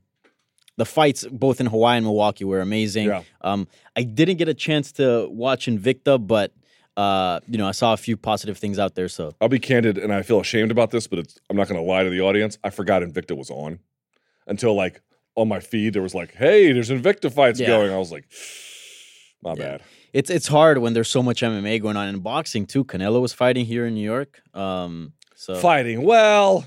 [0.77, 3.07] the fights both in Hawaii and Milwaukee were amazing.
[3.07, 3.23] Yeah.
[3.41, 3.67] Um,
[3.97, 6.53] I didn't get a chance to watch Invicta, but
[6.97, 9.09] uh, you know, I saw a few positive things out there.
[9.09, 11.81] So I'll be candid, and I feel ashamed about this, but it's, I'm not going
[11.81, 12.59] to lie to the audience.
[12.65, 13.79] I forgot Invicta was on
[14.47, 15.01] until like
[15.37, 17.69] on my feed there was like, "Hey, there's Invicta fights Yeah.
[17.69, 18.25] going." I was like,
[19.43, 19.55] "My Yeah.
[19.79, 19.83] bad."
[20.13, 22.85] It's it's hard when there's so much MMA going on in boxing too.
[22.85, 24.41] Canelo was fighting here in New York.
[24.55, 26.65] Um, so Fighting well,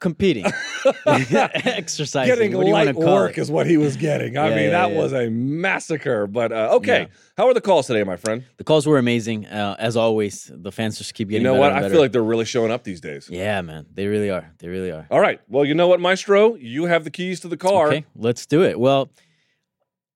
[0.00, 0.44] competing,
[1.06, 3.40] exercising, getting what light to work it?
[3.40, 4.36] is what he was getting.
[4.36, 4.98] I Yeah, mean, yeah, that yeah.
[4.98, 6.26] was a massacre.
[6.26, 8.44] But uh, okay, how are the calls today, my friend?
[8.56, 10.50] The calls were amazing, uh, as always.
[10.54, 11.42] The fans just keep getting.
[11.46, 11.72] You know what?
[11.72, 13.28] I feel like they're really showing up these days.
[13.30, 14.50] yeah, man, they really are.
[14.58, 15.06] They really are.
[15.10, 15.40] All right.
[15.48, 16.54] Well, you know what, Maestro?
[16.56, 17.88] You have the keys to the car.
[17.88, 18.78] Okay, let's do it.
[18.78, 19.10] Well,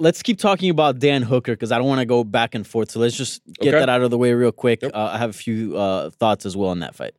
[0.03, 2.91] let's keep talking about Dan Hooker because I don't want to go back and forth.
[2.91, 3.79] So let's just get Okay.
[3.81, 4.83] that out of the way real quick.
[4.83, 4.93] Yep.
[4.95, 7.15] Uh, I have a few uh, thoughts as well on that fight.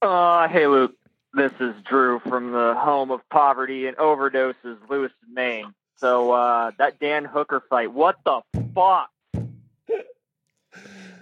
[0.00, 0.94] Uh, hey, Luke.
[1.34, 5.72] This is Drew from the home of poverty and overdoses, Lewiston, Maine.
[5.96, 8.40] So, uh, that Dan Hooker fight, what the
[8.74, 9.08] fuck?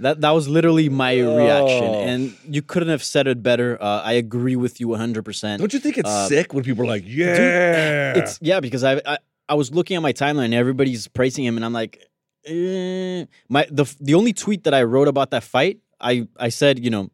[0.01, 2.01] That that was literally my reaction, Oh.
[2.09, 3.77] and you couldn't have said it better.
[3.83, 5.23] Uh, I agree with you 100.
[5.27, 8.15] percent Don't you think it's Uh, sick when people are like, "Yeah"?
[8.17, 9.19] It's yeah, because I, I
[9.51, 11.99] I was looking at my timeline and everybody's praising him, and I'm like,
[12.47, 13.27] eh.
[13.49, 16.89] my the the only tweet that I wrote about that fight, I I said, you
[16.89, 17.11] know,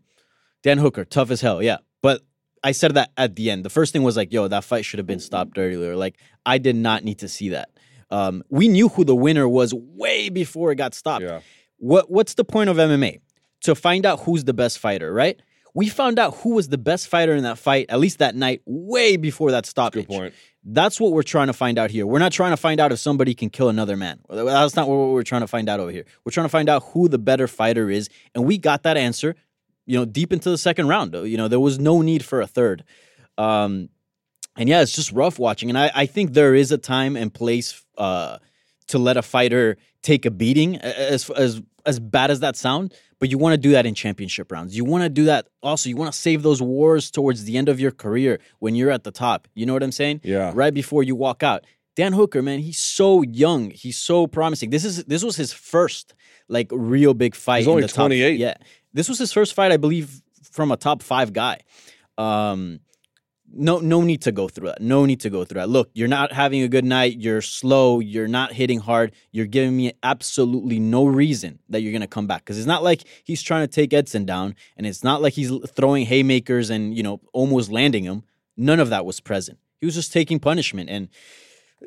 [0.62, 2.22] Dan Hooker, tough as hell, yeah, but
[2.62, 3.64] I said that at the end.
[3.64, 5.96] The first thing was like, yo, that fight should have been stopped earlier.
[5.96, 7.70] Like, I did not need to see that.
[8.10, 11.24] Um, we knew who the winner was way before it got stopped.
[11.24, 11.40] yeah.
[11.78, 13.20] What what's the point of MMA?
[13.62, 15.40] To find out who's the best fighter, right?
[15.77, 18.62] We found out who was the best fighter in that fight, at least that night,
[18.65, 20.07] way before that stoppage.
[20.07, 20.35] Good point.
[20.65, 22.07] That's what we're trying to find out here.
[22.07, 24.20] We're not trying to find out if somebody can kill another man.
[24.31, 26.07] That's not what we're trying to find out over here.
[26.24, 29.35] We're trying to find out who the better fighter is, and we got that answer.
[29.85, 31.12] You know, deep into the second round.
[31.12, 32.82] You know, there was no need for a third.
[33.36, 33.90] Um,
[34.57, 35.69] and yeah, it's just rough watching.
[35.69, 38.39] And I, I think there is a time and place uh,
[38.86, 42.94] to let a fighter take a beating, as as as bad as that sound.
[43.18, 44.76] But you want to do that in championship rounds.
[44.76, 45.88] You want to do that also.
[45.88, 49.05] You want to save those wars towards the end of your career when you're at
[49.05, 49.48] the top.
[49.55, 50.20] You know what I'm saying?
[50.22, 50.52] Yeah.
[50.55, 51.64] Right before you walk out.
[51.94, 53.70] Dan Hooker, man, he's so young.
[53.70, 54.68] He's so promising.
[54.68, 56.14] This is this was his first
[56.48, 57.59] like real big fight.
[57.60, 58.38] He's in only the top- 28.
[58.38, 58.55] Yeah,
[58.93, 60.20] this was his first fight, I believe,
[60.52, 61.60] from a top five guy.
[62.18, 62.80] Um,
[63.57, 64.81] no, no need to go through that.
[64.81, 65.69] No need to go through that.
[65.69, 67.19] Look, you're not having a good night.
[67.19, 68.01] You're slow.
[68.01, 69.12] You're not hitting hard.
[69.33, 73.03] You're giving me absolutely no reason that you're gonna come back because it's not like
[73.24, 77.03] he's trying to take Edson down, and it's not like he's throwing haymakers and you
[77.03, 78.23] know almost landing him.
[78.57, 79.59] None of that was present.
[79.81, 81.09] He was just taking punishment and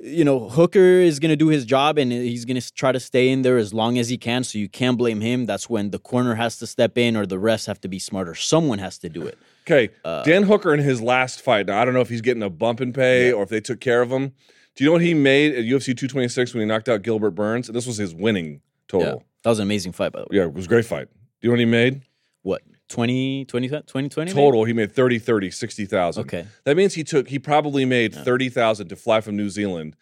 [0.01, 2.99] you know, Hooker is going to do his job and he's going to try to
[2.99, 4.43] stay in there as long as he can.
[4.43, 5.45] So you can't blame him.
[5.45, 8.35] That's when the corner has to step in or the refs have to be smarter.
[8.35, 9.37] Someone has to do it.
[9.69, 11.67] Okay, Uh, Dan Hooker in his last fight.
[11.67, 13.79] Now I don't know if he's getting a bump in pay or if they took
[13.79, 14.33] care of him.
[14.75, 17.67] Do you know what he made at UFC 226 when he knocked out Gilbert Burns?
[17.67, 18.59] This was his winning Yeah.
[18.87, 19.23] total.
[19.43, 20.37] That was an amazing fight, by the way.
[20.37, 21.07] Yeah, it was a great fight.
[21.11, 22.01] Do you know what he made?
[22.41, 24.31] What, 20, 20, 20, 20 maybe?
[24.33, 26.21] Total, he made 30, 30, 60,000.
[26.21, 26.45] Okay.
[26.63, 29.95] That means he took, he probably made 30,000 to fly from New Zealand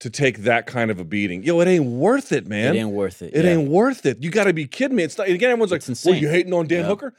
[0.00, 1.42] to take that kind of a beating.
[1.42, 2.76] Yo, it ain't worth it, man.
[2.76, 3.34] It ain't worth it.
[3.34, 3.52] It yeah.
[3.52, 4.22] ain't worth it.
[4.22, 5.04] You got to be kidding me.
[5.04, 6.86] It's not, again, everyone's like, It's well, you hating on Dan Yeah.
[6.88, 7.14] Hooker?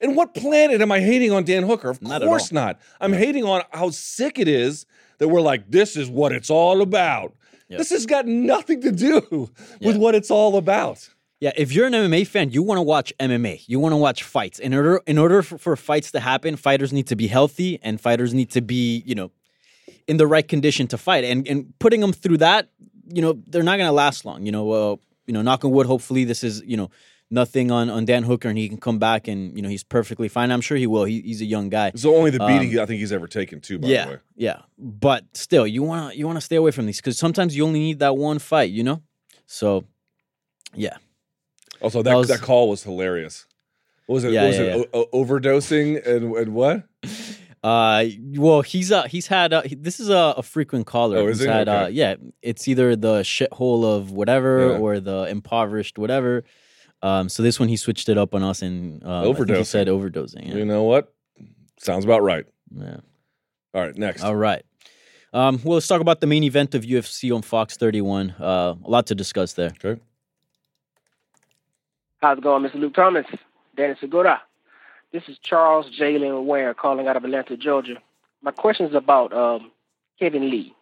[0.00, 1.90] And what planet am I hating on Dan Hooker?
[1.90, 2.80] Of Not course not.
[3.00, 4.86] I'm hating on how sick it is
[5.18, 7.34] that we're like, this is what it's all about.
[7.68, 7.78] Yeah.
[7.78, 9.50] This has got nothing to do with
[9.80, 9.96] Yeah.
[9.96, 11.08] what it's all about.
[11.38, 13.62] Yeah, if you're an MMA fan, you want to watch MMA.
[13.66, 14.58] You want to watch fights.
[14.58, 17.98] In order, in order for, for fights to happen, fighters need to be healthy and
[18.00, 19.30] fighters need to be, you know,
[20.06, 21.24] in the right condition to fight.
[21.24, 22.68] And and putting them through that,
[23.06, 24.44] you know, they're not going to last long.
[24.44, 24.96] You know, uh,
[25.26, 25.86] you know, knock on wood.
[25.86, 26.90] Hopefully, this is you know
[27.30, 30.28] nothing on on Dan Hooker and he can come back and you know he's perfectly
[30.28, 30.50] fine.
[30.50, 31.04] I'm sure he will.
[31.04, 31.88] He, he's a young guy.
[31.88, 34.18] It's only the beating Um, I think he's ever taken, too, by the Yeah, way.
[34.36, 34.58] yeah.
[34.78, 37.64] But still, you want to you want to stay away from these because sometimes you
[37.66, 38.70] only need that one fight.
[38.70, 39.02] You know,
[39.46, 39.84] so
[40.74, 40.96] yeah.
[41.80, 43.46] Also, that, That was- that call was hilarious.
[44.06, 44.32] What was it?
[44.32, 44.90] Yeah, what was yeah, it?
[44.92, 46.84] O- o- overdosing and, and what?
[47.62, 51.18] Uh, well, he's uh he's had uh, he- this is a, a frequent caller.
[51.18, 51.52] Oh, is He's he?
[51.52, 54.78] had uh yeah, it's either the shithole of whatever Yeah.
[54.78, 56.44] or the impoverished whatever.
[57.02, 59.64] Um, so this one he switched it up on us and uh, I think he
[59.64, 60.48] said overdosing.
[60.48, 60.56] Yeah.
[60.56, 61.12] You know what?
[61.78, 62.44] Sounds about right.
[62.74, 62.98] yeah.
[63.72, 64.22] All right, next.
[64.22, 64.64] All right.
[65.32, 68.30] Um, well, let's talk about the main event of UFC on Fox 31.
[68.32, 69.72] Uh, a lot to discuss there.
[69.82, 70.00] Okay.
[72.20, 72.74] How's it going, Mr.
[72.74, 73.26] Luke Thomas?
[73.76, 74.42] Danny Segura.
[75.12, 77.96] This is Charles Jalen Ware calling out of Atlanta, Georgia.
[78.42, 79.70] My question is about um,
[80.18, 80.74] Kevin Lee.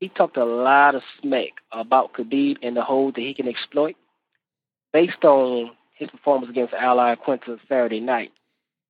[0.00, 3.96] He talked a lot of smack about Khabib and the hole that he can exploit.
[4.96, 8.32] Based on his performance against Al Iaquinta Saturday night,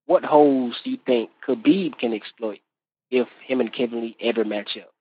[0.07, 2.61] what holes do you think Khabib can exploit
[3.11, 4.93] if him and Kevin Lee ever match up?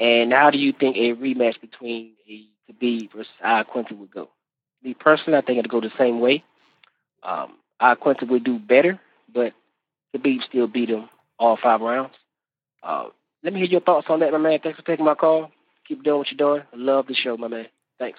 [0.00, 4.30] And how do you think a rematch between a Khabib versus Al Iaquinta would go?
[4.82, 6.42] Me personally, I think it'll go the same way.
[7.22, 8.98] Um, Iaquinta would do better,
[9.34, 9.52] but
[10.14, 12.14] Khabib still beat him all five rounds.
[12.82, 13.08] Uh,
[13.44, 14.60] let me hear your thoughts on that, my man.
[14.62, 15.50] Thanks for taking my call.
[15.86, 16.66] Keep doing what you're doing.
[16.74, 17.66] Love the show, my man.
[17.98, 18.18] Thanks.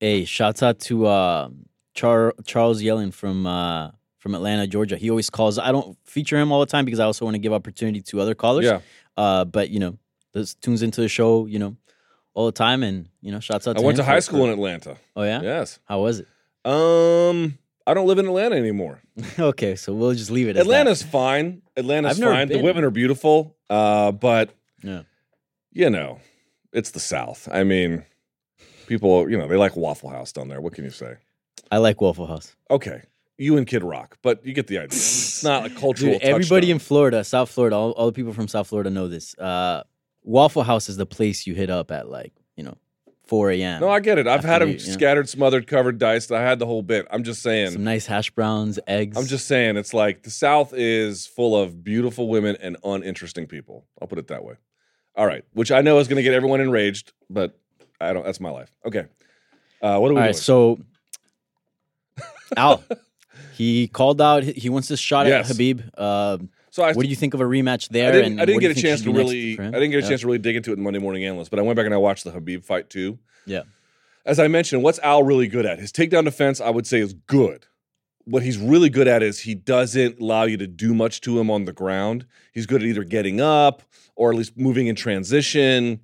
[0.00, 1.50] Hey, shouts out to uh,
[1.94, 4.96] Char- Charles Yellen from uh, from Atlanta, Georgia.
[4.96, 5.58] He always calls.
[5.58, 8.20] I don't feature him all the time because I also want to give opportunity to
[8.20, 8.64] other callers.
[8.64, 8.80] Yeah.
[9.16, 9.98] Uh, but you know,
[10.32, 11.76] this tunes into the show, you know,
[12.32, 13.72] all the time, and you know, shouts out.
[13.74, 14.96] To I to went to high school in Atlanta.
[15.14, 15.42] Oh yeah.
[15.42, 15.78] Yes.
[15.84, 16.26] How was it?
[16.64, 19.02] Um, I don't live in Atlanta anymore.
[19.38, 20.56] okay, so we'll just leave it.
[20.56, 20.60] As that.
[20.62, 21.62] Atlanta's fine.
[21.76, 22.48] Atlanta's fine.
[22.48, 23.56] The women are beautiful.
[23.68, 24.50] Uh, but
[24.82, 25.02] Yeah.
[25.72, 26.20] you know,
[26.72, 27.48] it's the South.
[27.52, 28.04] I mean,
[28.90, 30.60] people, you know, they like Waffle House down there.
[30.60, 31.14] What can you say?
[31.70, 32.56] I like Waffle House.
[32.70, 33.02] Okay,
[33.38, 34.86] you and Kid Rock, but you get the idea.
[34.86, 36.12] It's not a cultural.
[36.14, 39.38] Dude, everybody in Florida, South Florida, all, all the people from South Florida know this.
[39.38, 39.84] Uh,
[40.24, 42.76] Waffle House is the place you hit up at like you know
[43.28, 43.80] 4 a.m.
[43.80, 44.26] No, I get it.
[44.26, 46.32] I've had them you- scattered, smothered, covered, diced.
[46.32, 47.06] I had the whole bit.
[47.12, 47.70] I'm just saying.
[47.70, 49.16] some nice hash browns, eggs.
[49.16, 49.76] I'm just saying.
[49.76, 53.86] It's like the South is full of beautiful women and uninteresting people.
[54.02, 54.54] I'll put it that way.
[55.14, 57.59] All right, which I know is going to get everyone enraged, but
[58.00, 58.24] I don't.
[58.24, 58.72] That's my life.
[58.86, 59.06] Okay.
[59.82, 60.16] Uh, what are we All doing?
[60.26, 60.78] right, so
[62.56, 62.82] Al,
[63.56, 64.42] he called out.
[64.42, 65.50] He wants this shot Yes.
[65.50, 65.88] at Khabib.
[65.96, 66.38] Uh,
[66.70, 68.08] so I, what do you think of a rematch there?
[68.08, 69.58] I didn't, and I didn't get a chance to really.
[69.58, 70.08] I didn't get a Yeah.
[70.08, 71.94] chance to really dig into it in Monday Morning Analyst, but I went back and
[71.94, 73.18] I watched the Khabib fight too.
[73.46, 73.62] Yeah.
[74.26, 75.78] As I mentioned, what's Al really good at?
[75.78, 77.66] His takedown defense, I would say, is good.
[78.24, 81.50] What he's really good at is he doesn't allow you to do much to him
[81.50, 82.26] on the ground.
[82.52, 83.82] He's good at either getting up
[84.14, 86.00] or at least moving in transition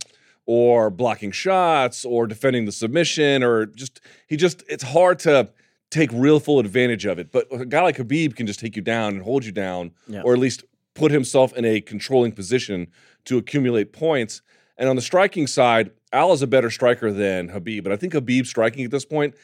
[0.46, 5.50] or blocking shots or defending the submission or just he just it's hard to
[5.90, 7.30] take real full advantage of it.
[7.32, 10.22] But a guy like Khabib can just take you down and hold you down Yeah.
[10.22, 10.64] or at least
[10.94, 12.88] put himself in a controlling position
[13.26, 14.40] to accumulate points.
[14.78, 18.12] And on the striking side, Al is a better striker than Khabib, but I think
[18.14, 19.34] Khabib's striking at this point.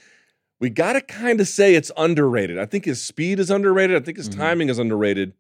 [0.61, 2.59] We got to kind of say it's underrated.
[2.59, 3.97] I think his speed is underrated.
[3.97, 4.37] I think his Mhm.
[4.37, 5.33] timing is underrated.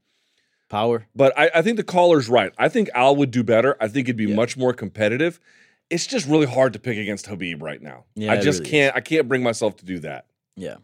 [0.72, 1.06] Power.
[1.14, 2.52] But I, I think the caller's right.
[2.58, 3.76] I think Al would do better.
[3.78, 4.34] I think he'd be Yeah.
[4.34, 5.38] much more competitive.
[5.90, 8.04] It's just really hard to pick against Khabib right now.
[8.14, 8.96] Yeah, I just really can't.
[8.96, 10.24] I can't bring myself to do that.
[10.56, 10.76] Yeah.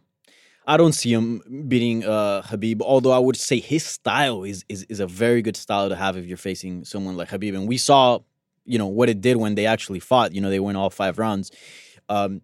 [0.67, 4.83] I don't see him beating uh, Khabib, although I would say his style is, is
[4.91, 7.55] is a very good style to have if you're facing someone like Khabib.
[7.57, 8.19] And we saw,
[8.67, 10.35] you know, what it did when they actually fought.
[10.35, 11.51] You know, they went all five rounds.
[12.11, 12.43] Um,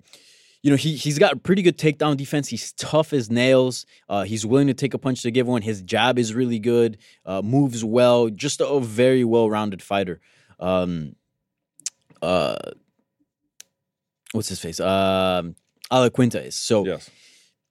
[0.65, 2.49] you know, he he's got pretty good takedown defense.
[2.49, 3.85] He's tough as nails.
[4.09, 5.61] Uh, he's willing to take a punch to give one.
[5.61, 6.97] His jab is really good.
[7.27, 8.31] Uh, moves well.
[8.31, 10.23] Just a, very well-rounded fighter.
[10.59, 11.17] Um,
[12.23, 12.57] uh,
[14.33, 14.81] what's his face?
[14.81, 15.55] Um,
[15.93, 16.87] Iaquinta is so.
[16.87, 17.11] Yes.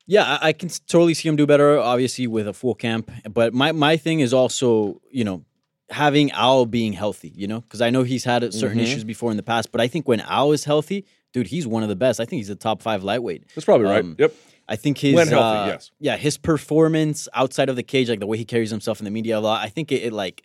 [0.05, 3.09] Yeah, I, I can totally see him do better, obviously with a full camp.
[3.27, 5.45] But my my thing is also, you know,
[5.89, 7.33] having Al being healthy.
[7.35, 8.83] You know, because I know he's had certain Mhm.
[8.83, 11.84] issues before in the past, but I think when Al is healthy, dude, he's one
[11.84, 12.19] of the best.
[12.19, 13.43] I think he's a top five lightweight.
[13.53, 14.03] That's probably right.
[14.03, 14.34] Um, yep.
[14.69, 15.91] I think his When healthy, uh, yes.
[15.99, 19.11] yeah, his performance outside of the cage, like the way he carries himself in the
[19.11, 20.43] media a lot, I think it, it like,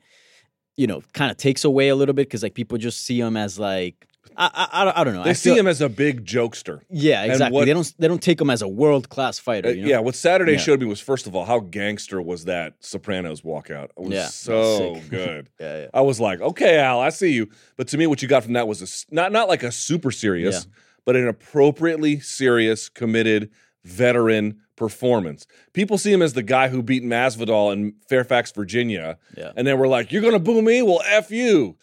[0.77, 3.37] you know, kind of takes away a little bit because like people just see him
[3.37, 5.25] as like, I I, I, don't, know.
[5.25, 6.81] They I see feel- him as a big jokester.
[6.91, 7.55] yeah, exactly.
[7.57, 9.69] what- they don't they don't take him as a world class fighter.
[9.71, 9.89] Uh, You know?
[9.89, 10.59] Yeah, what Saturday Yeah.
[10.59, 13.87] showed me was first of all how gangster was that Sopranos walkout.
[13.97, 15.11] It was Yeah, so sick.
[15.11, 15.49] good.
[15.61, 15.87] yeah, yeah.
[15.95, 17.49] I was like, okay, Al, I see you.
[17.77, 20.11] But to me, what you got from that was a not not like a super
[20.11, 20.67] serious,
[21.05, 23.51] but an appropriately serious, committed
[23.85, 25.47] veteran performance.
[25.73, 29.53] People see him as the guy who beat Masvidal in Fairfax, Virginia, Yeah.
[29.57, 30.83] and then we're like, "You're gonna boo me?
[30.83, 31.77] Well, f you."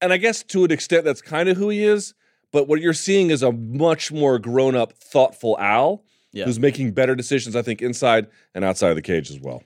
[0.00, 2.14] And I guess to an extent, that's kind of who he is.
[2.52, 6.02] But what you're seeing is a much more grown up, thoughtful Al
[6.32, 6.44] Yeah.
[6.44, 9.62] who's making better decisions, I think, inside and outside of the cage as well.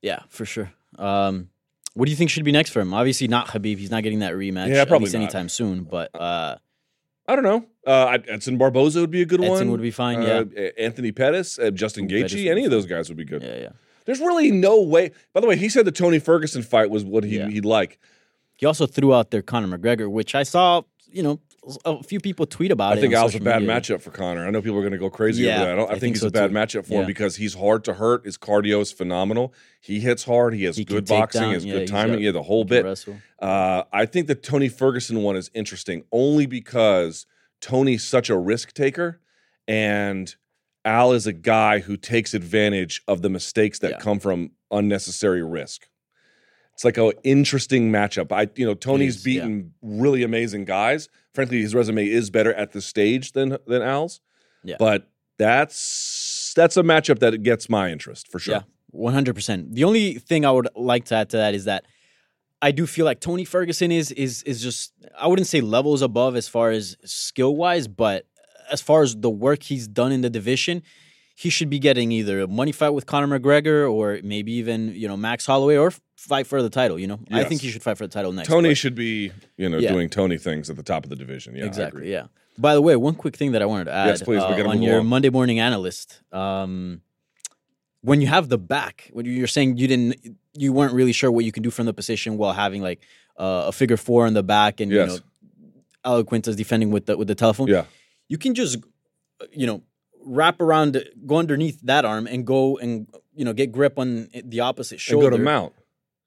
[0.00, 0.72] Yeah, for sure.
[0.98, 1.48] Um,
[1.94, 2.94] what do you think should be next for him?
[2.94, 3.76] Obviously, not Khabib.
[3.78, 4.68] He's not getting that rematch.
[4.68, 5.82] Yeah, at probably anytime soon.
[5.84, 6.56] But uh,
[7.28, 7.66] I don't know.
[7.86, 9.50] Uh, Edson Barboza would be a good one.
[9.52, 10.22] Edson would be fine.
[10.22, 10.44] Uh,
[10.78, 13.42] Anthony Pettis, uh, Justin Gaethje, any of those guys would be good.
[13.42, 13.68] yeah, yeah, yeah.
[14.06, 15.10] There's really no way.
[15.32, 17.48] By the way, he said the Tony Ferguson fight was what he, Yeah.
[17.48, 17.98] he'd like.
[18.62, 20.82] He also threw out there Conor McGregor, which I saw.
[21.10, 21.40] You know,
[21.84, 23.00] a few people tweet about I it.
[23.00, 23.74] think on Al's a bad media.
[23.80, 24.46] matchup for Conor.
[24.46, 25.72] I know people are going to go crazy Yeah, over that.
[25.72, 26.54] I, don't, I, I think, think he's so a bad too.
[26.54, 28.24] matchup for him because he's hard to hurt.
[28.24, 29.52] His cardio is phenomenal.
[29.80, 30.54] He hits hard.
[30.54, 31.40] He has He good boxing.
[31.40, 32.20] down- He has yeah, good timing.
[32.20, 32.86] Yeah, the whole bit.
[33.40, 37.26] Uh, I think the Tony Ferguson one is interesting only because
[37.60, 39.20] Tony's such a risk taker,
[39.68, 40.34] and
[40.86, 43.98] Al is a guy who takes advantage of the mistakes that Yeah.
[43.98, 45.88] come from unnecessary risk.
[46.74, 48.32] It's like an interesting matchup.
[48.32, 49.42] I, you know, Tony's is, yeah.
[49.42, 51.08] beaten really amazing guys.
[51.34, 54.20] Frankly, his resume is better at this stage than than Al's.
[54.64, 54.76] Yeah.
[54.78, 55.08] but
[55.38, 58.56] that's that's a matchup that gets my interest for sure.
[58.56, 59.74] Yeah, one hundred percent.
[59.74, 61.84] The only thing I would like to add to that is that
[62.60, 66.36] I do feel like Tony Ferguson is is is just I wouldn't say levels above
[66.36, 68.26] as far as skill wise, but
[68.70, 70.82] as far as the work he's done in the division,
[71.34, 75.08] he should be getting either a money fight with Conor McGregor or maybe even you
[75.08, 76.98] know Max Holloway or fight for the title.
[76.98, 78.48] You know, I think he should fight for the title next.
[78.48, 79.92] Tony but- should be, you know, Yeah.
[79.92, 81.56] doing Tony things at the top of the division.
[81.56, 82.10] Yeah, exactly.
[82.10, 82.26] Yeah.
[82.58, 84.82] By the way, one quick thing that I wanted to add Yes, please, uh, on
[84.82, 85.06] your along.
[85.06, 86.20] Monday morning analyst.
[86.32, 87.00] Um,
[88.02, 91.44] when you have the back, when you're saying you didn't, you weren't really sure what
[91.44, 93.00] you can do from the position while having like
[93.38, 95.10] uh, a figure four in the back, and Yes.
[95.10, 95.22] you know,
[96.22, 97.68] Iaquinta's defending with the with the telephone.
[97.68, 97.84] Yeah.
[98.28, 98.78] you can just,
[99.52, 99.82] you know,
[100.24, 104.60] wrap around, go underneath that arm, and go and you know get grip on the
[104.60, 105.30] opposite And shoulder.
[105.30, 105.72] go to mount.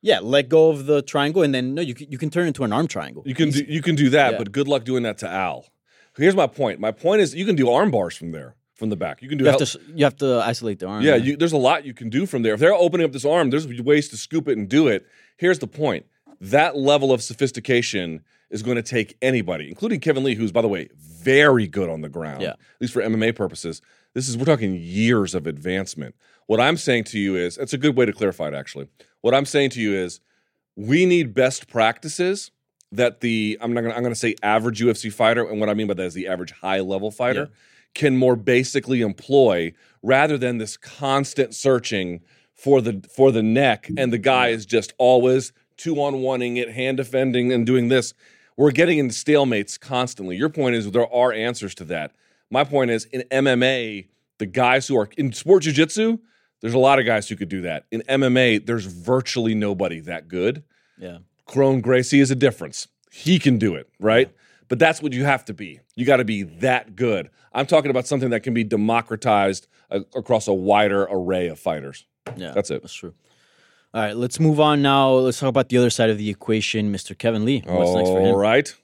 [0.01, 2.63] Yeah, let go of the triangle, and then no, you can, you can turn into
[2.63, 3.23] an arm triangle.
[3.25, 4.37] You can do, you can do that, Yeah.
[4.37, 5.65] but good luck doing that to Al.
[6.17, 6.79] Here's my point.
[6.79, 9.21] My point is you can do arm bars from there, from the back.
[9.23, 11.01] You can do You have hel- to you have to isolate the arm.
[11.03, 12.53] Yeah, you, there's a lot you can do from there.
[12.53, 15.05] If they're opening up this arm, there's ways to scoop it and do it.
[15.37, 16.05] Here's the point:
[16.39, 18.21] that level of sophistication
[18.55, 21.99] is going to take anybody, including Kevin Lee, who's by the way very good on
[21.99, 22.41] the ground.
[22.41, 22.51] Yeah.
[22.51, 23.81] at least for MMA purposes.
[24.13, 26.15] This is we're talking years of advancement.
[26.47, 28.53] What I'm saying to you is it's a good way to clarify it.
[28.53, 28.87] Actually,
[29.19, 30.21] what I'm saying to you is
[30.77, 32.51] we need best practices
[32.93, 35.87] that the I'm not gonna I'm gonna say average UFC fighter, and what I mean
[35.87, 37.49] by that is the average high level fighter
[37.93, 42.21] can more basically employ rather than this constant searching
[42.53, 46.71] for the for the neck and the guy is just always two on oneing it,
[46.71, 48.13] hand defending and doing this.
[48.57, 50.37] We're getting into stalemates constantly.
[50.37, 52.11] Your point is there are answers to that.
[52.49, 54.07] My point is in MMA,
[54.37, 56.19] the guys who are in sport jujitsu,
[56.61, 57.85] there's a lot of guys who could do that.
[57.91, 60.63] In MMA, there's virtually nobody that good.
[60.97, 61.19] yeah.
[61.47, 62.87] Kron Gracie is a difference.
[63.11, 64.31] He can do it, right?
[64.67, 65.79] But that's what you have to be.
[65.95, 67.29] You got to be that good.
[67.53, 72.05] I'm talking about something that can be democratized uh, across a wider array of fighters.
[72.35, 72.81] Yeah, That's it.
[72.81, 73.13] That's true.
[73.95, 75.11] All right, let's move on now.
[75.11, 77.17] Let's talk about the other side of the equation, Mr.
[77.17, 77.63] Kevin Lee.
[77.65, 78.35] What's next for him?
[78.35, 78.75] right.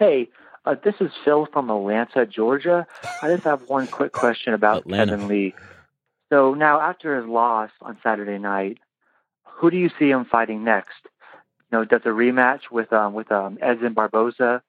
[0.00, 0.28] Hey,
[0.64, 2.88] uh, this is Phil from Atlanta, Georgia.
[3.22, 5.12] I just have one quick question about Atlanta.
[5.12, 5.54] Kevin Lee.
[6.32, 8.78] So now, after his loss on Saturday night,
[9.44, 10.98] who do you see him fighting next?
[11.70, 14.60] You know, does a rematch with um, with um, Edson Barboza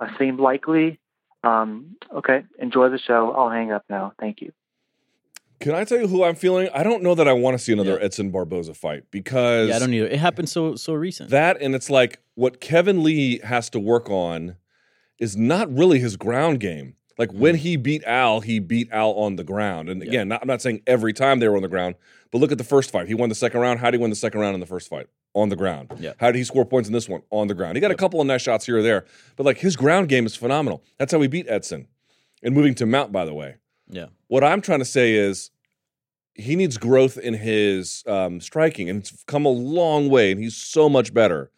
[0.00, 0.98] uh, seem likely?
[1.44, 3.30] Um, okay, enjoy the show.
[3.30, 4.14] I'll hang up now.
[4.18, 4.50] Thank you.
[5.60, 6.68] Can I tell you who I'm feeling?
[6.74, 8.04] I don't know that I want to see another Yeah.
[8.06, 10.06] Edson Barboza fight because Yeah, I don't either.
[10.06, 11.30] It happened so so recent.
[11.30, 14.56] that and it's like what Kevin Lee has to work on
[15.18, 16.94] is not really his ground game.
[17.18, 19.90] Like when he beat Al, he beat Al on the ground.
[19.90, 20.04] And Mm.
[20.06, 20.10] Yeah.
[20.10, 21.96] again, not, I'm not saying every time they were on the ground,
[22.30, 23.08] but look at the first fight.
[23.08, 23.80] He won the second round.
[23.80, 25.08] How did he win the second round in the first fight?
[25.34, 25.92] On the ground.
[26.00, 26.14] Yeah.
[26.18, 27.20] How did he score points in this one?
[27.30, 27.76] On the ground.
[27.76, 29.04] He got a couple of nice shots here or there,
[29.36, 30.82] but like his ground game is phenomenal.
[30.98, 31.86] That's how he beat Edson.
[32.42, 33.56] And moving to Mount, by the way.
[33.88, 34.06] yeah.
[34.30, 35.50] What I'm trying to say is
[36.34, 40.56] he needs growth in his um, striking, and it's come a long way, and he's
[40.56, 41.50] so much better.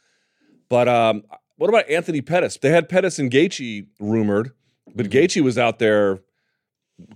[0.71, 1.23] But um,
[1.57, 2.57] what about Anthony Pettis?
[2.57, 4.53] They had Pettis and Gaethje rumored,
[4.95, 5.19] but Mm-hmm.
[5.19, 6.21] Gaethje was out there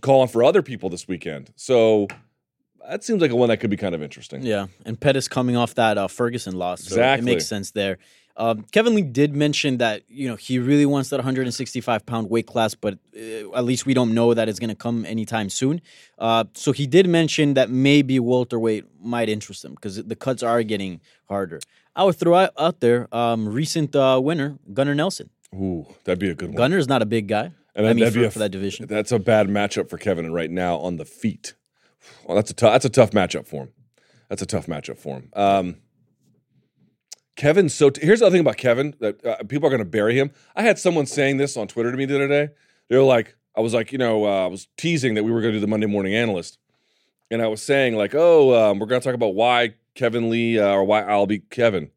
[0.02, 1.52] calling for other people this weekend.
[1.56, 2.08] So
[2.88, 4.42] that seems like a one that could be kind of interesting.
[4.42, 7.30] Yeah, and Pettis coming off that uh, Ferguson loss, so Exactly.
[7.30, 7.96] it makes sense there.
[8.38, 12.46] Um, Kevin Lee did mention that you know he really wants that 165 pound weight
[12.46, 15.80] class, but uh, at least we don't know that it's going to come anytime soon.
[16.18, 20.62] Uh, so he did mention that maybe welterweight might interest him because the cuts are
[20.62, 21.60] getting harder.
[21.94, 25.30] I would throw out, out there um, recent uh, winner Gunnar Nelson.
[25.54, 26.56] Ooh, that'd be a good one.
[26.56, 27.52] Gunnar's not a big guy.
[27.74, 28.86] And I mean, that'd for, be a for that division.
[28.86, 31.54] That's a bad matchup for Kevin right now on the feet.
[32.24, 32.72] Well, that's a tough.
[32.72, 33.72] That's a tough matchup for him.
[34.28, 35.30] That's a tough matchup for him.
[35.34, 35.76] Um,
[37.36, 37.90] Kevin's so.
[37.90, 40.30] T- here's the other thing about Kevin that uh, people are going to bury him.
[40.54, 42.48] I had someone saying this on Twitter to me the other day.
[42.88, 45.40] They were like, I was like, you know, uh, I was teasing that we were
[45.40, 46.58] going to do the Monday Morning Analyst,
[47.30, 50.58] and I was saying like, oh, um, we're going to talk about why Kevin Lee
[50.58, 51.90] uh, or why I'll be Kevin.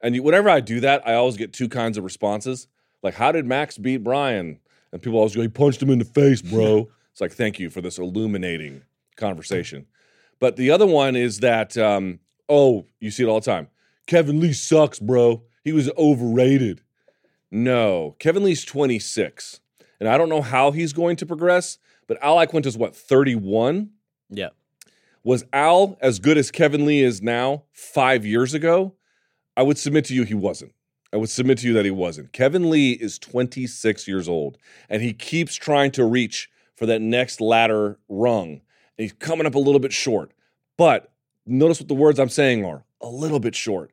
[0.00, 2.68] And you, whenever I do that, I always get two kinds of responses.
[3.02, 4.60] Like, how did Max beat Brian?
[4.92, 6.88] And people always go, he punched him in the face, bro.
[7.12, 8.82] it's like, thank you for this illuminating
[9.16, 9.86] conversation.
[10.40, 13.68] But the other one is that, um, oh, you see it all the time.
[14.06, 15.42] Kevin Lee sucks, bro.
[15.62, 16.82] He was overrated.
[17.50, 19.60] No, Kevin Lee's 26.
[20.00, 23.90] And I don't know how he's going to progress, but Al Iaquinta's what, 31?
[24.28, 24.48] Yeah,
[25.22, 28.94] Was Al as good as Kevin Lee is now five years ago?
[29.56, 30.72] I would submit to you he wasn't.
[31.12, 32.32] I would submit to you that he wasn't.
[32.32, 34.58] Kevin Lee is 26 years old,
[34.88, 38.50] and he keeps trying to reach for that next ladder rung.
[38.50, 38.60] And
[38.96, 40.32] he's coming up a little bit short.
[40.76, 41.12] But
[41.46, 43.92] notice what the words I'm saying are a little bit short.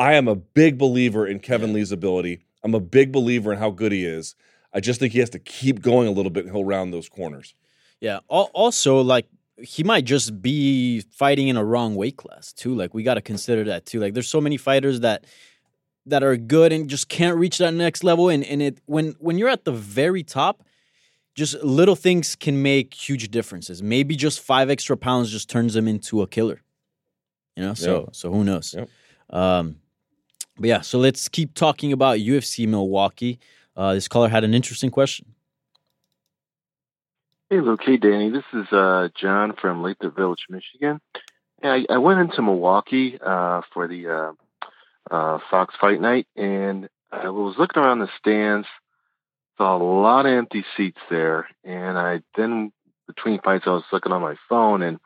[0.00, 2.40] I am a big believer in Kevin Lee's ability.
[2.64, 4.34] I'm a big believer in how good he is.
[4.72, 7.08] I just think he has to keep going a little bit and he'll round those
[7.08, 7.54] corners.
[8.00, 8.20] Yeah.
[8.28, 9.26] Also, like
[9.62, 12.74] he might just be fighting in a wrong weight class too.
[12.74, 14.00] Like we got to consider that too.
[14.00, 15.26] Like there's so many fighters that
[16.06, 18.30] that are good and just can't reach that next level.
[18.30, 20.62] And and it when when you're at the very top,
[21.34, 23.82] just little things can make huge differences.
[23.82, 26.62] Maybe just five extra pounds just turns them into a killer.
[27.54, 27.74] You know.
[27.74, 28.16] So Yep.
[28.16, 28.74] so who knows?
[28.74, 28.88] Yep.
[29.28, 29.76] Um,
[30.60, 30.82] but yeah.
[30.82, 33.40] So let's keep talking about UFC Milwaukee.
[33.76, 35.34] Uh, this caller had an interesting question.
[37.48, 37.80] Hey, Luke.
[37.82, 38.30] Hey, Danny.
[38.30, 41.00] This is uh, John from Lathrop Village, Michigan.
[41.62, 44.32] I, I went into Milwaukee uh, for the uh,
[45.10, 48.68] uh, Fox Fight Night, and I was looking around the stands,
[49.58, 51.48] saw a lot of empty seats there.
[51.64, 52.72] And I then,
[53.06, 54.98] between fights, I was looking on my phone, and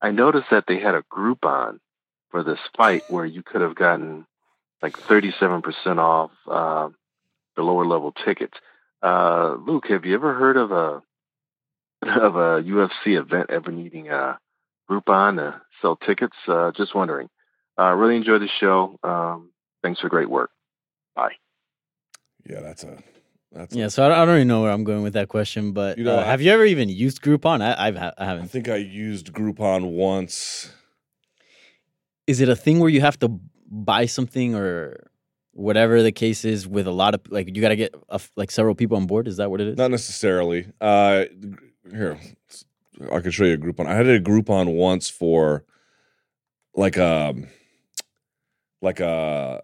[0.00, 1.78] I noticed that they had a Groupon
[2.30, 4.26] for this fight where you could have gotten
[4.82, 5.62] like 37%
[5.98, 6.88] off uh,
[7.56, 8.58] the lower level tickets.
[9.02, 11.02] Uh, Luke, have you ever heard of a
[12.02, 14.38] of a UFC event ever needing a
[14.90, 16.36] Groupon to sell tickets.
[16.48, 17.28] Uh, just wondering.
[17.78, 18.98] Uh, really enjoy the show.
[19.02, 19.50] Um,
[19.82, 20.50] thanks for great work.
[21.14, 21.32] Bye.
[22.48, 22.98] Yeah, that's a
[23.52, 25.72] that's Yeah, so I don't, I don't even know where I'm going with that question,
[25.72, 27.62] but You know, uh, I- have you ever even used Groupon?
[27.62, 28.44] I, I've ha- I I haven't.
[28.44, 30.72] I think I used Groupon once.
[32.26, 33.28] Is it a thing where you have to
[33.72, 35.08] buy something or
[35.54, 38.50] whatever the case is with a lot of like you got to get a like
[38.50, 39.26] several people on board?
[39.26, 39.76] Is that what it is?
[39.76, 40.66] Not necessarily.
[40.80, 41.24] Uh,
[41.90, 42.18] here,
[43.10, 43.86] I could show you a Groupon.
[43.86, 45.64] I had a Groupon once for
[46.74, 47.34] like a
[48.80, 49.62] like a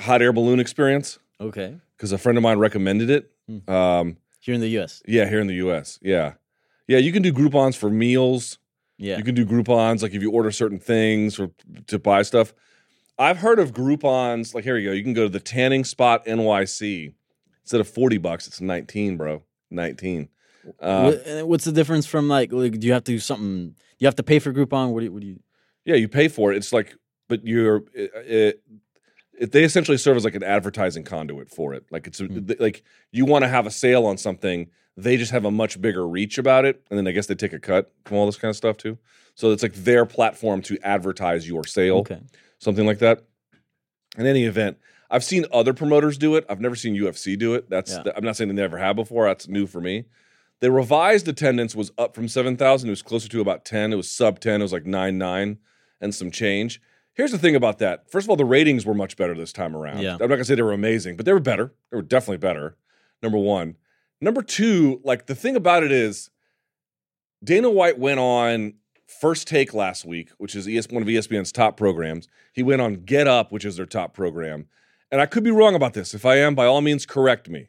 [0.00, 3.30] hot air balloon experience Okay, because a friend of mine recommended it.
[3.48, 3.70] Hmm.
[3.70, 5.02] Um, here in the U.S.
[5.06, 5.98] yeah, here in the U.S.
[6.02, 6.34] Yeah,
[6.86, 8.58] yeah, you can do Groupons for meals.
[8.96, 11.50] Yeah, You can do Groupons like if you order certain things or
[11.88, 12.54] to buy stuff.
[13.18, 14.54] I've heard of Groupons.
[14.54, 14.92] Like here you go.
[14.92, 17.14] You can go to the Tanning Spot NYC.
[17.62, 19.42] Instead of forty bucks, it's nineteen, bro.
[19.70, 20.28] Nineteen.
[20.80, 21.12] Uh,
[21.42, 23.74] What's the difference from like, like do you have to do something?
[23.98, 24.90] You have to pay for Groupon.
[24.92, 25.12] What do you?
[25.12, 25.40] What do you
[25.84, 26.56] yeah, you pay for it.
[26.56, 26.96] It's like,
[27.28, 28.62] but you're it, it,
[29.38, 31.84] it, they essentially serve as like an advertising conduit for it.
[31.90, 32.82] Like it's a, th- like
[33.12, 36.38] you want to have a sale on something, they just have a much bigger reach
[36.38, 38.56] about it, and then I guess they take a cut from all this kind of
[38.56, 38.98] stuff too.
[39.34, 42.20] So it's like their platform to advertise your sale, Okay.
[42.64, 43.24] Something like that.
[44.16, 44.78] In any event,
[45.10, 46.44] I've seen other promoters do it.
[46.48, 47.68] I've never seen UFC do it.
[47.70, 48.12] That's Yeah.
[48.16, 49.26] I'm not saying they never have before.
[49.26, 50.06] That's new for me.
[50.60, 52.88] The revised attendance was up from 7,000.
[52.88, 53.92] It was closer to about 10.
[53.92, 54.60] It was sub 10.
[54.60, 55.58] It was like 9 9
[56.00, 56.80] and some change.
[57.12, 58.10] Here's the thing about that.
[58.10, 60.00] First of all, the ratings were much better this time around.
[60.00, 60.14] Yeah.
[60.14, 61.72] I'm not going to say they were amazing, but they were better.
[61.90, 62.76] They were definitely better.
[63.22, 63.76] Number one.
[64.20, 66.30] Number two, like the thing about it is,
[67.42, 68.74] Dana White went on
[69.06, 72.28] First Take last week, which is ES, one of ESPN's top programs.
[72.52, 74.66] He went on Get Up, which is their top program.
[75.10, 76.14] And I could be wrong about this.
[76.14, 77.68] If I am, by all means, correct me.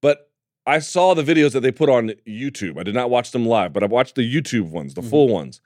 [0.00, 0.30] But
[0.66, 2.78] I saw the videos that they put on YouTube.
[2.78, 5.10] I did not watch them live, but I watched the YouTube ones, the mm-hmm.
[5.10, 5.60] full ones.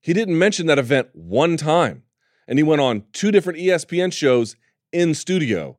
[0.00, 2.04] He didn't mention that event one time.
[2.46, 4.56] And he went on two different ESPN shows
[4.92, 5.78] in studio.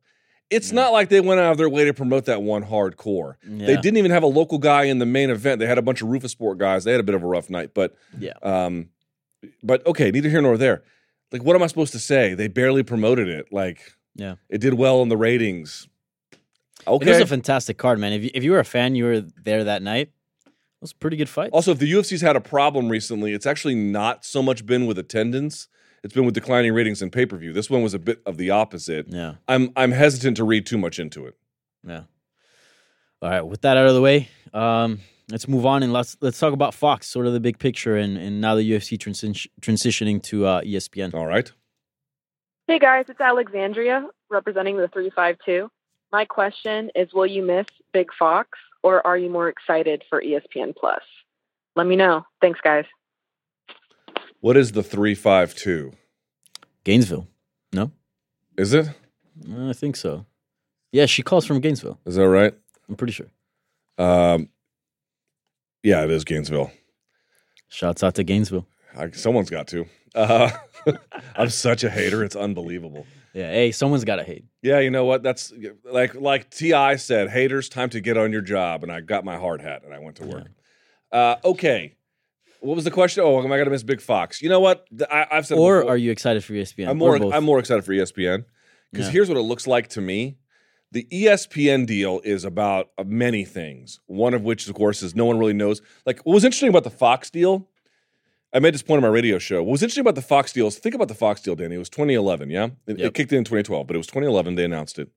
[0.52, 3.36] It's not like they went out of their way to promote that one hardcore.
[3.44, 5.60] They didn't even have a local guy in the main event.
[5.60, 6.84] They had a bunch of Roufusport guys.
[6.84, 8.34] They had a bit of a rough night, but Yeah.
[8.44, 8.90] um,
[9.64, 10.84] but okay, neither here nor there.
[11.32, 12.34] Like, what am I supposed to say?
[12.34, 13.48] They barely promoted it.
[13.52, 14.36] Like, Yeah.
[14.50, 15.88] it did well in the ratings.
[16.86, 17.22] It was Okay.
[17.22, 18.12] a fantastic card, man.
[18.12, 20.10] If you, if you were a fan, you were there that night.
[20.46, 20.52] It
[20.82, 21.52] was a pretty good fight.
[21.54, 24.98] Also, if the UFC's had a problem recently, it's actually not so much been with
[24.98, 25.68] attendance.
[26.04, 27.54] It's been with declining ratings and pay per view.
[27.54, 29.08] This one was a bit of the opposite.
[29.10, 29.36] Yeah.
[29.48, 31.38] I'm I'm hesitant to read too much into it.
[31.88, 32.04] Yeah.
[33.22, 33.42] All right.
[33.42, 35.00] With that out of the way, um,
[35.30, 38.18] let's move on and let's let's talk about Fox, sort of the big picture, and
[38.18, 41.14] and now the UFC transi- transitioning to uh, ESPN.
[41.14, 41.52] All right.
[42.68, 45.70] Hey guys, it's Alexandria representing the 352.
[46.12, 50.76] My question is Will you miss Big Fox or are you more excited for ESPN
[50.76, 51.02] Plus?
[51.76, 52.26] Let me know.
[52.42, 52.86] Thanks, guys.
[54.42, 55.94] What is the three five two?
[56.84, 57.28] Gainesville.
[57.74, 57.92] No,
[58.58, 58.90] Is it?
[59.56, 60.26] I think so.
[60.92, 62.00] Yeah, she calls from Gainesville.
[62.06, 62.54] Is that right?
[62.90, 63.28] I'm pretty sure.
[63.98, 64.50] Um,
[65.84, 66.72] yeah, it is Gainesville.
[67.70, 68.68] Shouts out to Gainesville.
[68.98, 69.86] I, someone's got to.
[70.14, 70.52] Uh,
[71.36, 72.24] I'm such a hater.
[72.24, 73.06] It's unbelievable.
[73.34, 73.50] Yeah.
[73.50, 74.44] Hey, someone's got to hate.
[74.62, 75.24] Yeah, you know what?
[75.24, 75.54] That's
[75.86, 77.30] like like Ti said.
[77.30, 78.84] Haters, time to get on your job.
[78.84, 80.48] And I got my hard hat and I went to work.
[81.12, 81.96] Uh, okay,
[82.62, 83.24] what was the question?
[83.24, 84.42] Oh, am I going to miss Big Fox?
[84.42, 84.88] You know what?
[85.12, 85.58] I, I've said.
[85.58, 85.92] Or before.
[85.94, 86.88] are you excited for ESPN?
[86.90, 87.16] I'm more.
[87.34, 88.46] I'm more excited for ESPN
[88.92, 89.12] because Yeah.
[89.14, 90.38] here's what it looks like to me.
[90.94, 94.00] The ESPN deal is about uh, many things.
[94.08, 95.82] One of which, of course, is no one really knows.
[96.06, 97.68] Like what was interesting about the Fox deal.
[98.54, 99.64] I made this point on my radio show.
[99.64, 101.76] What was interesting about the Fox deal is think about the Fox deal, Danny.
[101.76, 102.68] It was 2011, yeah.
[102.86, 104.56] It, it kicked in in 2012, but it was 2011.
[104.56, 105.08] They announced it,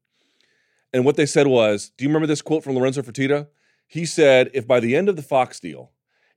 [0.93, 3.49] and what they said was, "Do you remember this quote from Lorenzo Fertitta?"
[3.89, 5.91] He said, "If by the end of the Fox deal,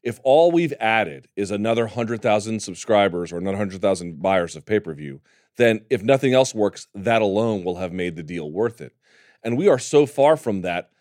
[0.08, 4.94] if all we've added is another 100,000 subscribers or another 100,000 buyers of pay per
[4.94, 5.20] view,
[5.58, 8.96] then if nothing else works, that alone will have made the deal worth it.
[9.44, 10.92] And we are so far from that.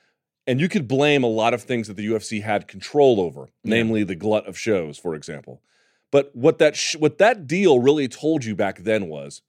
[0.44, 4.02] And you could blame a lot of things that the UFC had control over, namely
[4.02, 5.62] the glut of shows, for example.
[6.10, 9.40] But what that sh- what that deal really told you back then was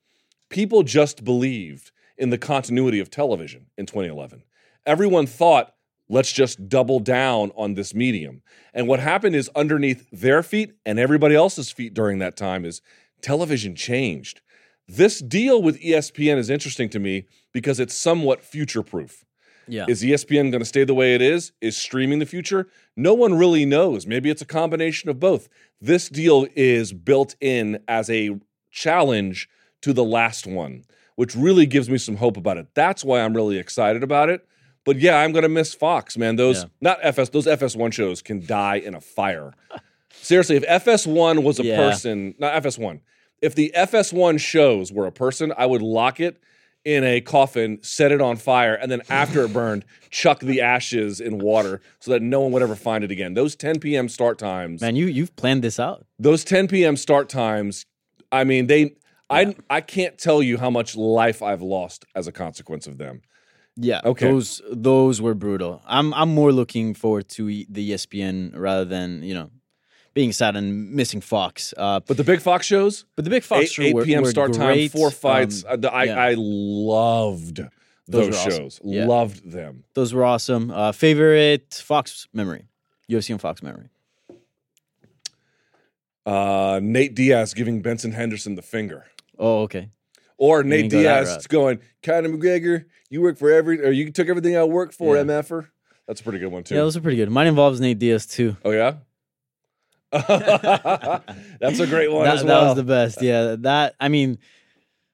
[0.49, 4.43] people just believed in the continuity of television in 2011.
[4.85, 5.73] Everyone thought,
[6.09, 8.41] let's just double down on this medium.
[8.73, 12.81] And what happened is underneath their feet and everybody else's feet during that time is
[13.21, 14.41] television changed.
[14.87, 19.25] This deal with ESPN is interesting to me because it's somewhat future proof.
[19.67, 19.85] Yeah.
[19.89, 21.51] Is ESPN going to stay the way it is?
[21.59, 22.69] Is streaming the future?
[22.95, 24.07] No one really knows.
[24.07, 25.49] Maybe it's a combination of both.
[25.81, 28.39] This deal is built in as a
[28.71, 29.49] challenge
[29.81, 30.85] to the last one,
[31.15, 32.67] which really gives me some hope about it.
[32.73, 34.47] That's why I'm really excited about it.
[34.87, 36.35] But yeah, I'm to miss Fox, man.
[36.37, 36.69] Those Yeah.
[36.81, 39.53] not FS those FS1 shows can die in a fire.
[40.13, 41.75] Seriously, if FS1 was a Yeah.
[41.75, 43.01] person, not FS1.
[43.41, 46.37] If the FS1 shows were a person, I would lock it
[46.85, 51.19] in a coffin, set it on fire, and then after it burned, chuck the ashes
[51.19, 53.33] in water so that no one would ever find it again.
[53.33, 54.07] Those 10 p.m.
[54.07, 56.05] start times, Man, you you've planned this out.
[56.17, 56.95] those 10 p.m.
[56.95, 57.85] start times,
[58.31, 58.95] I mean, they
[59.29, 63.21] I I can't tell you how much life I've lost as a consequence of them.
[63.79, 64.01] Yeah.
[64.03, 64.27] Okay.
[64.31, 65.81] Those those were brutal.
[65.85, 69.49] I'm I'm more looking forward to the ESPN rather than you know
[70.13, 71.73] being sad and missing Fox.
[71.77, 74.23] Uh, But the big Fox shows, but the big Fox 8, show 8 p.m.
[74.23, 74.89] were start great.
[74.91, 75.63] time, four fights.
[75.67, 76.15] Um, Uh, I, yeah.
[76.29, 77.69] I loved Those
[78.07, 78.51] those, were awesome.
[78.51, 78.81] shows.
[78.83, 79.05] Yeah.
[79.05, 79.83] Loved them.
[79.93, 80.71] those were awesome.
[80.71, 82.65] Uh, favorite Fox memory,
[83.07, 83.89] UFC and Fox memory.
[86.25, 89.05] Uh, Nate Diaz giving Benson Henderson the finger.
[89.39, 89.89] Oh, okay.
[90.37, 91.47] Or You Nate go Diaz route.
[91.49, 95.23] going, Conor McGregor, you work for every, or you took everything I worked for, Yeah.
[95.23, 95.67] MFer.
[96.07, 96.75] That's a pretty good one, too.
[96.75, 97.29] Yeah, those are pretty good.
[97.31, 98.55] Mine involves Nate Diaz too.
[98.63, 98.95] oh, yeah?
[100.11, 103.21] That's a great one that, as that was the best.
[103.21, 104.37] Yeah, that I mean,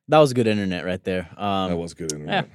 [0.07, 1.29] that was good internet right there.
[1.35, 2.49] Um, that was good internet.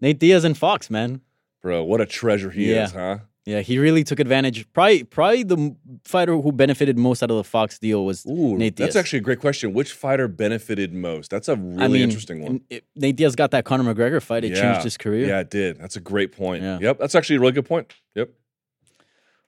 [0.00, 1.20] Nate Diaz and Fox, man.
[1.60, 2.84] Bro, what a treasure he Yeah.
[2.84, 3.18] is, huh?
[3.46, 4.70] Yeah, he really took advantage.
[4.74, 8.76] Probably, probably the fighter who benefited most out of the Fox deal was Ooh, Nate
[8.76, 8.88] Diaz.
[8.88, 9.72] that's actually a great question.
[9.72, 11.30] Which fighter benefited most?
[11.30, 12.60] That's a really I mean, interesting one.
[12.68, 14.44] it- Nate Diaz got that Conor McGregor fight.
[14.44, 15.26] It changed his career.
[15.26, 15.78] Yeah, it did.
[15.78, 16.62] That's a great point.
[16.62, 16.78] Yeah.
[16.80, 17.94] Yep, that's actually a really good point.
[18.14, 18.30] Yep.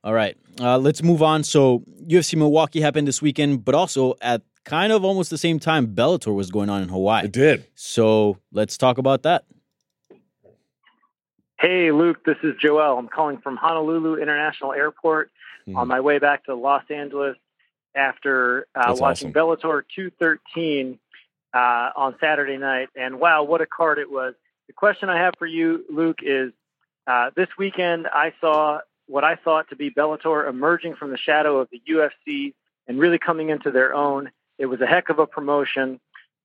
[0.05, 1.45] All right, uh, let's move on.
[1.45, 5.89] So UFC Milwaukee happened this weekend, but also at kind of almost the same time,
[5.95, 7.27] Bellator was going on in Hawaii.
[7.27, 7.67] It did.
[7.75, 9.45] So let's talk about that.
[11.63, 12.99] Hey, Luke, this is Joel.
[12.99, 15.31] I'm calling from Honolulu International Airport
[15.65, 15.77] Hmm.
[15.77, 17.37] on my way back to Los Angeles
[17.95, 19.33] after uh, watching awesome.
[19.33, 20.99] Bellator 213
[21.55, 22.89] uh, on Saturday night.
[22.97, 24.35] And wow, what a card it was.
[24.67, 26.53] The question I have for you, Luke, is
[27.07, 31.59] uh, this weekend I saw what I thought to be Bellator emerging from the shadow
[31.59, 32.55] of the UFC
[32.89, 34.33] and really coming into their own.
[34.59, 36.01] It was a heck of a promotion.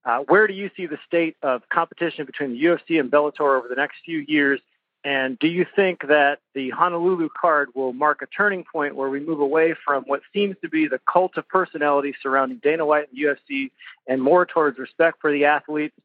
[0.06, 3.68] Uh, where do you see the state of competition between the UFC and Bellator over
[3.68, 4.61] the next few years?
[5.03, 9.19] And do you think that the Honolulu card will mark a turning point where we
[9.19, 13.18] move away from what seems to be the cult of personality surrounding Dana White and
[13.18, 13.72] UFC
[14.07, 15.95] and more towards respect for the athletes,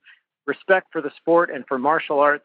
[0.47, 2.45] respect for the sport and for martial arts,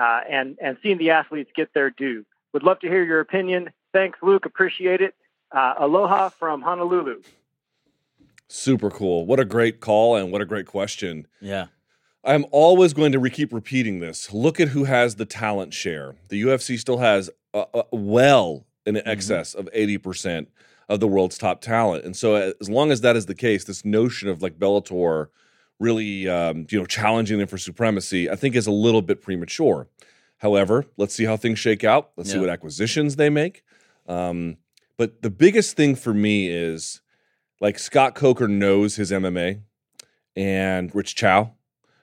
[0.00, 2.24] uh, and, and seeing the athletes get their due?
[2.52, 3.70] Would love to hear your opinion.
[3.92, 4.46] Thanks, Luke.
[4.46, 5.14] Appreciate it.
[5.50, 7.20] Uh, aloha from Honolulu.
[8.48, 9.26] Super cool.
[9.26, 11.26] What a great call and what a great question.
[11.40, 11.66] Yeah.
[12.28, 14.34] I'm always going to re- keep repeating this.
[14.34, 16.14] Look at who has the talent share.
[16.28, 20.46] The UFC still has uh, uh, well in excess of 80%
[20.90, 22.04] of the world's top talent.
[22.04, 25.28] And so as long as that is the case, this notion of like Bellator
[25.80, 29.88] really um, you know challenging them for supremacy, I think is a little bit premature.
[30.38, 32.10] However, let's see how things shake out.
[32.16, 33.64] Let's see what acquisitions they make.
[34.06, 34.58] Um,
[34.98, 37.00] but the biggest thing for me is
[37.60, 39.62] like Scott Coker knows his MMA
[40.36, 41.50] and Rich Chou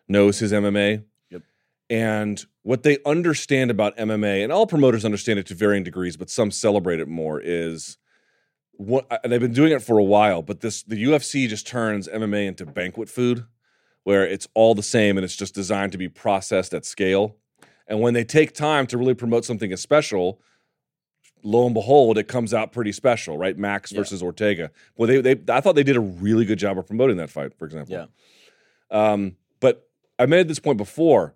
[0.08, 1.04] knows his MMA.
[1.30, 1.42] Yep.
[1.90, 6.30] And what they understand about MMA, and all promoters understand it to varying degrees, but
[6.30, 7.98] some celebrate it more, is
[8.78, 12.08] what and they've been doing it for a while, but this the UFC just turns
[12.08, 13.46] MMA into banquet food,
[14.04, 17.38] where it's all the same and it's just designed to be processed at scale.
[17.88, 20.42] And when they take time to really promote something as special,
[21.44, 23.56] lo and behold, it comes out pretty special, right?
[23.58, 24.00] Max Yeah.
[24.00, 24.72] versus Ortega.
[24.98, 27.54] Well, they, they I thought they did a really good job of promoting that fight,
[27.58, 27.94] for example.
[27.94, 28.06] Yeah.
[29.12, 31.36] Um, but I made this point before.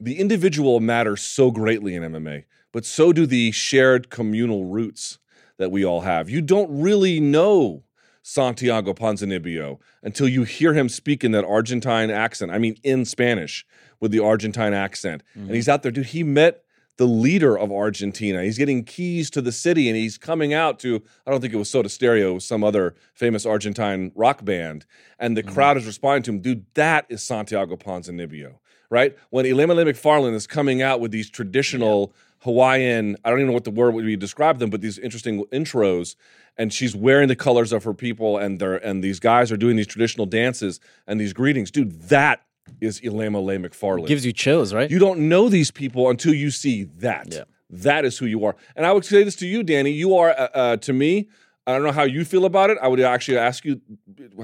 [0.00, 5.18] The individual matters so greatly in MMA, but so do the shared communal roots
[5.56, 6.28] that we all have.
[6.28, 7.84] You don't really know
[8.22, 12.50] Santiago Ponzinibbio until you hear him speak in that Argentine accent.
[12.50, 13.64] I mean, in Spanish
[14.00, 15.22] with the Argentine accent.
[15.34, 15.54] And mm-hmm.
[15.54, 16.06] he's out there, dude.
[16.06, 16.64] He met
[16.96, 18.42] the leader of Argentina.
[18.42, 21.56] He's getting keys to the city and he's coming out to, I don't think it
[21.56, 24.86] was Soda Stereo, it was some other famous Argentine rock band.
[25.18, 25.54] And the mm-hmm.
[25.54, 28.58] crowd is responding to him, dude, that is Santiago Ponzinibbio,
[28.90, 29.16] right?
[29.30, 33.64] When Ilima Macfarlane is coming out with these traditional Hawaiian, I don't even know what
[33.64, 36.14] the word would be to describe them, but these interesting intros.
[36.56, 39.74] And she's wearing the colors of her people, and they're and these guys are doing
[39.74, 41.72] these traditional dances and these greetings.
[41.72, 42.44] Dude, that
[42.80, 44.06] is Ilima Lei Macfarlane.
[44.06, 44.90] Gives you chills, right?
[44.90, 47.32] You don't know these people until you see that.
[47.32, 47.44] Yeah.
[47.70, 48.56] That is who you are.
[48.76, 49.90] And I would say this to you, Danny.
[49.90, 51.28] You are, uh, uh, to me,
[51.66, 52.78] I don't know how you feel about it.
[52.80, 53.80] I would actually ask you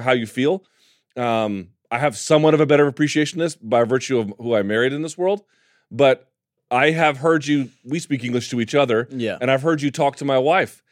[0.03, 0.65] how you feel.
[1.17, 4.63] Um, I have somewhat of a better appreciation of this by virtue of who I
[4.63, 5.43] married in this world.
[5.91, 6.31] But
[6.71, 9.39] I have heard you, we speak English to each other, Yeah.
[9.41, 10.83] and I've heard you talk to my wife.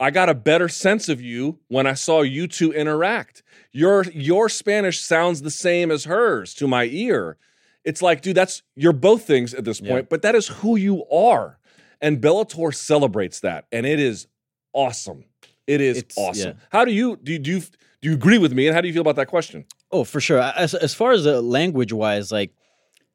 [0.00, 3.42] I got a better sense of you when I saw you two interact.
[3.72, 7.36] Your your Spanish sounds the same as hers to my ear.
[7.84, 9.90] It's like, dude, that's you're both things at this Yeah.
[9.92, 11.58] point, but that is who you are.
[12.00, 14.26] And Bellator celebrates that, and it is
[14.72, 15.24] awesome.
[15.66, 16.50] It is It's- awesome.
[16.56, 16.64] yeah.
[16.70, 17.32] How do you do?
[17.32, 17.60] You, do you
[18.00, 18.66] do you agree with me?
[18.68, 19.64] And how do you feel about that question?
[19.90, 20.38] Oh, for sure.
[20.40, 22.52] As as far as uh, the language wise, like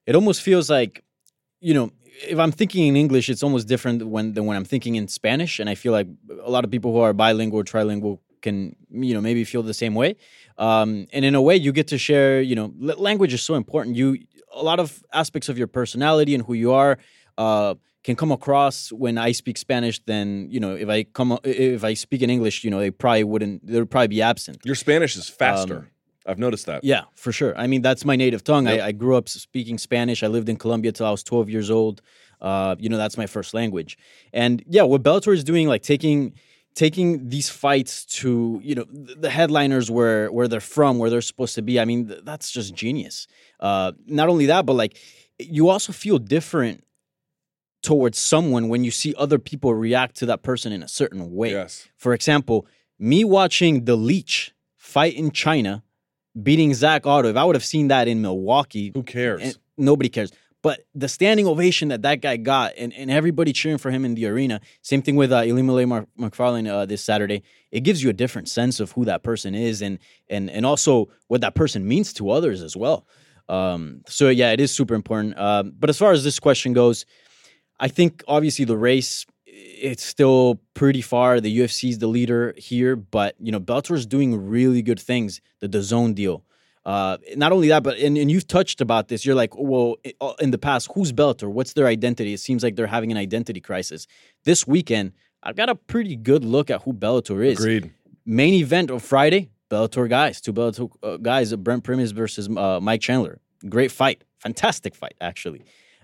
[0.05, 1.03] it almost feels like,
[1.61, 1.91] you know,
[2.21, 5.59] if I'm thinking in English, it's almost different when than when I'm thinking in Spanish.
[5.59, 6.07] And I feel like
[6.43, 9.73] a lot of people who are bilingual or trilingual can, you know, maybe feel the
[9.73, 10.15] same way.
[10.57, 12.41] Um, and in a way, you get to share.
[12.41, 13.95] You know, l- language is so important.
[13.95, 14.17] You
[14.53, 16.97] a lot of aspects of your personality and who you are.
[17.37, 21.83] Uh, can come across when I speak Spanish, then you know if I come if
[21.83, 23.65] I speak in English, you know they probably wouldn't.
[23.65, 24.57] They would probably be absent.
[24.65, 25.77] Your Spanish is faster.
[25.77, 25.87] Um,
[26.25, 26.83] I've noticed that.
[26.83, 27.57] Yeah, for sure.
[27.57, 28.67] I mean, that's my native tongue.
[28.67, 28.81] Yep.
[28.81, 30.23] I, I grew up speaking Spanish.
[30.23, 32.01] I lived in Colombia till I was 12 years old.
[32.41, 33.97] Uh, you know, that's my first language.
[34.31, 36.33] And yeah, what Bellator is doing, like taking
[36.75, 41.55] taking these fights to you know the headliners where where they're from, where they're supposed
[41.55, 41.79] to be.
[41.79, 43.27] I mean, th- that's just genius.
[43.59, 44.97] Uh, not only that, but like
[45.39, 46.83] you also feel different
[47.81, 51.51] towards someone when you see other people react to that person in a certain way.
[51.51, 51.87] Yes.
[51.97, 52.65] For example,
[52.97, 55.83] me watching the Leech fight in China
[56.41, 57.29] beating Zak Ottow.
[57.29, 59.57] If I would have seen that in Milwaukee, Who cares?
[59.77, 60.31] nobody cares.
[60.61, 64.15] But the standing ovation that that guy got, and, and everybody cheering for him in
[64.15, 64.61] the arena.
[64.81, 67.43] Same thing with uh, Ilima-Lei Mar- Macfarlane uh, this Saturday.
[67.69, 69.99] It gives you a different sense of who that person is, and
[70.29, 73.05] and and also what that person means to others as well.
[73.49, 75.37] Um, so yeah, it is super important.
[75.37, 77.05] Um, but as far as this question goes,
[77.77, 79.25] I think obviously the race
[79.63, 81.39] it's still pretty far.
[81.39, 85.41] The UFC is the leader here, but you know Bellator is doing really good things.
[85.59, 86.43] The DAZN deal.
[86.85, 89.25] Uh, not only that, but and, and you've touched about this.
[89.25, 91.49] You're like, well, uh, in the past, who's Bellator?
[91.49, 92.33] What's their identity?
[92.33, 94.05] It seems like they're having an identity crisis.
[94.43, 97.59] This weekend, I've got a pretty good look at who Bellator is.
[97.59, 97.93] Agreed.
[98.25, 103.01] Main event of Friday, Bellator guys, two Bellator uh, guys, Brent Primus versus uh, Mike
[103.01, 103.39] Chandler.
[103.69, 105.63] Great fight, fantastic fight actually.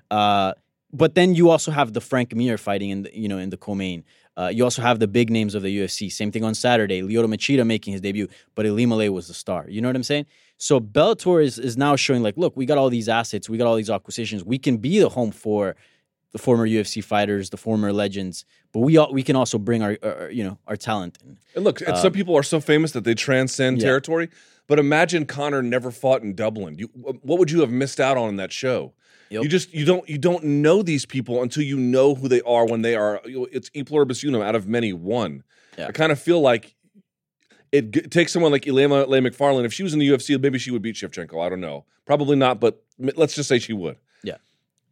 [0.09, 0.53] Uh,
[0.91, 3.57] but then you also have the Frank Mir fighting in the, you know in the
[3.57, 4.03] co-main.
[4.37, 6.09] Uh, you also have the big names of the UFC.
[6.11, 7.01] Same thing on Saturday.
[7.01, 9.65] Lyoto Machida making his debut, but Ilima-Lei was the star.
[9.67, 10.27] You know what I'm saying?
[10.57, 13.67] So Bellator is is now showing like, look, we got all these assets, we got
[13.67, 14.43] all these acquisitions.
[14.43, 15.75] We can be the home for
[16.31, 19.97] the former UFC fighters, the former legends, but we all, we can also bring our,
[20.03, 21.17] our you know our talent.
[21.55, 23.87] And look, and Um, some people are so famous that they transcend yeah.
[23.87, 24.29] territory.
[24.67, 26.77] But imagine Conor never fought in Dublin.
[26.77, 28.93] You, what would you have missed out on in that show?
[29.29, 29.43] Yep.
[29.43, 32.65] You just you don't you don't know these people until you know who they are
[32.65, 33.21] when they are.
[33.25, 35.43] It's e pluribus unum out of many one.
[35.77, 35.87] Yeah.
[35.87, 36.75] I kind of feel like
[37.71, 39.65] it g- takes someone like Ilima Lei Macfarlane.
[39.65, 41.45] If she was in the UFC, maybe she would beat Shevchenko.
[41.45, 41.85] I don't know.
[42.05, 43.97] Probably not, but let's just say she would.
[44.23, 44.37] Yeah.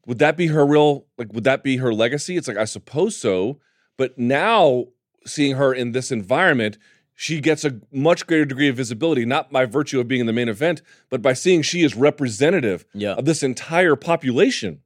[0.06, 1.34] Would that be her real like?
[1.34, 2.38] Would that be her legacy?
[2.38, 3.60] It's like I suppose so.
[3.98, 4.86] But now
[5.26, 6.78] seeing her in this environment,
[7.20, 10.34] she gets a much greater degree of visibility, not by virtue of being in the
[10.34, 13.14] main event, but by seeing she is representative Yeah.
[13.14, 14.82] of this entire population.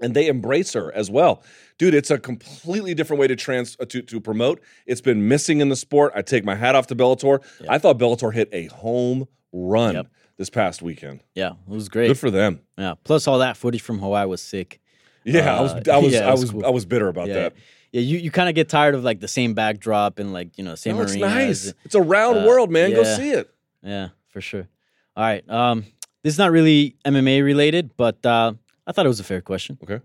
[0.00, 1.42] And they embrace her as well.
[1.76, 4.60] Dude, it's a completely different way to trans uh, to, to promote.
[4.86, 6.12] It's been missing in the sport.
[6.14, 7.42] I take my hat off to Bellator.
[7.60, 7.72] Yeah.
[7.72, 10.06] I thought Bellator hit a home run Yep.
[10.36, 11.24] this past weekend.
[11.34, 12.06] Yeah, it was great.
[12.06, 12.60] Good for them.
[12.76, 12.94] yeah.
[13.02, 14.80] Plus all that footage from Hawaii was sick.
[15.24, 16.64] Yeah, I was Uh, I was yeah, I was was cool.
[16.66, 17.34] I was bitter about yeah.
[17.34, 17.54] that.
[17.92, 20.64] Yeah, you, you kind of get tired of like the same backdrop and like you
[20.64, 21.66] know same No, it's arenas.
[21.66, 21.74] nice.
[21.84, 22.90] It's a round Uh, world, man.
[22.92, 23.50] Go see it.
[23.82, 24.68] Yeah, for sure.
[25.16, 25.48] All right.
[25.48, 25.84] Um,
[26.22, 28.52] this is not really MMA related, but uh,
[28.86, 29.78] I thought it was a fair question.
[29.82, 30.00] Okay.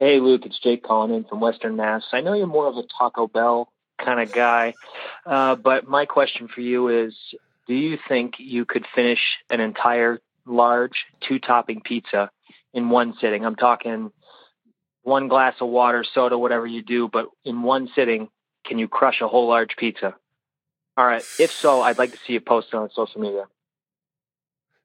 [0.00, 2.02] Hey, Luke, it's Jake calling in from Western Mass.
[2.12, 3.72] I know you're more of a Taco Bell
[4.04, 4.74] kind of guy,
[5.26, 7.14] uh, but my question for you is
[7.68, 9.20] Do you think you could finish
[9.50, 12.30] an entire large two topping pizza
[12.74, 13.44] in one sitting?
[13.46, 14.10] I'm talking
[15.02, 18.28] one glass of water, soda, whatever you do, but in one sitting,
[18.64, 20.14] can you crush a whole large pizza?
[20.96, 21.24] All right.
[21.38, 23.44] If so, I'd like to see you post it on social media.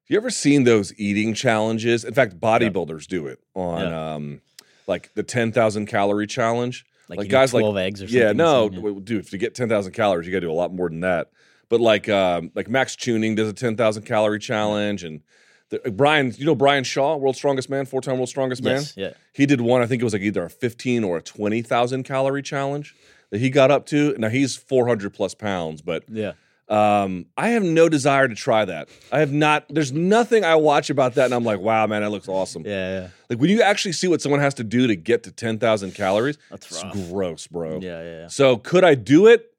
[0.07, 2.05] You ever seen those eating challenges?
[2.05, 4.13] In fact, bodybuilders do it on Yeah.
[4.15, 4.41] um
[4.87, 6.85] like the 10,000 calorie challenge.
[7.09, 8.21] Like, Like, you guys do like- twelve eggs or something.
[8.21, 8.77] Yeah, no, insane, yeah.
[8.89, 11.29] w- dude, to get 10,000 calories, you got to do a lot more than that.
[11.69, 15.21] But like um like Matt Stonie does a 10,000 calorie challenge and
[15.69, 18.75] the, uh, Brian, you know Brian Shaw, world's strongest man, four-time world's strongest man.
[18.75, 19.13] Yes, yeah.
[19.33, 22.41] He did one, I think it was like either a 15 or a 20,000 calorie
[22.41, 22.95] challenge
[23.31, 24.15] that he got up to.
[24.17, 26.33] Now he's 400 plus pounds, but Yeah.
[26.69, 28.87] um, I have no desire to try that.
[29.11, 29.65] I have not.
[29.69, 32.63] There's nothing I watch about that, and I'm like, wow, man, that looks awesome.
[32.65, 33.07] Yeah, yeah.
[33.29, 36.37] Like when you actually see what someone has to do to get to 10,000 calories,
[36.49, 36.93] That's it's rough.
[37.09, 37.79] gross, bro.
[37.81, 38.27] Yeah, yeah, yeah.
[38.27, 39.51] So could I do it?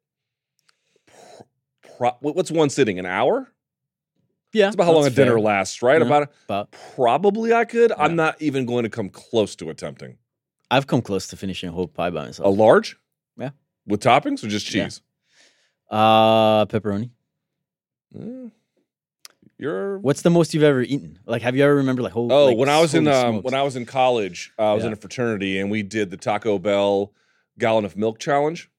[1.99, 2.99] Pro- what's one sitting?
[2.99, 3.51] An hour?
[4.53, 4.67] Yeah.
[4.69, 6.01] it's about how long a that's dinner lasts, right?
[6.01, 6.07] Yeah.
[6.07, 7.91] About About probably I could.
[7.91, 8.03] Yeah.
[8.03, 10.17] I'm not even going to come close to attempting
[10.71, 12.47] I've come close to finishing a whole pie by myself.
[12.47, 12.97] a large.
[13.39, 13.51] Yeah.
[13.87, 14.85] with toppings or just Yeah.
[14.85, 15.01] cheese.
[15.91, 17.11] Uh, pepperoni.
[18.19, 18.49] Eh,
[19.59, 21.19] You're What's the most you've ever eaten?
[21.27, 22.31] Like, have you ever remember like whole?
[22.33, 24.85] Oh, like, when I was in um, when I was in college, uh, I was
[24.85, 27.13] in a fraternity, and we did the Taco Bell
[27.59, 28.71] gallon of milk challenge.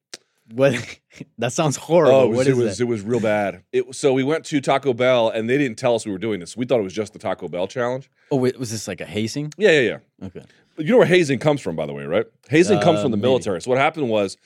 [0.54, 0.74] What?
[1.38, 2.16] that sounds horrible.
[2.16, 2.84] Oh, it was, it was that?
[2.84, 3.64] it was real bad.
[3.72, 6.40] It so we went to Taco Bell, and they didn't tell us we were doing
[6.40, 6.56] this.
[6.58, 8.10] We thought it was just the Taco Bell challenge.
[8.32, 9.54] Oh, wait, was this like a hazing?
[9.58, 10.28] Yeah, yeah, yeah.
[10.28, 10.44] Okay.
[10.78, 12.26] You know where hazing comes from, by the way, right?
[12.50, 13.28] Hazing comes Uh, from the maybe.
[13.28, 13.62] military.
[13.62, 14.38] So what happened was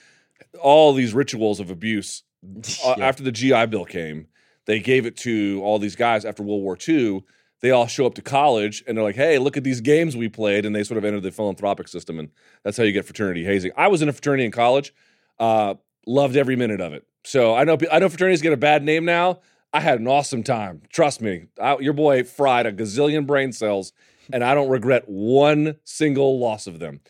[0.60, 2.22] all these rituals of abuse
[2.84, 3.06] uh, Yeah.
[3.06, 4.26] after the GI Bill came,
[4.66, 7.22] they gave it to all these guys after World War II.
[7.60, 10.28] They all show up to college and they're like, "Hey, look at these games we
[10.28, 12.28] played," and they sort of enter the philanthropic system, and
[12.62, 13.72] that's how you get fraternity hazing.
[13.76, 14.92] I was in a fraternity in college,
[15.38, 15.74] uh,
[16.06, 17.04] loved every minute of it.
[17.24, 19.40] So I know I know fraternities get a bad name now.
[19.72, 20.82] I had an awesome time.
[20.92, 23.92] Trust me, I, your boy fried a gazillion brain cells,
[24.32, 27.00] and I don't regret one single loss of them.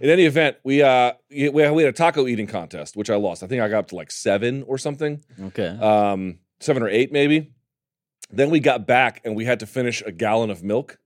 [0.00, 3.42] In any event, we uh we, we had a taco eating contest, which I lost.
[3.42, 5.68] I think I got up to like seven or something Okay.
[5.68, 7.52] um, seven or eight maybe.
[8.30, 10.98] Then we got back and we had to finish a gallon of milk,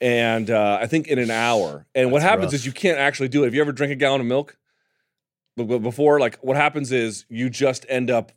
[0.00, 1.86] and uh, I think in an hour.
[1.94, 2.54] And what happens rough.
[2.54, 3.46] is you can't actually do it.
[3.46, 4.56] Have you ever drank a gallon of milk?
[5.66, 8.32] Before, like, what happens is you just end up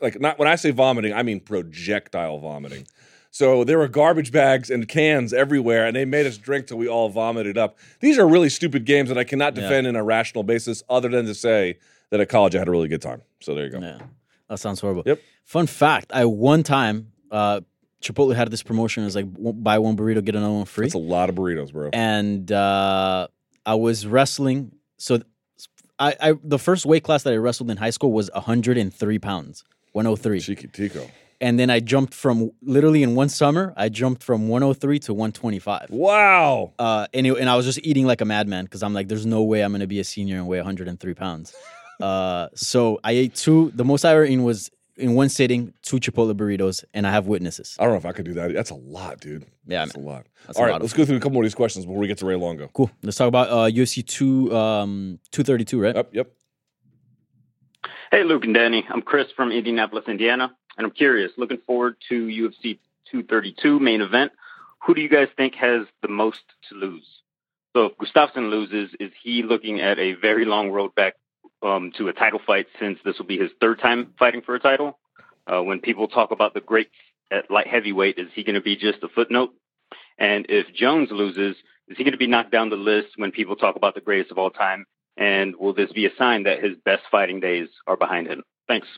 [0.00, 2.86] like not when I say vomiting, I mean projectile vomiting.
[3.30, 6.86] So there were garbage bags and cans everywhere, and they made us drink till we
[6.86, 7.76] all vomited up.
[7.98, 9.62] These are really stupid games that I cannot Yeah.
[9.62, 11.78] defend in a rational basis, other than to say
[12.10, 13.22] that at college I had a really good time.
[13.40, 13.80] So there you go.
[13.80, 13.98] Yeah,
[14.48, 15.02] that sounds horrible.
[15.04, 15.20] Yep.
[15.44, 17.60] Fun fact: I one time uh,
[18.00, 19.02] Chipotle had this promotion.
[19.02, 20.86] It was like buy one burrito get another one free.
[20.86, 21.90] That's a lot of burritos, bro.
[21.92, 23.26] and uh,
[23.66, 24.72] I was wrestling.
[24.96, 25.20] So
[25.98, 29.64] I, I the first weight class that I wrestled in high school was 103 pounds,
[29.92, 30.40] 103.
[30.40, 31.06] Chiqui Tico.
[31.40, 35.90] And then I jumped from literally in one summer, I jumped from 103 to 125.
[35.90, 36.72] Wow.
[36.78, 39.26] Uh, and, it, and I was just eating like a madman because I'm like, there's
[39.26, 41.54] no way I'm going to be a senior and weigh 103 pounds.
[42.00, 43.72] uh, so I ate two.
[43.74, 47.26] The most I ever eaten was in one sitting, two Chipotle burritos, and I have
[47.26, 47.76] witnesses.
[47.78, 48.52] I don't know if I could do that.
[48.52, 49.44] That's a lot, dude.
[49.66, 50.26] Yeah, That's a lot.
[50.46, 51.98] That's All a right, lot let's go through a couple more of these questions before
[51.98, 52.68] we get to Ray Longo.
[52.68, 52.90] Cool.
[53.02, 55.96] Let's talk about uh, UFC two um, 232, right?
[55.96, 56.32] Yep, yep.
[58.10, 58.86] Hey, Luke and Danny.
[58.88, 61.32] I'm Chris from Indianapolis, Indiana, and I'm curious.
[61.36, 62.78] Looking forward to UFC
[63.10, 64.32] 232 main event.
[64.86, 67.06] Who do you guys think has the most to lose?
[67.74, 71.14] So if Gustafsson loses, is he looking at a very long road back
[71.64, 74.60] um, to a title fight since this will be his third time fighting for a
[74.60, 74.98] title?
[75.46, 76.94] Uh, when people talk about the greats
[77.30, 79.50] at light heavyweight, is he going to be just a footnote?
[80.18, 81.56] And if Jones loses,
[81.88, 84.30] is he going to be knocked down the list when people talk about the greatest
[84.30, 84.84] of all time?
[85.16, 88.42] And will this be a sign that his best fighting days are behind him?
[88.68, 88.88] Thanks.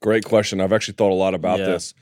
[0.00, 0.60] Great question.
[0.60, 1.66] I've actually thought a lot about Yeah.
[1.66, 1.94] this.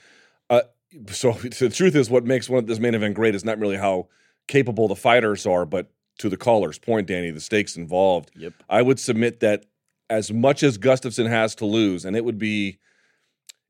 [0.48, 0.62] Uh,
[1.10, 3.76] so the truth is, what makes one of this main event great is not really
[3.76, 4.08] how
[4.46, 8.30] capable the fighters are, but to the caller's point, Danny, the stakes involved.
[8.36, 8.52] Yep.
[8.68, 9.66] I would submit that
[10.10, 12.78] as much as Gustafsson has to lose, and it would be,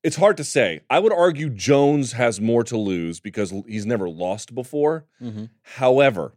[0.02, 0.80] it's hard to say.
[0.90, 5.06] I would argue Jones has more to lose because he's never lost before.
[5.22, 5.44] Mm-hmm.
[5.62, 6.34] However,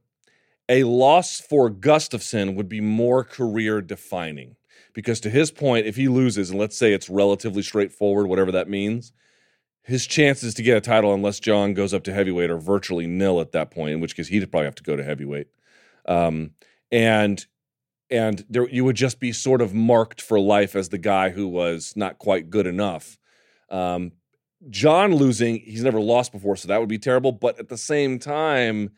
[0.69, 4.55] a loss for Gustafsson would be more career defining
[4.93, 8.69] because, to his point, if he loses, and let's say it's relatively straightforward, whatever that
[8.69, 9.11] means,
[9.81, 13.39] his chances to get a title, unless Jon goes up to heavyweight, are virtually nil
[13.39, 13.93] at that point.
[13.93, 15.47] In which case, he'd probably have to go to heavyweight,
[16.07, 16.51] um,
[16.91, 17.45] and
[18.09, 21.47] and there you would just be sort of marked for life as the guy who
[21.47, 23.17] was not quite good enough.
[23.69, 24.11] Um,
[24.69, 27.31] Jon losing, he's never lost before, so that would be terrible.
[27.31, 28.91] But at the same time,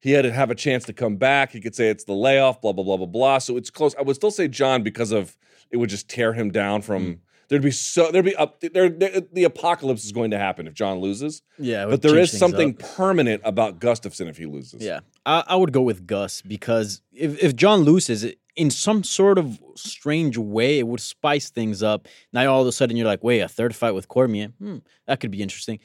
[0.00, 1.52] he had to have a chance to come back.
[1.52, 3.38] He could say it's the layoff, blah blah blah blah blah.
[3.38, 3.94] So it's close.
[3.98, 5.36] I would still say Jon because of
[5.70, 7.20] it would just tear him down from.
[7.48, 9.20] There'd be so there'd be up there, there.
[9.32, 11.42] The apocalypse is going to happen if Jon loses.
[11.58, 12.78] Yeah, but there is something up.
[12.96, 14.82] permanent about Gustafsson if he loses.
[14.82, 19.02] Yeah, I, I would go with Gus because if, if Jon loses, it- in some
[19.02, 22.06] sort of strange way, it would spice things up.
[22.32, 24.76] Now all of a sudden you're like, wait, a third fight with Cormier, hmm,
[25.08, 25.80] that could be interesting.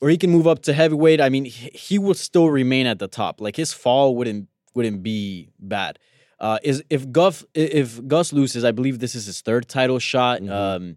[0.00, 1.20] Or he can move up to heavyweight.
[1.20, 3.40] I mean, he, he would still remain at the top.
[3.40, 5.98] Like his fall wouldn't wouldn't be bad.
[6.42, 10.36] Uh, is if Guff if Gus loses, I believe this is his third title shot.
[10.48, 10.96] Um,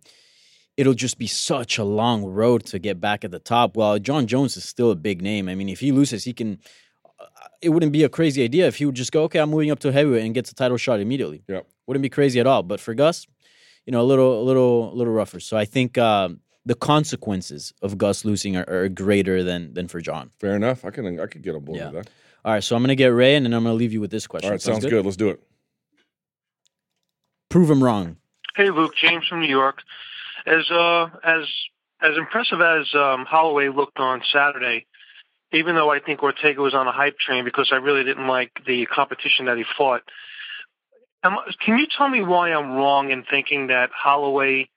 [0.75, 3.77] it'll just be such a long road to get back at the top.
[3.77, 5.47] Well, Jon Jones is still a big name.
[5.47, 6.57] I mean, if he loses, he can.
[7.19, 7.25] uh,
[7.61, 9.79] It wouldn't be a crazy idea if he would just go, okay, I'm moving up
[9.85, 11.43] to heavyweight and gets a title shot immediately.
[11.47, 12.63] Yeah, wouldn't be crazy at all.
[12.63, 13.27] But for Gus,
[13.85, 15.39] you know, a little, a little, a little rougher.
[15.39, 20.01] So I think um, the consequences of Gus losing are, are greater than than for
[20.01, 20.31] Jon.
[20.39, 20.83] Fair enough.
[20.83, 21.91] I can I could get on board Yeah.
[21.91, 22.11] with that.
[22.45, 24.27] All right, so I'm gonna get Ray, and then I'm gonna leave you with this
[24.27, 24.49] question.
[24.49, 25.03] All right, sounds good.
[25.03, 25.41] Let's do it.
[27.49, 28.17] Prove him wrong.
[28.55, 29.81] Hey, Luke, James from New York.
[30.45, 31.45] As uh, as
[32.01, 34.85] as impressive as um, Holloway looked on Saturday,
[35.53, 38.51] even though I think Ortega was on a hype train because I really didn't like
[38.67, 40.03] the competition that he fought.
[41.23, 44.69] Am, can you tell me why I'm wrong in thinking that Holloway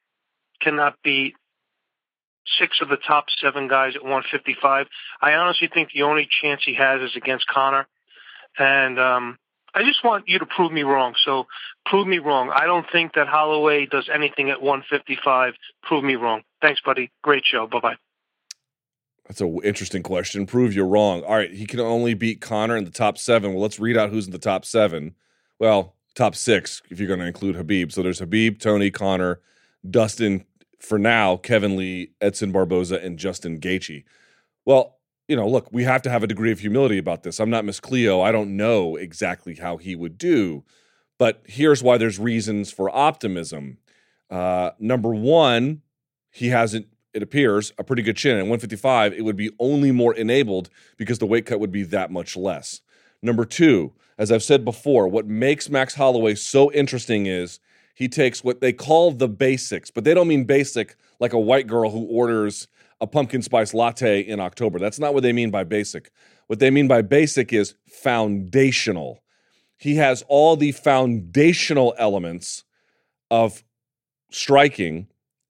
[0.62, 1.34] cannot beat
[2.58, 4.86] six of the top seven guys at 155?
[5.20, 7.86] I honestly think the only chance he has is against Conor,
[8.58, 9.38] and um,
[9.74, 11.14] I just want you to prove me wrong.
[11.24, 11.46] So
[11.86, 12.50] prove me wrong.
[12.54, 15.54] I don't think that Holloway does anything at 155.
[15.82, 16.42] Prove me wrong.
[16.60, 17.10] Thanks, buddy.
[17.22, 17.66] Great show.
[17.66, 17.96] Bye bye.
[19.28, 20.46] That's an interesting question.
[20.46, 21.22] Prove you're wrong.
[21.22, 23.52] All right, he can only beat Conor in the top seven.
[23.52, 25.14] Well, let's read out who's in the top seven.
[25.58, 27.92] Well, top six if you're going to include Khabib.
[27.92, 29.40] So there's Khabib, Tony, Conor,
[29.88, 30.44] Dustin.
[30.78, 34.04] For now, Kevin Lee, Edson Barboza, and Justin Gaethje.
[34.64, 37.38] Well, you know, look, we have to have a degree of humility about this.
[37.38, 38.20] I'm not Miss Cleo.
[38.20, 40.64] I don't know exactly how he would do,
[41.18, 43.78] but here's why there's reasons for optimism.
[44.30, 45.82] Uh, number one,
[46.30, 48.36] he hasn't, it appears, a pretty good chin.
[48.36, 52.10] At 155, it would be only more enabled because the weight cut would be that
[52.10, 52.80] much less.
[53.22, 57.60] Number two, as I've said before, what makes Max Holloway so interesting is
[57.98, 61.66] he takes what they call the basics, but they don't mean basic like a white
[61.66, 62.68] girl who orders
[63.00, 64.78] a pumpkin spice latte in October.
[64.78, 66.12] That's not what they mean by basic.
[66.46, 69.20] What they mean by basic is foundational.
[69.78, 72.64] he has all the foundational elements
[73.30, 73.64] of
[74.30, 75.06] striking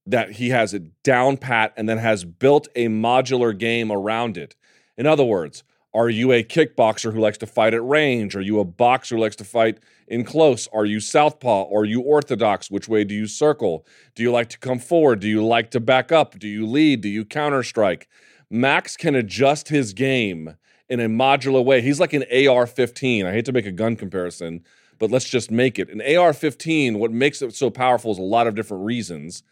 [0.06, 4.54] that he has it down pat and then has built a modular game around it.
[4.96, 5.64] In other words,
[5.94, 8.36] are you a kickboxer who likes to fight at range?
[8.36, 9.78] Are you a boxer who likes to fight
[10.10, 10.68] in close?
[10.72, 11.70] Are you southpaw?
[11.74, 12.70] Are you orthodox?
[12.70, 13.86] Which way do you circle?
[14.14, 15.20] Do you like to come forward?
[15.20, 16.39] Do you like to back up?
[16.39, 17.01] Do you lead?
[17.01, 18.09] Do you counter strike?
[18.51, 20.56] Max can adjust his game
[20.89, 21.80] in a modular way.
[21.80, 23.26] He's like an AR 15.
[23.26, 24.64] I hate to make a gun comparison,
[24.98, 25.90] but let's just make it.
[25.90, 29.43] An AR 15, what makes it so powerful is a lot of different reasons.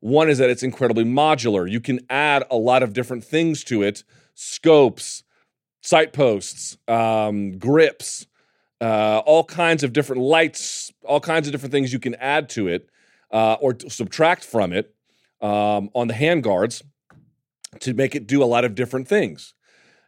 [0.00, 1.70] One is that it's incredibly modular.
[1.70, 5.22] You can add a lot of different things to it scopes,
[5.82, 8.26] sight posts, um, grips,
[8.80, 12.68] uh, all kinds of different lights, all kinds of different things you can add to
[12.68, 12.88] it
[13.30, 14.94] uh, or subtract from it
[15.40, 16.82] um, on the handguards
[17.80, 19.54] to make it do a lot of different things.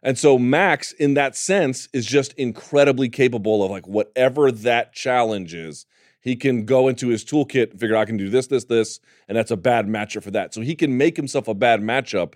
[0.01, 5.53] And so Max, in that sense, is just incredibly capable of like whatever that challenge
[5.53, 5.85] is.
[6.21, 9.37] He can go into his toolkit, figure out I can do this, this, this, and
[9.37, 10.53] that's a bad matchup for that.
[10.53, 12.33] So he can make himself a bad matchup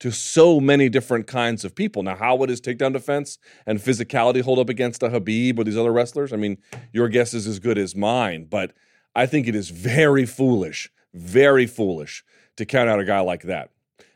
[0.00, 2.02] to so many different kinds of people.
[2.02, 5.76] Now, how would his takedown defense and physicality hold up against a Khabib or these
[5.76, 6.32] other wrestlers?
[6.32, 6.58] I mean,
[6.92, 8.72] your guess is as good as mine, but
[9.14, 12.24] I think it is very foolish, very foolish
[12.56, 13.70] to count out a guy like that.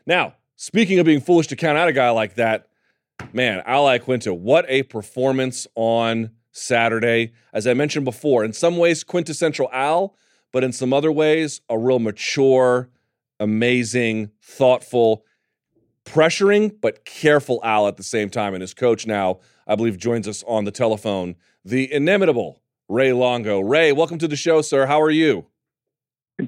[0.05, 2.67] Now, speaking of being foolish to count out a guy like that,
[3.33, 7.33] man, Al Iaquinta, what a performance on Saturday.
[7.53, 10.15] As I mentioned before, in some ways, quintessential Al,
[10.51, 12.89] but in some other ways, a real mature,
[13.39, 15.23] amazing, thoughtful,
[16.05, 18.53] pressuring, but careful Al at the same time.
[18.53, 23.59] And his coach now, I believe, joins us on the telephone, the inimitable Ray Longo.
[23.59, 24.85] Ray, welcome to the show, sir.
[24.85, 25.45] How are you?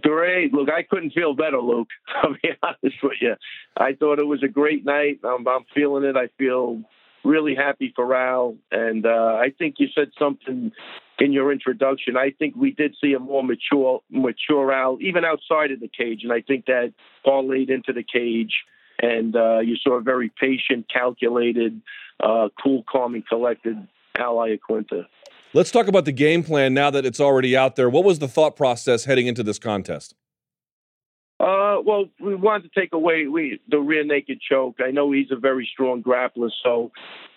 [0.02, 0.54] Great.
[0.54, 1.90] Look, I couldn't feel better, Luke.
[2.24, 3.36] I'll be honest with you.
[3.78, 5.20] I thought it was a great night.
[5.24, 6.16] I'm, I'm feeling it.
[6.18, 6.82] I feel
[7.24, 8.58] really happy for Al.
[8.72, 10.72] And uh, I think you said something
[11.20, 12.18] in your introduction.
[12.18, 16.22] I think we did see a more mature, mature Al, even outside of the cage.
[16.24, 16.94] And I think that
[17.26, 18.54] parlayed into the cage.
[19.02, 21.82] And uh, you saw a very patient, calculated,
[22.22, 23.76] uh, cool, calm, and collected
[24.18, 25.06] Al Iaquinta.
[25.54, 27.90] Let's talk about the game plan now that it's already out there.
[27.90, 30.16] What was the thought process heading into this contest?
[31.40, 34.78] Uh, well, we wanted to take away we, the rear naked choke.
[34.84, 36.92] I know he's a very strong grappler, so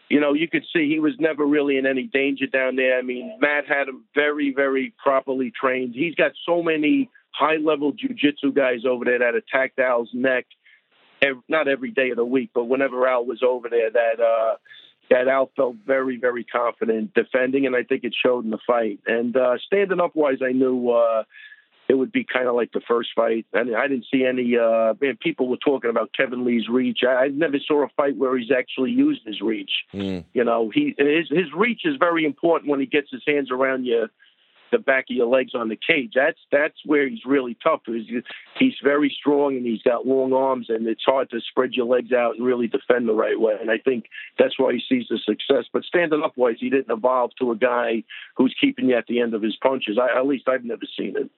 [0.08, 2.98] you know you could see he was never really in any danger down there.
[2.98, 5.94] I mean, Matt had him very, very properly trained.
[5.94, 10.46] He's got so many high level jujitsu guys over there that attacked Al's neck.
[11.48, 14.56] Not every day of the week, but whenever Al was over there, that uh,
[15.10, 19.00] that Al felt very, very confident defending, and I think it showed in the fight.
[19.06, 21.24] And uh, standing up wise, I knew uh,
[21.88, 23.46] it would be kind of like the first fight.
[23.54, 24.56] I, mean, I didn't see any.
[24.56, 27.00] Uh, man, people were talking about Kevin Lee's reach.
[27.06, 29.70] I, I never saw a fight where he's actually used his reach.
[29.94, 30.24] Mm.
[30.34, 33.84] You know, he his his reach is very important when he gets his hands around
[33.84, 34.08] you
[34.70, 36.12] the back of your legs on the cage.
[36.14, 37.80] That's that's where he's really tough.
[37.86, 38.22] He's,
[38.58, 42.12] he's very strong and he's got long arms, and it's hard to spread your legs
[42.12, 43.54] out and really defend the right way.
[43.60, 44.06] And I think
[44.38, 45.64] that's why he sees the success.
[45.72, 48.04] But standing up wise, he didn't evolve to a guy
[48.36, 49.98] who's keeping you at the end of his punches.
[50.00, 51.30] I, at least I've never seen it.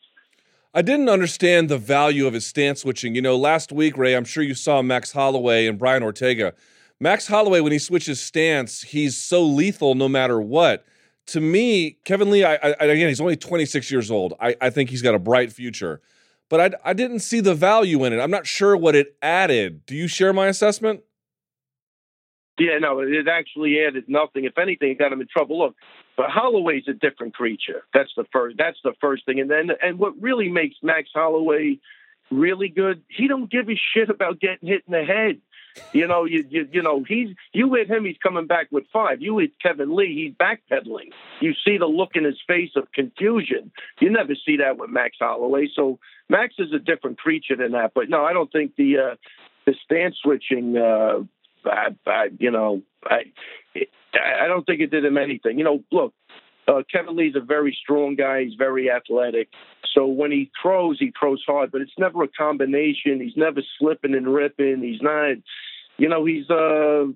[0.74, 3.14] I didn't understand the value of his stance switching.
[3.14, 6.55] You know, last week, Ray, I'm sure you saw Max Holloway and Brian Ortega.
[7.00, 10.84] Max Holloway, when he switches stance, he's so lethal no matter what
[11.28, 14.34] to me, Kevin Lee, I, I, again, he's only 26 years old.
[14.40, 16.00] I, I think he's got a bright future,
[16.48, 18.18] but I, I didn't see the value in it.
[18.18, 19.84] I'm not sure what it added.
[19.86, 21.02] Do you share my assessment?
[22.59, 24.44] Yeah, no, it actually added nothing.
[24.44, 25.59] If anything, it got him in trouble.
[25.59, 25.76] Look,
[26.16, 27.84] but Holloway's a different creature.
[27.94, 28.56] That's the first.
[28.59, 29.38] That's the first thing.
[29.38, 31.78] And then, and what really makes Max Holloway
[32.30, 35.40] really good, he don't give a shit about getting hit in the head.
[35.92, 39.20] You know, you, you you know he's you hit him, he's coming back with five.
[39.20, 41.10] You hit Kevin Lee, he's backpedaling.
[41.40, 43.70] You see the look in his face of confusion.
[44.00, 45.68] You never see that with Max Holloway.
[45.74, 45.98] So
[46.28, 47.92] Max is a different creature than that.
[47.94, 49.16] But no, I don't think the uh,
[49.66, 50.76] the stance switching.
[50.76, 51.24] Uh,
[51.64, 53.32] I, I, you know, I
[54.14, 55.59] I don't think it did him anything.
[55.59, 56.14] You know, look,
[56.69, 58.45] uh, Kevin Lee's a very strong guy.
[58.45, 59.49] He's very athletic.
[59.95, 63.20] So when he throws, he throws hard, but it's never a combination.
[63.20, 64.82] He's never slipping and ripping.
[64.82, 65.36] He's not,
[65.97, 67.07] you know, he's uh,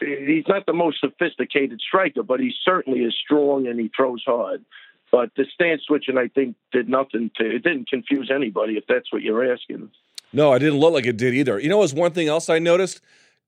[0.00, 4.64] he's not the most sophisticated striker, but he certainly is strong and he throws hard.
[5.10, 7.44] But the stance switching, I think, did nothing to.
[7.44, 9.90] It didn't confuse anybody, if that's what you're asking.
[10.32, 11.58] No, I didn't look like it did either.
[11.60, 13.00] You know, was one thing else I noticed.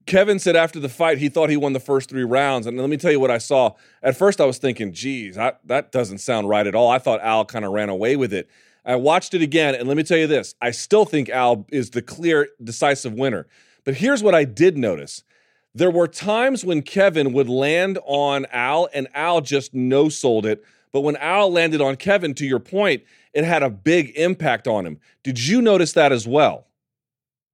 [0.07, 2.66] Kevin said after the fight he thought he won the first three rounds.
[2.66, 3.74] And let me tell you what I saw.
[4.03, 6.89] At first, I was thinking, geez, I, that doesn't sound right at all.
[6.89, 8.49] I thought Al kind of ran away with it.
[8.85, 11.91] I watched it again, and let me tell you this I still think Al is
[11.91, 13.47] the clear, decisive winner.
[13.85, 15.24] But here's what I did notice
[15.74, 20.65] there were times when Kevin would land on Al and Al just no sold it.
[20.93, 23.03] But when Al landed on Kevin, to your point,
[23.35, 24.99] it had a big impact on him.
[25.23, 26.66] Did you notice that as well?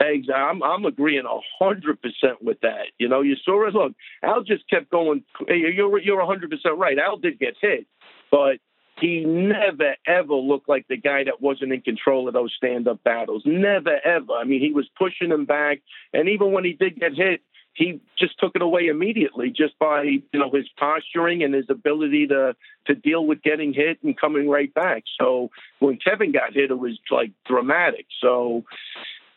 [0.02, 0.34] Exactly.
[0.34, 1.24] I'm, I'm agreeing
[1.58, 2.86] hundred percent with that.
[2.98, 3.74] You know, you saw it.
[3.74, 3.92] Look,
[4.22, 5.24] Al just kept going.
[5.48, 6.98] You're you're hundred percent right.
[6.98, 7.86] Al did get hit,
[8.30, 8.58] but
[9.00, 13.02] he never ever looked like the guy that wasn't in control of those stand up
[13.04, 13.42] battles.
[13.44, 14.32] Never ever.
[14.32, 15.80] I mean, he was pushing him back,
[16.12, 17.40] and even when he did get hit,
[17.74, 22.26] he just took it away immediately just by you know his posturing and his ability
[22.28, 22.54] to
[22.86, 25.04] to deal with getting hit and coming right back.
[25.18, 28.06] So when Kevin got hit, it was like dramatic.
[28.20, 28.64] So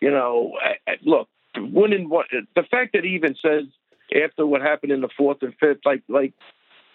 [0.01, 0.53] you know,
[1.03, 3.63] look, winning what the fact that he even says
[4.23, 6.33] after what happened in the fourth and fifth, like like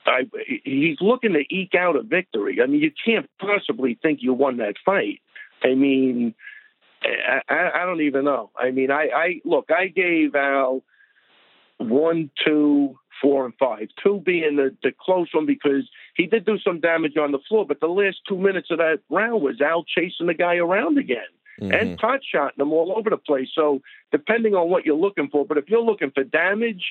[0.06, 0.22] I,
[0.64, 2.60] he's looking to eke out a victory.
[2.62, 5.20] I mean, you can't possibly think you won that fight.
[5.62, 6.35] I mean,
[7.02, 8.51] I, I don't even know.
[8.56, 10.82] I mean, I, I look, I gave Al
[11.78, 13.89] one, two, four, and five.
[14.02, 17.66] Two being the, the close one because he did do some damage on the floor,
[17.66, 21.18] but the last two minutes of that round was Al chasing the guy around again.
[21.60, 21.72] Mm-hmm.
[21.72, 23.48] And pot shotting them all over the place.
[23.54, 23.82] So
[24.12, 26.82] depending on what you're looking for, but if you're looking for damage,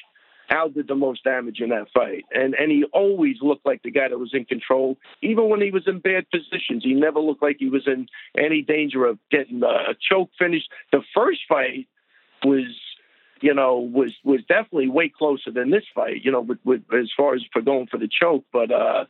[0.50, 3.92] Al did the most damage in that fight, and and he always looked like the
[3.92, 6.84] guy that was in control, even when he was in bad positions.
[6.84, 10.64] He never looked like he was in any danger of getting a choke finish.
[10.92, 11.88] The first fight
[12.44, 12.66] was
[13.42, 16.24] you know, was was definitely way closer than this fight.
[16.24, 18.46] You know, with, with as far as for going for the choke.
[18.52, 19.06] But uh,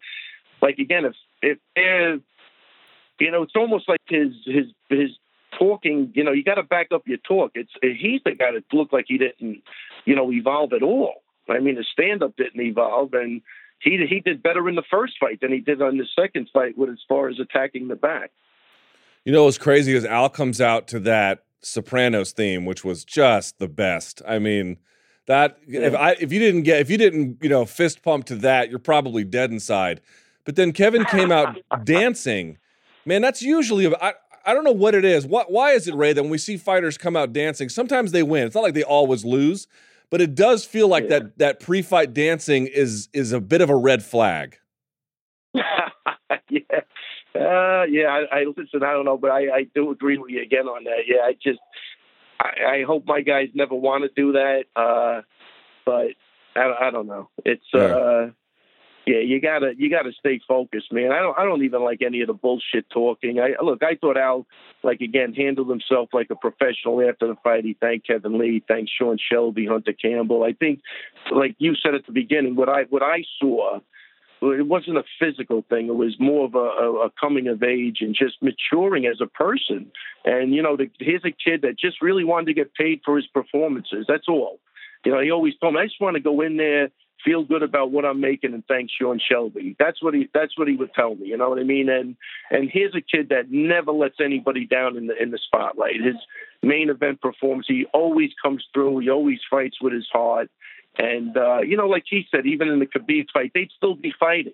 [0.62, 2.22] like again, if if if
[3.20, 5.10] you know, it's almost like his his his
[5.60, 6.12] talking.
[6.16, 7.52] You know, you got to back up your talk.
[7.56, 9.62] It's he's the guy that looked like he didn't,
[10.06, 11.22] you know, evolve at all.
[11.50, 13.42] I mean, his stand up didn't evolve, and
[13.80, 16.78] he he did better in the first fight than he did on the second fight
[16.78, 18.32] with as far as attacking the back.
[19.26, 23.60] You know what's crazy is Al comes out to that Sopranos theme, which was just
[23.60, 24.22] the best.
[24.28, 24.78] I mean,
[25.26, 25.82] that yeah.
[25.82, 28.70] if I if you didn't get if you didn't you know fist pump to that,
[28.70, 30.02] you're probably dead inside.
[30.46, 32.58] But then Kevin came out dancing.
[33.06, 34.14] Man, that's usually I
[34.46, 35.26] I don't know what it is.
[35.26, 38.24] What why is it Ray that when we see fighters come out dancing, sometimes they
[38.24, 38.46] win.
[38.46, 39.68] It's not like they always lose,
[40.10, 41.20] but it does feel like yeah.
[41.20, 44.58] that that pre-fight dancing is is a bit of a red flag.
[45.54, 45.64] yeah,
[47.36, 48.84] uh, yeah, I, I listen.
[48.84, 51.04] I don't know, but I, I do agree with you again on that.
[51.08, 51.60] Yeah, I just
[52.40, 54.64] I, I hope my guys never want to do that.
[54.76, 55.22] Uh,
[55.86, 56.08] but
[56.56, 57.30] I, I don't know.
[57.46, 57.82] It's yeah.
[57.82, 58.30] uh,
[59.06, 61.12] yeah, you gotta you gotta stay focused, man.
[61.12, 63.40] I don't I don't even like any of the bullshit talking.
[63.40, 64.46] I look, I thought Al
[64.84, 67.66] like again handled himself like a professional after the fight.
[67.66, 70.44] He thanked Kevin Lee, thanked Sean Shelby, Hunter Campbell.
[70.44, 70.82] I think,
[71.32, 73.80] like you said at the beginning, what I what I saw
[74.42, 75.88] it wasn't a physical thing.
[75.88, 79.92] It was more of a, a coming of age and just maturing as a person.
[80.24, 83.18] And you know, the, here's a kid that just really wanted to get paid for
[83.18, 84.06] his performances.
[84.08, 84.60] That's all.
[85.06, 86.90] You know, he always told me, I just want to go in there,
[87.24, 89.76] feel good about what I'm making, and thank Sean Shelby.
[89.80, 90.30] That's what he.
[90.34, 91.28] That's what he would tell me.
[91.28, 91.90] You know what I mean?
[91.90, 92.16] And
[92.52, 96.02] and here's a kid that never lets anybody down in the in the spotlight.
[96.02, 96.16] His
[96.62, 99.00] main event performance, he always comes through.
[99.00, 100.50] He always fights with his heart.
[100.98, 104.14] And uh, you know, like he said, even in the Khabib fight, they'd still be
[104.20, 104.54] fighting,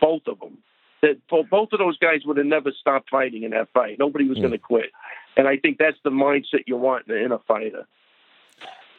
[0.00, 0.58] both of them.
[1.02, 3.98] That both of those guys would have never stopped fighting in that fight.
[3.98, 4.42] Nobody was mm.
[4.42, 4.90] going to quit.
[5.36, 7.86] And I think that's the mindset you want in a fighter.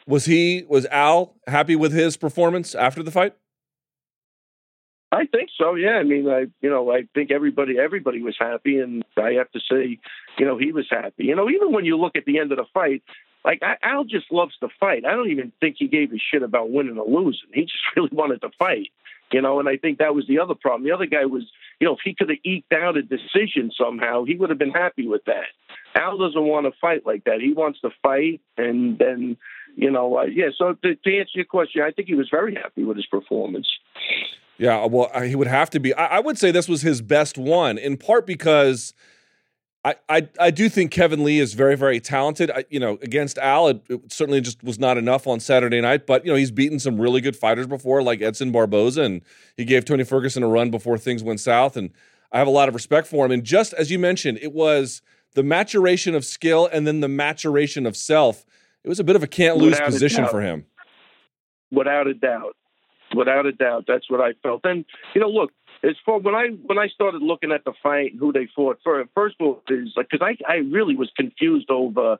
[0.08, 3.34] Was he was Al happy with his performance after the fight?
[5.12, 5.74] I think so.
[5.74, 5.96] Yeah.
[5.96, 9.60] I mean, I you know I think everybody everybody was happy, and I have to
[9.70, 9.98] say,
[10.38, 11.24] you know, he was happy.
[11.24, 13.02] You know, even when you look at the end of the fight,
[13.48, 15.06] like Al just loves to fight.
[15.06, 17.48] I don't even think he gave a shit about winning or losing.
[17.54, 18.88] He just really wanted to fight,
[19.32, 19.58] you know.
[19.58, 20.84] And I think that was the other problem.
[20.84, 21.44] The other guy was,
[21.80, 24.70] you know, if he could have eked out a decision somehow, he would have been
[24.70, 25.46] happy with that.
[25.94, 27.40] Al doesn't want to fight like that.
[27.40, 29.38] He wants to fight, and then,
[29.76, 30.48] you know, uh, yeah.
[30.58, 33.66] So to, to answer your question, I think he was very happy with his performance.
[34.58, 35.94] Yeah, well, he would have to be.
[35.94, 38.92] I, I would say this was his best one, in part because
[39.88, 42.50] I, I, I do think Kevin Lee is very very talented.
[42.50, 46.06] I, you know, against Al, it, it, certainly just was not enough on Saturday night.
[46.06, 49.22] But you know, he's beaten some really good fighters before, like Edson Barboza, and
[49.56, 51.74] he gave Tony Ferguson a run before things went south.
[51.76, 51.90] And
[52.32, 53.32] I have a lot of respect for him.
[53.32, 55.00] And just as you mentioned, it was
[55.32, 58.44] the maturation of skill and then the maturation of self.
[58.84, 60.66] It was a bit of a can't lose position for him.
[61.70, 62.56] Without a doubt,
[63.14, 64.60] without a doubt, that's what I felt.
[64.64, 64.84] And
[65.14, 65.50] you know, look,
[65.82, 68.78] as far when I when I started looking at the fight and who they fought
[68.82, 72.18] for, first of all is like because I I really was confused over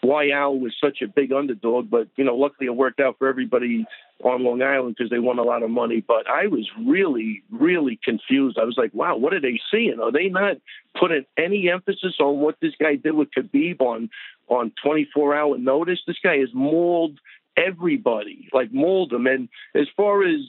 [0.00, 3.28] why Al was such a big underdog, but you know luckily it worked out for
[3.28, 3.86] everybody
[4.22, 6.04] on Long Island because they won a lot of money.
[6.06, 8.58] But I was really really confused.
[8.58, 10.00] I was like, wow, what are they seeing?
[10.00, 10.56] Are they not
[10.98, 14.10] putting any emphasis on what this guy did with Khabib on
[14.48, 16.00] on 24 hour notice?
[16.06, 17.18] This guy has mauled
[17.56, 19.26] everybody, like mauled them.
[19.26, 20.40] And as far as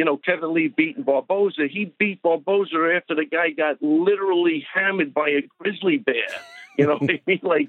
[0.00, 5.12] you know, Kevin Lee beating Barboza, he beat Barboza after the guy got literally hammered
[5.12, 6.24] by a grizzly bear.
[6.78, 7.40] You know what I mean?
[7.42, 7.68] Like,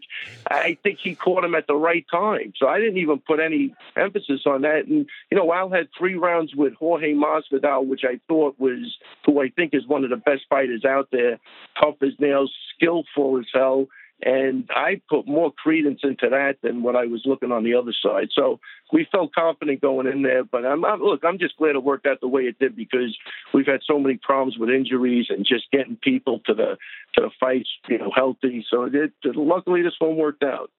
[0.50, 2.54] I think he caught him at the right time.
[2.56, 4.86] So I didn't even put any emphasis on that.
[4.88, 8.96] And, you know, Al had three rounds with Jorge Masvidal, which I thought was,
[9.26, 11.38] who I think is one of the best fighters out there,
[11.84, 13.88] tough as nails, skillful as hell.
[14.24, 17.94] And I put more credence into that than what I was looking on the other
[18.04, 18.30] side.
[18.34, 18.60] So
[18.94, 20.44] we felt confident going in there.
[20.44, 23.18] But I'm, look, I'm just glad it worked out the way it did because
[23.54, 26.78] we've had so many problems with injuries and just getting people to the
[27.16, 28.66] to the fights, you know, healthy.
[28.70, 30.70] So it, luckily this one worked out.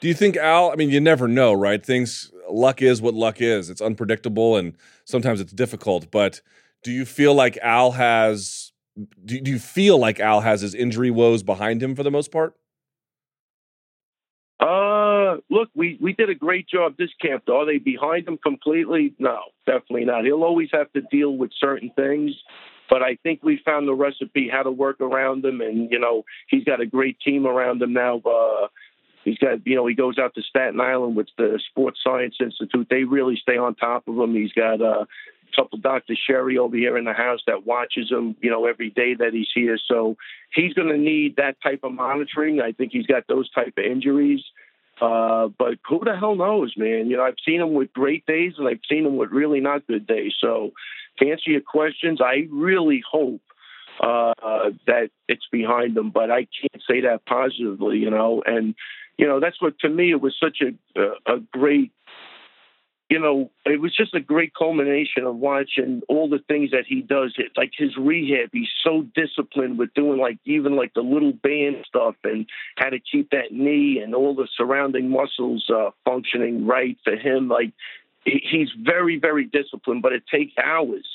[0.00, 0.70] Do you think Al?
[0.70, 1.84] I mean, you never know, right?
[1.84, 3.70] Things luck is what luck is.
[3.70, 4.74] It's unpredictable and
[5.04, 6.10] sometimes it's difficult.
[6.10, 6.42] But
[6.82, 8.72] do you feel like Al has?
[9.24, 12.30] Do, do you feel like Al has his injury woes behind him for the most
[12.30, 12.54] part?
[15.50, 17.48] Look, we, we did a great job this camp.
[17.48, 19.14] Are they behind him completely?
[19.18, 20.24] No, definitely not.
[20.24, 22.32] He'll always have to deal with certain things,
[22.88, 25.60] but I think we found the recipe how to work around him.
[25.60, 28.18] And, you know, he's got a great team around him now.
[28.18, 28.68] Uh,
[29.24, 32.86] he's got, you know, he goes out to Staten Island with the Sports Science Institute.
[32.90, 34.34] They really stay on top of him.
[34.34, 35.04] He's got, uh,
[35.54, 36.14] couple Dr.
[36.26, 39.48] Sherry over here in the house that watches him, you know, every day that he's
[39.54, 39.78] here.
[39.88, 40.16] So
[40.54, 42.60] he's going to need that type of monitoring.
[42.60, 44.42] I think he's got those type of injuries.
[45.00, 47.08] Uh, but who the hell knows, man?
[47.08, 49.86] You know, I've seen him with great days and I've seen him with really not
[49.86, 50.34] good days.
[50.40, 50.72] So
[51.18, 53.40] to answer your questions, I really hope
[54.00, 54.32] uh,
[54.86, 58.42] that it's behind him, but I can't say that positively, you know.
[58.44, 58.74] And
[59.18, 61.92] you know, that's what to me it was such a, a great
[63.10, 67.02] you know, it was just a great culmination of watching all the things that he
[67.02, 67.36] does.
[67.56, 72.14] Like his rehab, he's so disciplined with doing like even like the little band stuff
[72.22, 72.46] and
[72.76, 77.48] how to keep that knee and all the surrounding muscles uh, functioning right for him.
[77.48, 77.72] Like
[78.24, 81.06] he's very, very disciplined, but it takes hours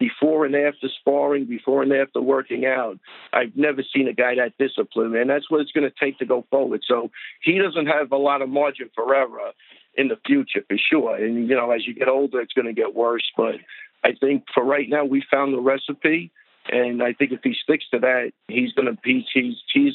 [0.00, 2.98] before and after sparring, before and after working out.
[3.32, 6.26] I've never seen a guy that disciplined, and that's what it's going to take to
[6.26, 6.82] go forward.
[6.86, 9.52] So he doesn't have a lot of margin forever
[9.96, 11.16] in the future for sure.
[11.16, 13.30] And you know, as you get older, it's going to get worse.
[13.36, 13.56] But
[14.04, 16.30] I think for right now, we found the recipe,
[16.68, 19.94] and I think if he sticks to that, he's going to be he's he's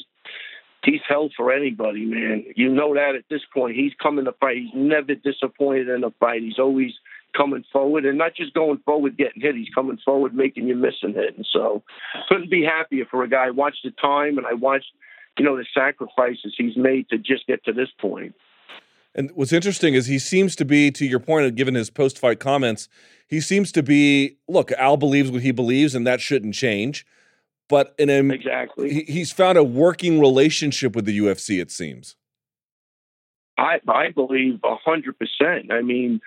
[0.84, 2.44] he's hell for anybody, man.
[2.56, 4.56] You know that at this point, he's coming to fight.
[4.58, 6.42] He's never disappointed in a fight.
[6.42, 6.92] He's always
[7.36, 9.54] coming forward and not just going forward getting hit.
[9.54, 11.36] He's coming forward making you miss and hit.
[11.36, 11.82] And so
[12.28, 13.46] couldn't be happier for a guy.
[13.46, 14.92] I watched the time and I watched,
[15.38, 18.34] you know, the sacrifices he's made to just get to this point.
[19.14, 22.40] And what's interesting is he seems to be, to your point, given his post fight
[22.40, 22.88] comments,
[23.26, 27.06] he seems to be look, Al believes what he believes, and that shouldn't change.
[27.68, 31.60] But in a, exactly, he, he's found a working relationship with the UFC.
[31.60, 32.16] It seems.
[33.56, 35.72] I I believe a hundred percent.
[35.72, 36.20] I mean,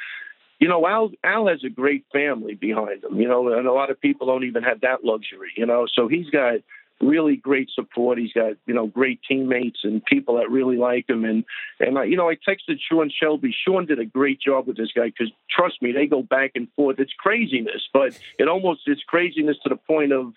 [0.59, 3.19] you know, Al Al has a great family behind him.
[3.19, 5.51] You know, and a lot of people don't even have that luxury.
[5.55, 6.55] You know, so he's got
[7.01, 8.17] really great support.
[8.17, 11.25] He's got you know great teammates and people that really like him.
[11.25, 11.43] And
[11.79, 13.55] and I, you know I texted Sean Shelby.
[13.65, 16.67] Sean did a great job with this guy because trust me, they go back and
[16.75, 16.99] forth.
[16.99, 20.33] It's craziness, but it almost it's craziness to the point of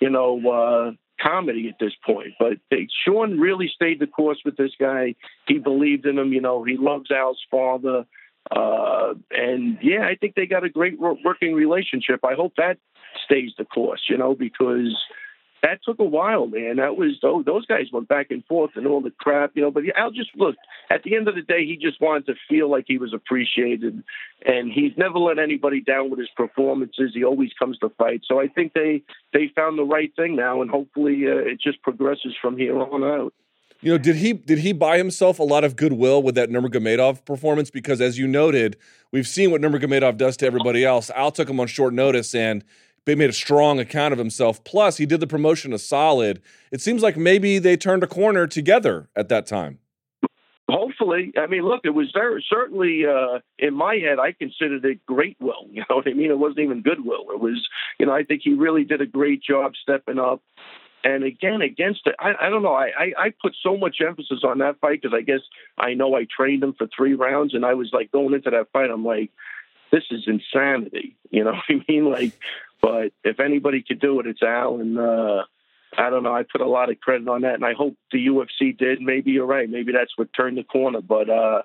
[0.00, 0.50] you know.
[0.50, 2.32] uh comedy at this point.
[2.38, 2.54] But
[3.04, 5.14] Sean really stayed the course with this guy.
[5.46, 6.32] He believed in him.
[6.32, 8.06] You know, he loves Al's father.
[8.50, 12.20] Uh, and yeah, I think they got a great working relationship.
[12.24, 12.78] I hope that
[13.24, 14.96] stays the course, you know, because
[15.62, 16.76] that took a while, man.
[16.76, 19.70] That was those, those guys went back and forth and all the crap, you know.
[19.70, 20.56] But Al just look
[20.90, 24.02] at the end of the day, he just wanted to feel like he was appreciated,
[24.44, 27.12] and he's never let anybody down with his performances.
[27.14, 28.22] He always comes to fight.
[28.26, 31.82] So I think they they found the right thing now, and hopefully uh, it just
[31.82, 33.34] progresses from here on out.
[33.82, 37.24] You know, did he did he buy himself a lot of goodwill with that Nurmagomedov
[37.24, 37.70] performance?
[37.70, 38.76] Because as you noted,
[39.10, 41.10] we've seen what Nurmagomedov does to everybody else.
[41.10, 42.62] Al took him on short notice, and
[43.10, 44.62] they made a strong account of himself.
[44.62, 46.40] Plus, he did the promotion of solid.
[46.70, 49.80] It seems like maybe they turned a corner together at that time.
[50.68, 54.20] Hopefully, I mean, look, it was very certainly uh, in my head.
[54.20, 55.66] I considered it great will.
[55.72, 56.30] You know what I mean?
[56.30, 57.26] It wasn't even goodwill.
[57.32, 57.68] It was,
[57.98, 60.40] you know, I think he really did a great job stepping up.
[61.02, 62.74] And again, against it, I, I don't know.
[62.74, 65.40] I, I, I put so much emphasis on that fight because I guess
[65.78, 68.68] I know I trained him for three rounds, and I was like going into that
[68.72, 68.90] fight.
[68.90, 69.30] I'm like,
[69.90, 71.16] this is insanity.
[71.30, 72.10] You know what I mean?
[72.10, 72.32] Like
[72.80, 74.80] but if anybody could do it, it's Al.
[74.80, 75.44] And uh,
[75.96, 76.34] I don't know.
[76.34, 79.00] I put a lot of credit on that, and I hope the UFC did.
[79.00, 79.68] Maybe you're right.
[79.68, 81.00] Maybe that's what turned the corner.
[81.00, 81.62] But uh,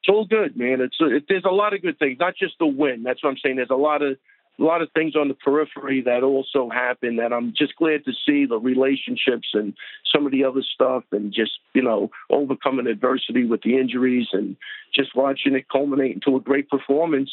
[0.00, 0.80] it's all good, man.
[0.80, 3.02] It's it, there's a lot of good things, not just the win.
[3.02, 3.56] That's what I'm saying.
[3.56, 4.16] There's a lot of
[4.58, 8.12] a lot of things on the periphery that also happen that I'm just glad to
[8.26, 9.74] see the relationships and
[10.14, 14.56] some of the other stuff and just, you know, overcoming adversity with the injuries and
[14.94, 17.30] just watching it culminate into a great performance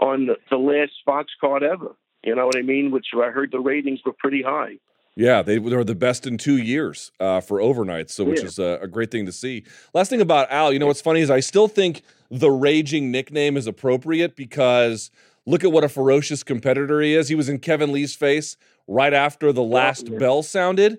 [0.00, 1.94] on the, the last Fox card ever.
[2.24, 2.90] You know what I mean?
[2.90, 4.78] Which I heard the ratings were pretty high.
[5.16, 8.46] Yeah, they, they were the best in two years uh, for overnights, so which Yeah.
[8.46, 9.62] is a, a great thing to see.
[9.92, 13.56] Last thing about Al, you know what's funny is I still think the raging nickname
[13.56, 15.10] is appropriate because
[15.46, 17.28] look at what a ferocious competitor he is.
[17.28, 18.56] He was in Kevin Lee's face
[18.88, 20.18] right after the last yeah.
[20.18, 20.98] bell sounded,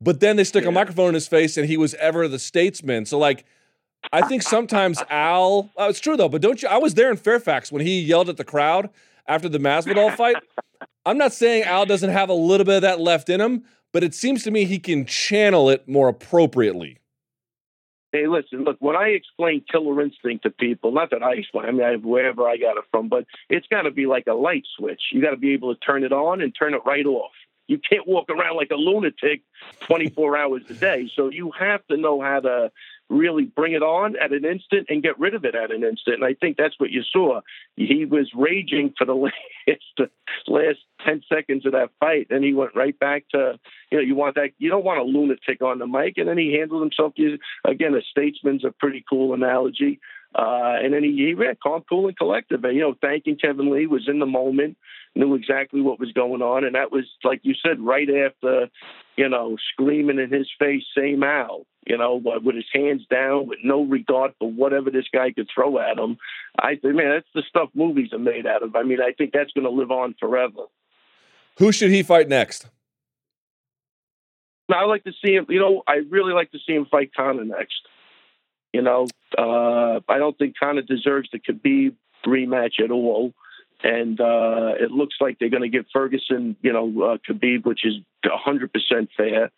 [0.00, 3.04] but then they stuck a microphone in his face and he was ever the statesman.
[3.04, 3.44] So like,
[4.10, 5.68] I think sometimes Al.
[5.76, 6.68] Oh, it's true though, but don't you?
[6.68, 8.88] I was there in Fairfax when he yelled at the crowd
[9.26, 10.36] after the Masvidal fight.
[11.04, 14.04] I'm not saying Al doesn't have a little bit of that left in him, but
[14.04, 16.98] it seems to me he can channel it more appropriately.
[18.12, 21.70] Hey, listen, look, when I explain killer instinct to people, not that I explain, I
[21.70, 24.64] mean, I, wherever I got it from, but it's got to be like a light
[24.76, 25.00] switch.
[25.12, 27.30] You got to be able to turn it on and turn it right off.
[27.68, 29.42] You can't walk around like a lunatic
[29.82, 31.08] 24 hours a day.
[31.14, 32.72] So you have to know how to
[33.10, 36.16] really bring it on at an instant and get rid of it at an instant.
[36.16, 37.40] And I think that's what you saw.
[37.76, 39.14] He was raging for the
[39.68, 40.10] last
[40.46, 43.58] last 10 seconds of that fight, and he went right back to,
[43.90, 46.38] you know, you want that, you don't want a lunatic on the mic, and then
[46.38, 47.12] he handled himself.
[47.66, 50.00] Again, a statesman's a pretty cool analogy.
[50.32, 52.62] Uh, and then he, he ran calm, cool, and collective.
[52.62, 54.76] And, you know, thanking Kevin Lee was in the moment,
[55.16, 56.64] knew exactly what was going on.
[56.64, 58.68] And that was, like you said, right after,
[59.16, 63.60] you know, screaming in his face, same Al, you know, with his hands down, with
[63.64, 66.18] no regard for whatever this guy could throw at him.
[66.58, 68.76] I think, man, that's the stuff movies are made out of.
[68.76, 70.64] I mean, I think that's going to live on forever.
[71.58, 72.66] Who should he fight next?
[74.72, 77.44] I like to see him, you know, I really like to see him fight Conor
[77.44, 77.80] next.
[78.72, 83.32] You know, uh, I don't think Conor deserves the Khabib rematch at all.
[83.82, 87.84] And uh, it looks like they're going to give Ferguson, you know, uh, Khabib, which
[87.84, 87.94] is
[88.24, 89.50] 100% fair.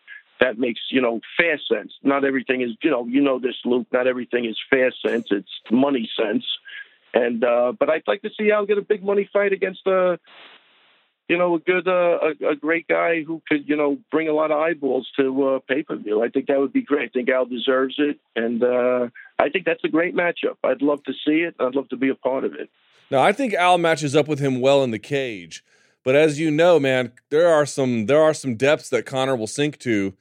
[0.42, 1.92] That makes, you know, fair sense.
[2.02, 3.86] Not everything is, you know, you know this, Luke.
[3.92, 5.28] Not everything is fair sense.
[5.30, 6.44] It's money sense.
[7.14, 10.18] And uh, but I'd like to see Al get a big money fight against a,
[11.28, 14.32] you know, a good, uh, a, a great guy who could, you know, bring a
[14.32, 16.24] lot of eyeballs to uh, pay per view.
[16.24, 17.10] I think that would be great.
[17.10, 19.08] I think Al deserves it, and uh,
[19.38, 20.56] I think that's a great matchup.
[20.64, 21.54] I'd love to see it.
[21.60, 22.68] I'd love to be a part of it.
[23.12, 25.62] Now, I think Al matches up with him well in the cage,
[26.02, 29.46] but as you know, man, there are some there are some depths that Conor will
[29.46, 30.14] sink to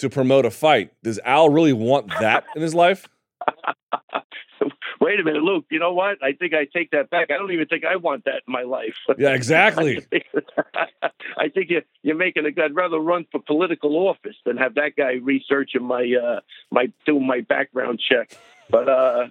[0.00, 0.92] to promote a fight.
[1.02, 3.08] Does Al really want that in his life?
[5.00, 5.64] Wait a minute, Luke.
[5.70, 6.22] You know what?
[6.22, 7.30] I think I take that back.
[7.30, 8.94] I don't even think I want that in my life.
[9.18, 10.06] Yeah, exactly.
[11.36, 12.62] I think you, you're making a.
[12.62, 16.40] I'd rather run for political office than have that guy researching my uh,
[16.70, 18.38] my doing my background check.
[18.70, 19.26] But uh,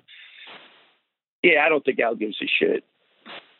[1.41, 2.83] yeah, I don't think Al gives a shit.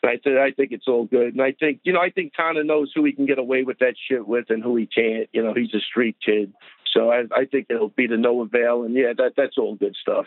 [0.04, 2.64] I th- I think it's all good, and I think you know I think Conor
[2.64, 5.28] knows who he can get away with that shit with and who he can't.
[5.32, 6.52] You know, he's a street kid,
[6.92, 9.96] so I I think it'll be to no avail, and yeah, that that's all good
[10.00, 10.26] stuff.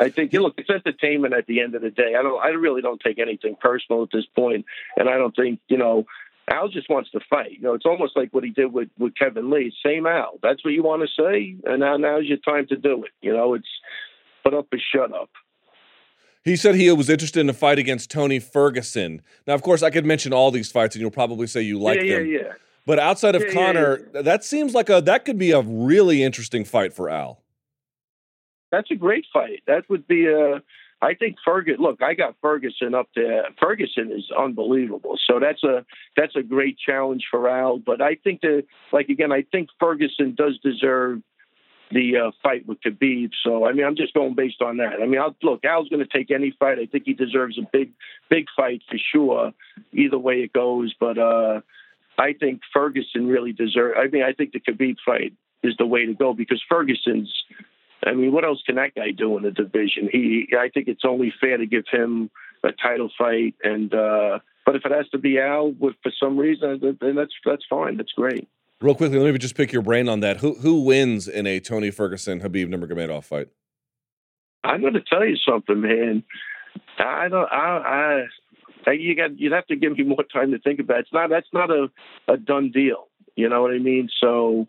[0.00, 2.14] I think you look, it's entertainment at the end of the day.
[2.18, 4.64] I don't, I really don't take anything personal at this point,
[4.96, 6.06] and I don't think you know.
[6.50, 7.52] Al just wants to fight.
[7.52, 9.70] You know, it's almost like what he did with with Kevin Lee.
[9.84, 10.38] Same Al.
[10.42, 13.10] That's what you want to say, and now now's your time to do it.
[13.20, 13.68] You know, it's
[14.42, 15.28] put up or shut up.
[16.44, 19.20] He said he was interested in a fight against Tony Ferguson.
[19.46, 22.00] Now, of course, I could mention all these fights, and you'll probably say you like
[22.00, 22.26] yeah, them.
[22.26, 22.52] yeah, yeah.
[22.88, 26.22] But outside of Yeah, yeah, Conor, that seems like a that could be a really
[26.22, 27.42] interesting fight for Al.
[28.72, 29.62] That's a great fight.
[29.66, 30.62] That would be a.
[31.02, 31.82] I think Ferguson.
[31.82, 33.44] Look, I got Ferguson up there.
[33.60, 35.18] Ferguson is unbelievable.
[35.26, 35.84] So that's a
[36.16, 37.78] that's a great challenge for Al.
[37.78, 41.20] But I think that, like again, I think Ferguson does deserve
[41.90, 43.32] the uh, fight with Khabib.
[43.44, 44.94] So I mean, I'm just going based on that.
[45.02, 46.78] I mean, I'll, look, Al's going to take any fight.
[46.78, 47.90] I think he deserves a big
[48.30, 49.52] big fight for sure.
[49.92, 51.60] Either way it goes, but uh,
[52.18, 53.96] I think Ferguson really deserves.
[53.98, 55.32] I mean, I think the Khabib fight
[55.62, 57.32] is the way to go because Ferguson's.
[58.04, 60.08] I mean, what else can that guy do in the division?
[60.10, 62.30] He, I think it's only fair to give him
[62.62, 66.36] a title fight, and uh, but if it has to be Al, with for some
[66.36, 67.96] reason, then that's that's fine.
[67.96, 68.48] That's great.
[68.80, 70.38] Real quickly, let me just pick your brain on that.
[70.38, 73.48] Who who wins in a Tony Ferguson Khabib Nurmagomedov fight?
[74.62, 76.22] I'm going to tell you something, man.
[76.98, 77.48] I don't.
[77.50, 78.24] I, I
[78.86, 79.38] you got.
[79.38, 80.98] You'd have to give me more time to think about.
[80.98, 81.00] It.
[81.00, 81.30] It's not.
[81.30, 81.88] That's not a
[82.26, 83.08] a done deal.
[83.36, 84.08] You know what I mean?
[84.20, 84.66] So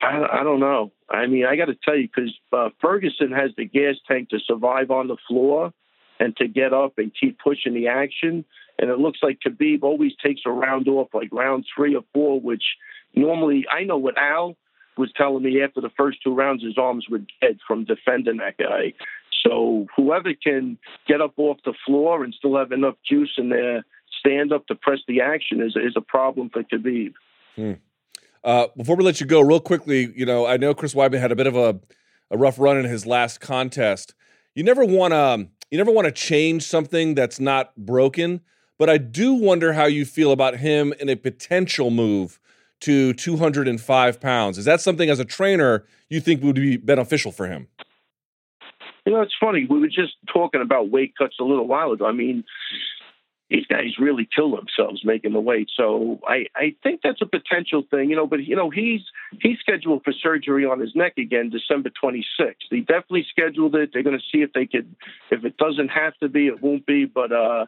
[0.00, 0.92] I, I don't know.
[1.08, 4.38] I mean, I got to tell you because uh, Ferguson has the gas tank to
[4.38, 5.72] survive on the floor
[6.20, 8.44] and to get up and keep pushing the action.
[8.78, 12.40] And it looks like Khabib always takes a round off, like round three or four,
[12.40, 12.64] which
[13.14, 14.56] normally I know what Al
[14.96, 18.56] was telling me after the first two rounds, his arms were dead from defending that
[18.56, 18.92] guy.
[19.46, 23.84] So whoever can get up off the floor and still have enough juice in their
[24.18, 27.12] stand up to press the action is is a problem for Khabib.
[27.56, 27.72] Hmm.
[28.42, 31.32] Uh, before we let you go, real quickly, you know, I know Chris Weidman had
[31.32, 31.80] a bit of a,
[32.30, 34.14] a rough run in his last contest.
[34.54, 38.40] You never want to you never want to change something that's not broken,
[38.78, 42.38] but I do wonder how you feel about him in a potential move
[42.80, 44.58] to 205 pounds.
[44.58, 47.68] Is that something as a trainer you think would be beneficial for him?
[49.04, 49.66] You know, it's funny.
[49.68, 52.06] We were just talking about weight cuts a little while ago.
[52.06, 52.44] I mean,
[53.50, 55.68] these guys really kill themselves making the weight.
[55.76, 58.26] So I, I think that's a potential thing, you know.
[58.26, 59.02] But you know, he's
[59.40, 62.54] he's scheduled for surgery on his neck again, December 26th.
[62.70, 63.90] He definitely scheduled it.
[63.92, 64.94] They're going to see if they could.
[65.30, 67.04] If it doesn't have to be, it won't be.
[67.04, 67.66] But uh,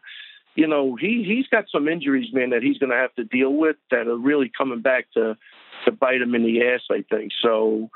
[0.54, 3.52] you know, he he's got some injuries, man, that he's going to have to deal
[3.52, 5.36] with that are really coming back to
[5.84, 6.80] to bite him in the ass.
[6.90, 7.90] I think so.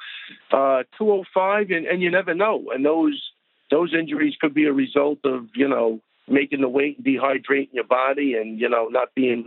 [0.52, 2.66] Uh, 205, and and you never know.
[2.72, 3.29] And those
[3.70, 7.84] those injuries could be a result of you know making the weight and dehydrating your
[7.84, 9.46] body and you know not being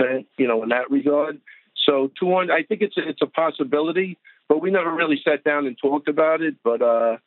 [0.00, 1.40] 100% you know in that regard.
[1.86, 4.18] So 200 i think it's a, it's a possibility
[4.48, 6.56] but we never really sat down and talked about it.
[6.62, 7.18] But uh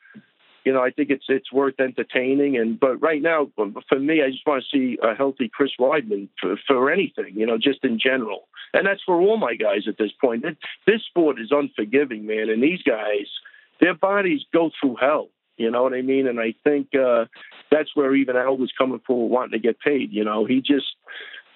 [0.65, 2.57] you know i think it's it's worth entertaining.
[2.57, 6.29] And but right now for me i just want to see a healthy chris weidman
[6.39, 8.47] for, for anything you know just in general.
[8.73, 10.45] And that's for all my guys at this point.
[10.87, 12.49] This sport is unforgiving man.
[12.49, 13.27] And these guys
[13.79, 15.29] their bodies go through hell
[15.61, 16.27] you know what I mean?
[16.27, 17.25] And I think uh,
[17.69, 20.11] that's where even Al was coming for wanting to get paid.
[20.11, 20.87] You know, he just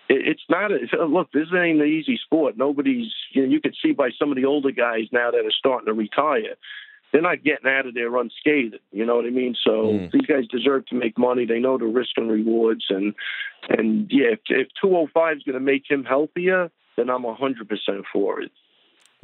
[0.08, 1.32] it's not a look.
[1.32, 2.58] This ain't an easy sport.
[2.58, 5.52] Nobody's you know you can see by some of the older guys now that are
[5.58, 6.56] starting to retire.
[7.12, 8.76] They're not getting out of there unscathed.
[8.92, 9.56] You know what I mean?
[9.64, 10.12] So mm.
[10.12, 11.46] these guys deserve to make money.
[11.46, 13.14] They know the risk and rewards, and
[13.70, 18.06] and yeah, if, if 205 is going to make him healthier, then I'm 100 percent
[18.12, 18.52] for it.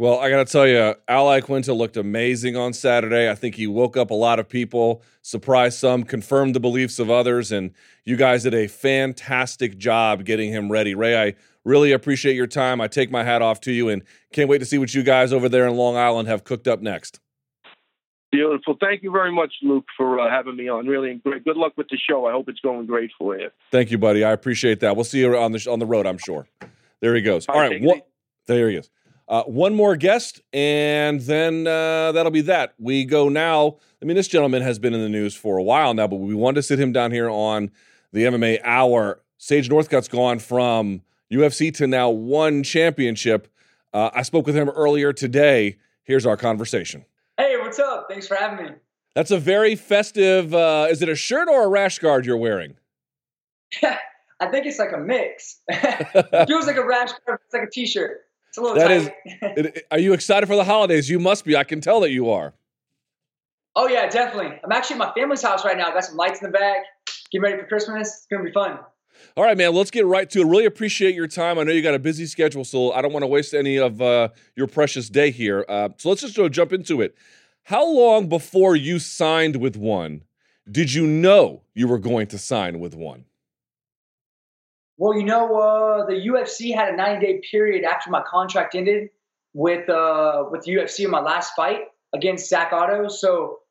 [0.02, 3.30] Well, I got to tell you, Al Iaquinta looked amazing on Saturday.
[3.30, 7.12] I think he woke up a lot of people, surprised some, confirmed the beliefs of
[7.12, 7.70] others, and
[8.04, 10.96] you guys did a fantastic job getting him ready.
[10.96, 12.82] Ray, I really appreciate your time.
[12.82, 14.02] I take my hat off to you and
[14.34, 16.82] can't wait to see what you guys over there in Long Island have cooked up
[16.82, 17.20] next.
[18.32, 18.78] Beautiful.
[18.82, 20.88] Thank you very much, Luke, for uh, having me on.
[20.88, 21.46] Really great.
[21.46, 22.26] Good luck with the show.
[22.26, 23.52] I hope it's going great for you.
[23.72, 24.24] Thank you, buddy.
[24.24, 24.96] I appreciate that.
[24.96, 26.08] We'll see you on the on the road.
[26.08, 26.48] I'm sure.
[27.02, 27.46] There he goes.
[27.48, 27.80] All right.
[27.80, 28.08] What,
[28.48, 28.90] there he is.
[29.28, 32.74] Uh, one more guest, and then uh, that'll be that.
[32.78, 33.78] We go now.
[34.02, 36.36] I mean, this gentleman has been in the news for a while now, but we
[36.36, 37.72] wanted to sit him down here on
[38.12, 39.22] the MMA Hour.
[39.38, 43.48] Sage Northcutt's gone from UFC to now ONE Championship.
[43.94, 45.78] Uh, I spoke with him earlier today.
[46.04, 47.06] Here's our conversation.
[47.38, 48.08] Hey, what's up?
[48.10, 48.72] Thanks for having me.
[49.16, 50.54] That's a very festive.
[50.54, 52.76] Uh, is it a shirt or a rash guard you're wearing?
[54.42, 55.60] I think it's like a mix.
[55.68, 57.40] it feels like a rash guard.
[57.46, 58.22] It's like a t-shirt.
[58.52, 59.14] It's a little that tight.
[59.26, 59.66] is.
[59.66, 61.10] it, are you excited for the holidays?
[61.10, 61.56] You must be.
[61.56, 62.54] I can tell that you are.
[63.78, 64.60] Oh yeah, definitely.
[64.62, 65.90] I'm actually at my family's house right now.
[65.90, 66.84] I got some lights in the back.
[67.32, 68.10] Getting ready for Christmas.
[68.10, 68.78] It's gonna be fun.
[69.38, 69.74] All right, man.
[69.74, 70.46] Let's get right to it.
[70.48, 71.60] Really appreciate your time.
[71.60, 74.02] I know you got a busy schedule, so I don't want to waste any of
[74.02, 75.66] uh, your precious day here.
[75.70, 77.16] Uh, so let's just go jump into it.
[77.64, 80.24] How long before you signed with one
[80.70, 83.26] did you know you were going to sign with one?
[85.02, 89.10] Well, you know, uh, the UFC had a 90 day period after my contract ended
[89.52, 93.10] with uh, with the UFC in my last fight against Zak Ottow.
[93.10, 93.62] So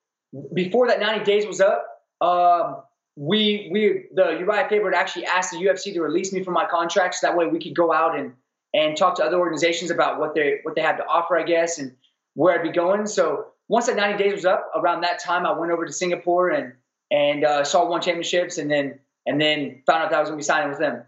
[0.53, 1.87] before that 90 days was up,
[2.21, 2.83] um,
[3.15, 7.15] we we the Uriah Faber actually asked the UFC to release me from my contract,
[7.15, 8.33] so that way we could go out and
[8.75, 11.79] and talk to other organizations about what they what they have to offer, I guess,
[11.79, 11.95] and
[12.35, 13.07] where I'd be going.
[13.07, 16.49] So once that 90 days was up, around that time, I went over to Singapore
[16.49, 16.73] and
[17.13, 20.41] and uh, saw ONE Championships, and then and then found out that I was going
[20.41, 21.05] to be signing with them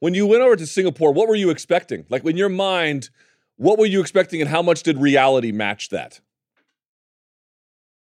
[0.00, 2.04] when you went over to Singapore, what were you expecting?
[2.08, 3.10] Like in your mind,
[3.56, 6.20] what were you expecting, and how much did reality match that?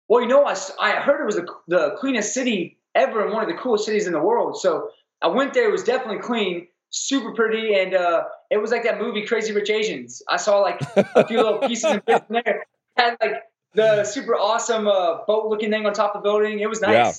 [0.08, 3.42] Well, you know, I, I heard it was the, the cleanest city ever and one
[3.42, 4.58] of the coolest cities in the world.
[4.58, 4.90] So
[5.20, 5.68] I went there.
[5.68, 9.70] It was definitely clean, super pretty, and uh, it was like that movie Crazy Rich
[9.70, 10.22] Asians.
[10.28, 12.66] I saw like a few little pieces and in there.
[12.96, 13.42] Had like
[13.74, 16.58] the super awesome uh, boat-looking thing on top of the building.
[16.60, 16.90] It was nice.
[16.90, 17.12] Yeah.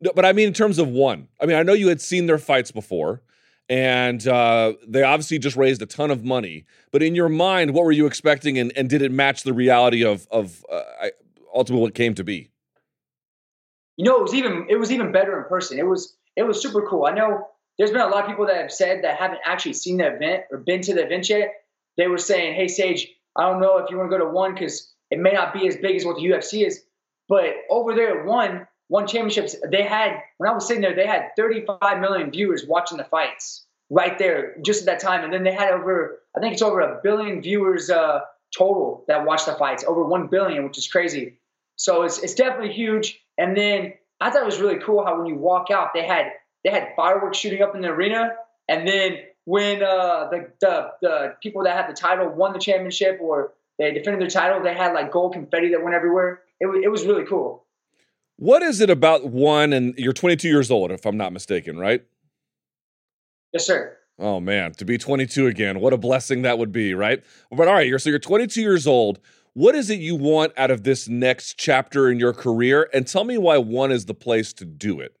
[0.00, 2.26] No, but I mean, in terms of one, I mean, I know you had seen
[2.26, 3.20] their fights before
[3.68, 6.64] and uh, they obviously just raised a ton of money.
[6.90, 10.04] But in your mind, what were you expecting, and, and did it match the reality
[10.04, 10.82] of of uh,
[11.54, 12.50] ultimately what came to be?
[13.96, 15.78] You know, it was even it was even better in person.
[15.78, 17.04] It was it was super cool.
[17.04, 17.46] I know
[17.78, 20.44] there's been a lot of people that have said that haven't actually seen the event
[20.50, 21.52] or been to the event yet.
[21.96, 24.54] They were saying, "Hey, Sage, I don't know if you want to go to one
[24.54, 26.82] because it may not be as big as what the UFC is."
[27.28, 29.56] But over there at one, ONE Championships.
[29.70, 33.66] They had when I was sitting there, they had 35 million viewers watching the fights
[33.90, 36.80] right there just at that time, and then they had over I think it's over
[36.80, 38.20] a billion viewers uh,
[38.56, 41.38] total that watched the fights, over one billion, which is crazy.
[41.76, 43.20] So it's it's definitely huge.
[43.36, 46.32] And then I thought it was really cool how when you walk out, they had
[46.64, 48.34] they had fireworks shooting up in the arena,
[48.68, 53.18] And then when uh, the, the the people that had the title won the championship
[53.20, 56.40] or they defended their title, they had like gold confetti that went everywhere.
[56.60, 57.64] It, wa- it was really cool.
[58.38, 59.72] What is it about one?
[59.72, 62.04] And you're 22 years old, if I'm not mistaken, right?
[63.52, 63.96] Yes, sir.
[64.20, 67.22] Oh man, to be 22 again, what a blessing that would be, right?
[67.50, 69.18] But all right, you're so you're 22 years old.
[69.54, 72.88] What is it you want out of this next chapter in your career?
[72.94, 75.16] And tell me why one is the place to do it.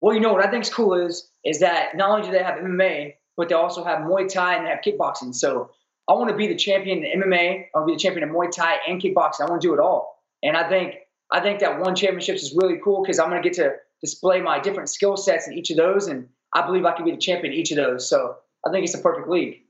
[0.00, 2.58] Well, you know what I think's cool is is that not only do they have
[2.58, 5.34] MMA, but they also have Muay Thai and they have kickboxing.
[5.34, 5.70] So
[6.08, 7.66] I want to be the champion in MMA.
[7.74, 9.42] I want to be the champion in Muay Thai and kickboxing.
[9.42, 10.22] I want to do it all.
[10.42, 10.94] And I think
[11.32, 14.40] I think that ONE Championships is really cool because I'm going to get to display
[14.40, 17.16] my different skill sets in each of those, and I believe I can be the
[17.16, 18.08] champion in each of those.
[18.08, 18.36] So
[18.66, 19.62] I think it's a perfect league.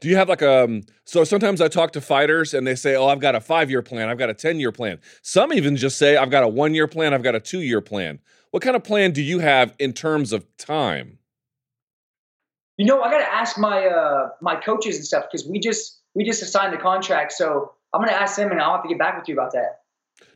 [0.00, 2.94] Do you have like a um, so sometimes I talk to fighters and they say,
[2.94, 6.16] "Oh, I've got a 5-year plan, I've got a 10-year plan." Some even just say,
[6.16, 8.18] "I've got a 1-year plan, I've got a 2-year plan."
[8.50, 11.18] What kind of plan do you have in terms of time?
[12.76, 16.00] You know, I got to ask my uh, my coaches and stuff because we just
[16.14, 17.32] we just assigned the contract.
[17.32, 19.52] So I'm going to ask them, and I'll have to get back with you about
[19.52, 19.83] that.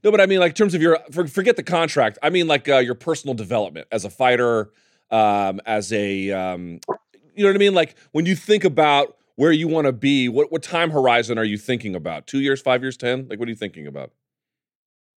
[0.04, 2.18] No, but I mean, like, in terms of your for, forget the contract.
[2.22, 4.70] I mean, like uh, your personal development as a fighter,
[5.10, 6.80] um, as a, um,
[7.34, 7.74] you know what I mean.
[7.74, 11.44] Like when you think about where you want to be, what what time horizon are
[11.44, 12.26] you thinking about?
[12.26, 13.28] Two years, five years, ten?
[13.28, 14.12] Like, what are you thinking about?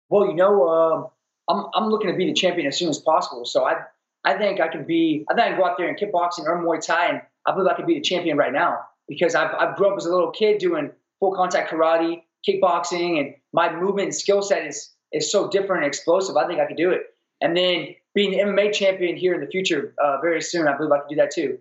[0.09, 1.09] Well, you know, um,
[1.49, 3.45] I'm I'm looking to be the champion as soon as possible.
[3.45, 3.83] So I
[4.25, 5.25] I think I can be.
[5.31, 7.71] I think I can go out there and kickboxing or Muay Thai, and I believe
[7.71, 10.31] I can be the champion right now because I've I've grew up as a little
[10.31, 10.91] kid doing
[11.21, 15.87] full contact karate, kickboxing, and my movement and skill set is is so different and
[15.87, 16.37] explosive.
[16.37, 17.03] I think I could do it.
[17.41, 20.93] And then being the MMA champion here in the future uh, very soon, I believe
[20.93, 21.59] I can do that too.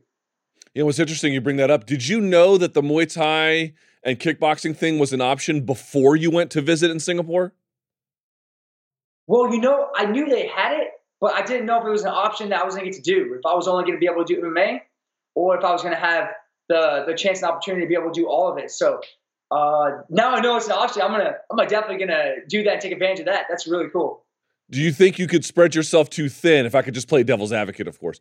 [0.74, 1.86] You know, it's interesting you bring that up.
[1.86, 3.74] Did you know that the Muay Thai
[4.04, 7.54] and kickboxing thing was an option before you went to visit in Singapore?
[9.28, 10.90] Well, you know, I knew they had it,
[11.20, 13.04] but I didn't know if it was an option that I was going to get
[13.04, 13.34] to do.
[13.34, 14.82] If I was only going to be able to do MMA,
[15.36, 16.30] or if I was going to have
[16.70, 18.72] the the chance and opportunity to be able to do all of it.
[18.72, 19.02] So
[19.52, 21.02] uh, now I know it's an option.
[21.02, 23.46] I'm gonna I'm definitely gonna do that and take advantage of that.
[23.50, 24.24] That's really cool.
[24.70, 26.66] Do you think you could spread yourself too thin?
[26.66, 28.20] If I could just play devil's advocate, of course.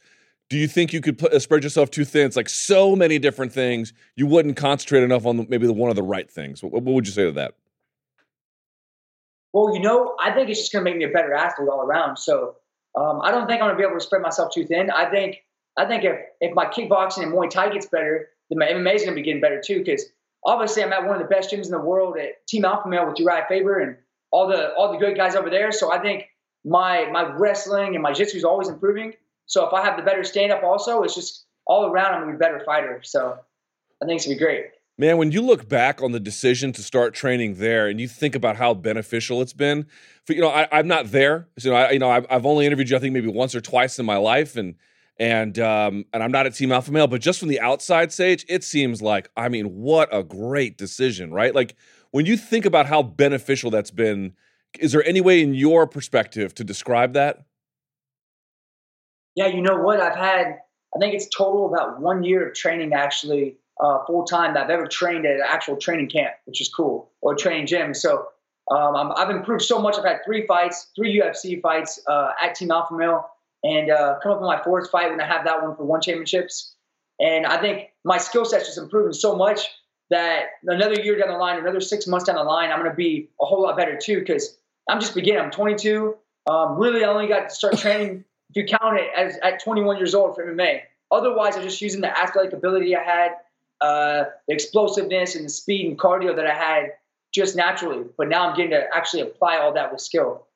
[0.48, 2.26] Do you think you could put, uh, spread yourself too thin?
[2.26, 3.92] It's like so many different things.
[4.14, 6.62] You wouldn't concentrate enough on the, maybe the one of the right things.
[6.62, 7.54] What, what would you say to that?
[9.52, 12.18] Well, you know, I think it's just gonna make me a better athlete all around.
[12.18, 12.56] So
[12.94, 14.90] um, I don't think I'm gonna be able to spread myself too thin.
[14.90, 15.42] I think
[15.76, 19.02] I think if if my kickboxing and Muay Thai gets better, then my MMA is
[19.02, 19.78] gonna be getting better too.
[19.78, 20.04] Because
[20.44, 23.06] obviously I'm at one of the best gyms in the world at Team Alpha Male
[23.06, 23.96] with Uriah Faber and
[24.30, 25.72] all the all the good guys over there.
[25.72, 26.24] So I think
[26.64, 29.14] my my wrestling and my jiu-jitsu is always improving.
[29.46, 32.32] So if I have the better stand up also, it's just all around I'm gonna
[32.32, 33.00] be a better fighter.
[33.04, 33.38] So
[34.02, 34.66] I think it's gonna be great.
[34.98, 38.34] Man, when you look back on the decision to start training there, and you think
[38.34, 39.86] about how beneficial it's been,
[40.24, 41.48] for you know, I, I'm not there.
[41.58, 43.54] So, you know, I, you know, I've, I've only interviewed you, I think maybe once
[43.54, 44.74] or twice in my life, and
[45.18, 48.44] and um, and I'm not at Team Alpha Male, but just from the outside Sage,
[48.48, 51.54] it seems like, I mean, what a great decision, right?
[51.54, 51.74] Like
[52.10, 54.34] when you think about how beneficial that's been,
[54.78, 57.44] is there any way in your perspective to describe that?
[59.34, 60.00] Yeah, you know what?
[60.00, 60.58] I've had,
[60.94, 64.70] I think it's total about one year of training actually uh, full time that I've
[64.70, 67.92] ever trained at an actual training camp, which is cool, or a training gym.
[67.92, 68.26] So
[68.70, 69.96] um, I'm, I've improved so much.
[69.98, 73.28] I've had three fights, three UFC fights uh, at Team Alpha Male,
[73.66, 76.00] and uh, come up with my fourth fight when I have that one for ONE
[76.00, 76.74] Championships.
[77.18, 79.60] And I think my skill set's just improving so much
[80.10, 82.96] that another year down the line, another six months down the line, I'm going to
[82.96, 84.56] be a whole lot better too because
[84.88, 85.40] I'm just beginning.
[85.40, 86.14] I'm 22.
[86.48, 89.96] Um, really, I only got to start training if you count it as at 21
[89.96, 90.82] years old for MMA.
[91.10, 93.30] Otherwise, I'm just using the athletic ability I had,
[93.80, 96.90] uh, the explosiveness and the speed and cardio that I had
[97.34, 98.04] just naturally.
[98.16, 100.46] But now I'm getting to actually apply all that with skill.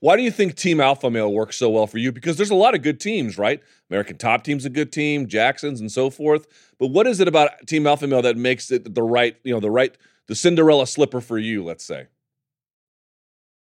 [0.00, 2.12] Why do you think Team Alpha Male works so well for you?
[2.12, 3.60] Because there's a lot of good teams, right?
[3.90, 6.46] American Top Team's a good team, Jackson's and so forth.
[6.78, 9.60] But what is it about Team Alpha Male that makes it the right, you know,
[9.60, 9.96] the right,
[10.28, 11.64] the Cinderella slipper for you?
[11.64, 12.06] Let's say.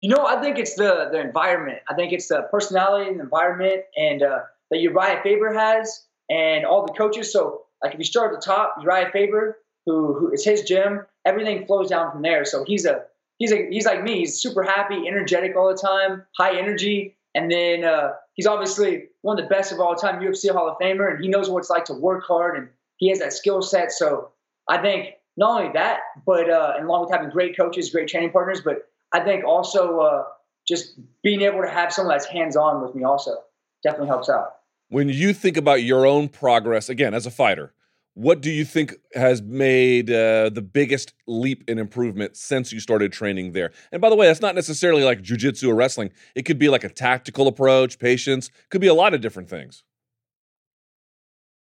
[0.01, 1.79] You know, I think it's the the environment.
[1.87, 4.39] I think it's the personality and the environment, and uh,
[4.69, 7.31] that Uriah Faber has, and all the coaches.
[7.31, 11.05] So, like, if you start at the top, Uriah Faber, who who is his gym,
[11.25, 12.43] everything flows down from there.
[12.43, 13.03] So he's a
[13.43, 14.19] he's a he's like me.
[14.19, 19.37] He's super happy, energetic all the time, high energy, and then uh, he's obviously one
[19.37, 21.69] of the best of all time, UFC Hall of Famer, and he knows what it's
[21.69, 23.91] like to work hard, and he has that skill set.
[23.91, 24.29] So
[24.69, 28.61] I think not only that, but uh, along with having great coaches, great training partners,
[28.63, 30.23] but I think also uh,
[30.65, 33.35] just being able to have someone that's hands on with me also
[33.83, 34.55] definitely helps out.
[34.87, 37.73] When you think about your own progress, again, as a fighter,
[38.15, 43.11] what do you think has made uh, the biggest leap in improvement since you started
[43.11, 43.71] training there?
[43.91, 46.11] And by the way, that's not necessarily like jujitsu or wrestling.
[46.35, 49.83] It could be like a tactical approach, patience, could be a lot of different things.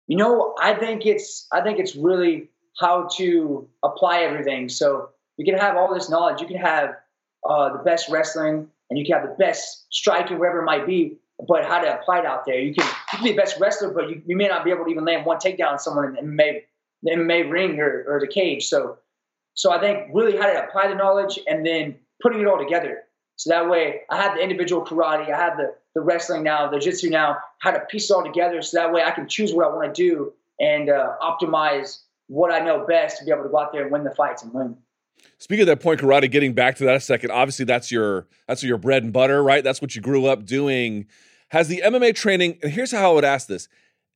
[0.07, 4.67] You know, I think it's I think it's really how to apply everything.
[4.67, 6.41] So you can have all this knowledge.
[6.41, 6.95] You can have
[7.47, 11.17] uh, the best wrestling, and you can have the best striking, wherever it might be.
[11.47, 12.59] But how to apply it out there?
[12.59, 14.85] You can you can be the best wrestler, but you, you may not be able
[14.85, 16.61] to even land one takedown on someone in the MMA,
[17.03, 18.67] the MMA ring or, or the cage.
[18.67, 18.99] So
[19.53, 23.03] so I think really how to apply the knowledge and then putting it all together.
[23.35, 26.79] So that way I have the individual karate, I have the, the wrestling now, the
[26.79, 29.65] jiu-jitsu now, how to piece it all together so that way I can choose what
[29.65, 33.49] I want to do and uh, optimize what I know best to be able to
[33.49, 34.77] go out there and win the fights and win.
[35.37, 38.63] Speaking of that point karate, getting back to that a second, obviously that's your that's
[38.63, 39.63] your bread and butter, right?
[39.63, 41.07] That's what you grew up doing.
[41.49, 43.67] Has the MMA training, and here's how I would ask this.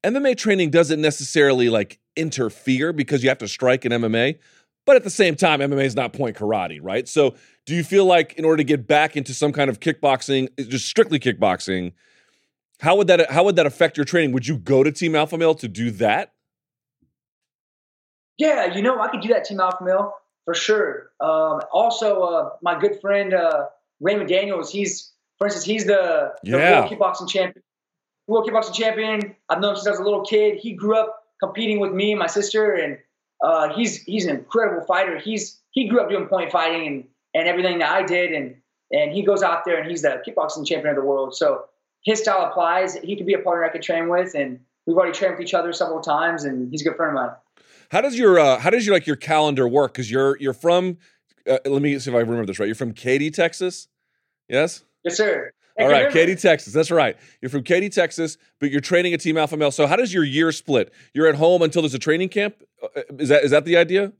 [0.03, 4.38] MMA training doesn't necessarily like interfere because you have to strike in MMA,
[4.85, 7.08] but at the same time, MMA is not point karate, right?
[7.08, 7.35] So,
[7.66, 10.85] do you feel like in order to get back into some kind of kickboxing, just
[10.85, 11.93] strictly kickboxing,
[12.80, 14.32] how would that how would that affect your training?
[14.34, 16.34] Would you go to Team Alpha Male to do that?
[18.38, 20.14] Yeah, you know, I could do that Team Alpha Male
[20.45, 21.11] for sure.
[21.19, 23.65] Um, also, uh, my good friend uh,
[23.99, 26.80] Raymond Daniels, he's for instance, he's the, the Yeah.
[26.80, 27.64] world kickboxing champion.
[28.27, 29.35] World kickboxing champion.
[29.49, 30.57] I've known him since I was a little kid.
[30.57, 32.98] He grew up competing with me and my sister, and
[33.43, 35.19] uh, he's he's an incredible fighter.
[35.19, 38.56] He's he grew up doing point fighting and and everything that I did, and
[38.91, 41.35] and he goes out there and he's the kickboxing champion of the world.
[41.35, 41.65] So
[42.03, 42.95] his style applies.
[42.95, 45.53] He could be a partner I could train with, and we've already trained with each
[45.53, 47.35] other several times, and he's a good friend of mine.
[47.95, 49.93] How does your uh, how does your like your calendar work?
[49.93, 50.98] Because you're you're from
[51.49, 52.65] uh, let me see if I remember this right.
[52.65, 53.88] You're from Katy, Texas.
[54.49, 54.83] Yes.
[55.06, 55.49] Yes, sir.
[55.80, 56.74] All right, Katy, Texas.
[56.74, 57.15] That's right.
[57.41, 59.72] You're from Katy, Texas, but you're training at Team Alpha Male.
[59.72, 60.91] So how does your year split?
[61.14, 62.61] You're at home until there's a training camp.
[62.83, 64.11] Uh, Is that is that the idea?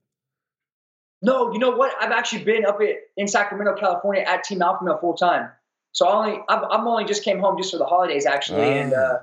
[1.22, 1.92] No, you know what?
[2.00, 5.50] I've actually been up at, in Sacramento, California, at Team Alpha Male full time.
[5.92, 8.94] So I only I'm, I'm only just came home just for the holidays actually, and
[8.94, 8.98] Ah.
[9.00, 9.20] uh,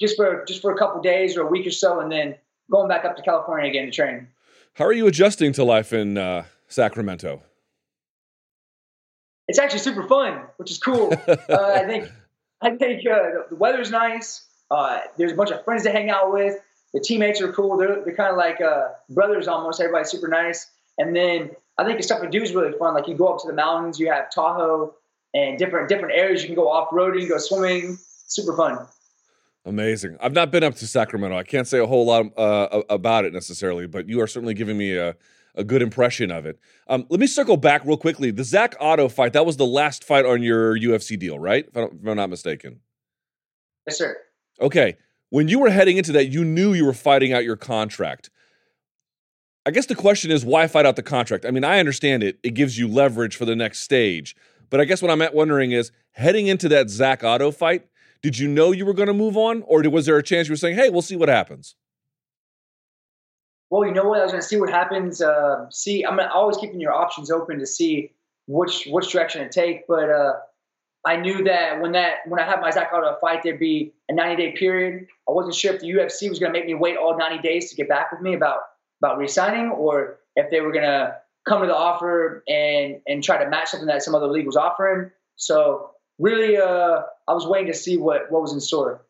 [0.00, 2.34] just for just for a couple days or a week or so, and then
[2.70, 4.28] going back up to California again to train.
[4.74, 7.42] How are you adjusting to life in uh, Sacramento?
[9.48, 11.12] It's actually super fun, which is cool.
[11.28, 12.10] uh, I think
[12.60, 14.44] I think uh, the- the weather's nice.
[14.70, 16.56] Uh, there's a bunch of friends to hang out with.
[16.92, 17.76] The teammates are cool.
[17.78, 19.80] They're, they're kind of like uh, brothers almost.
[19.80, 20.70] Everybody's super nice.
[20.98, 22.94] And then I think the stuff to do is really fun.
[22.94, 24.94] Like you go up to the mountains, you have Tahoe
[25.34, 26.42] and different different areas.
[26.42, 27.98] You can go off roading, go swimming.
[28.26, 28.86] Super fun.
[29.68, 30.16] Amazing.
[30.18, 31.36] I've not been up to Sacramento.
[31.36, 34.78] I can't say a whole lot uh, about it necessarily, but you are certainly giving
[34.78, 35.14] me a,
[35.54, 36.58] a good impression of it.
[36.88, 38.30] Um, let me circle back real quickly.
[38.30, 41.66] The Zak Ottow fight, that was the last fight on your UFC deal, right?
[41.68, 42.80] If, I don't, if I'm not mistaken.
[43.86, 44.16] Yes, sir.
[44.58, 44.96] Okay.
[45.28, 48.30] When you were heading into that, you knew you were fighting out your contract.
[49.66, 51.44] I guess the question is why fight out the contract?
[51.44, 52.38] I mean, I understand it.
[52.42, 54.34] It gives you leverage for the next stage.
[54.70, 57.86] But I guess what I'm at wondering is heading into that Zak Ottow fight,
[58.22, 59.62] did you know you were going to move on?
[59.62, 61.76] Or was there a chance you were saying, hey, we'll see what happens?
[63.70, 64.20] Well, you know what?
[64.20, 65.20] I was going to see what happens.
[65.20, 68.12] Uh, see, I'm always keeping your options open to see
[68.46, 69.86] which which direction to take.
[69.86, 70.32] But uh,
[71.04, 74.14] I knew that when that when I had my Zak Ottow fight, there'd be a
[74.14, 75.06] 90 day period.
[75.28, 77.70] I wasn't sure if the UFC was going to make me wait all 90 days
[77.70, 78.60] to get back with me about
[79.00, 81.14] about re-signing, or if they were going to
[81.46, 84.56] come to the offer and and try to match something that some other league was
[84.56, 85.10] offering.
[85.36, 89.04] So really, uh, I was waiting to see what what was in store.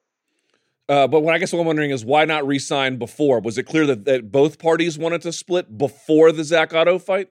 [0.88, 3.40] Uh, but what I guess what I'm wondering is why not re-sign before?
[3.40, 7.28] Was it clear that, that both parties wanted to split before the Zak Ottow fight?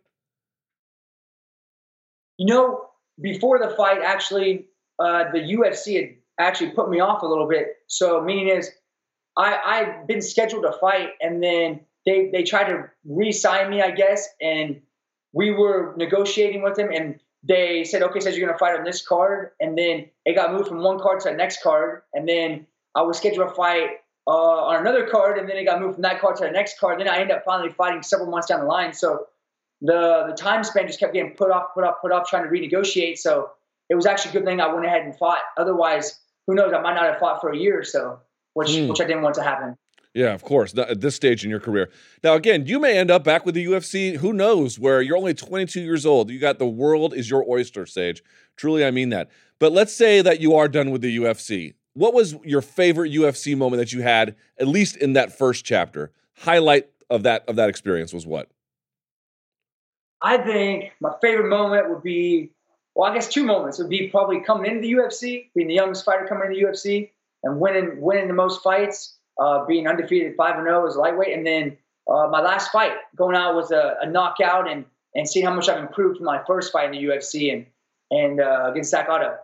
[2.38, 4.68] You know, before the fight, actually,
[5.00, 7.68] uh, the UFC had actually put me off a little bit.
[7.88, 8.70] So, meaning is,
[9.36, 13.90] I I'd been scheduled to fight, and then they they tried to re-sign me, I
[13.90, 14.82] guess, and
[15.34, 18.84] we were negotiating with them, and they said, okay, says you're going to fight on
[18.84, 22.28] this card, and then it got moved from one card to the next card, and
[22.28, 23.90] then I was scheduled to fight
[24.28, 26.80] uh, on another card, and then it got moved from that card to the next
[26.80, 27.00] card.
[27.00, 28.94] Then I ended up finally fighting several months down the line.
[28.94, 29.28] So
[29.82, 32.50] the the time span just kept getting put off, put off, put off, trying to
[32.50, 33.18] renegotiate.
[33.20, 33.52] So
[33.90, 35.40] it was actually a good thing I went ahead and fought.
[35.56, 36.74] Otherwise, who knows?
[36.74, 38.20] I might not have fought for a year or so,
[38.54, 38.90] which Hmm.
[38.90, 39.78] which I didn't want to happen.
[40.18, 40.76] Yeah, of course.
[40.76, 41.92] At this stage in your career.
[42.24, 44.16] Now, again, you may end up back with the UFC.
[44.16, 44.80] Who knows?
[44.80, 46.32] Where you're only 22 years old.
[46.32, 48.24] You got the world is your oyster, Sage.
[48.56, 49.30] Truly, I mean that.
[49.60, 51.76] But let's say that you are done with the UFC.
[51.94, 56.12] What was your favorite UFC moment that you had, at least in that first chapter?
[56.34, 58.50] Highlight of that of that experience was what?
[60.24, 62.54] I think my favorite moment would be,
[62.96, 66.06] well, I guess two moments would be probably coming into the UFC, being the youngest
[66.06, 67.12] fighter coming into the UFC,
[67.44, 71.36] and winning winning the most fights, uh, being undefeated five and zero as a lightweight,
[71.36, 71.78] and then
[72.10, 74.86] uh, my last fight going out was a, a knockout, and
[75.16, 77.66] and seeing how much I've improved from my first fight in the UFC and
[78.12, 79.38] and uh, against Zak Ottow.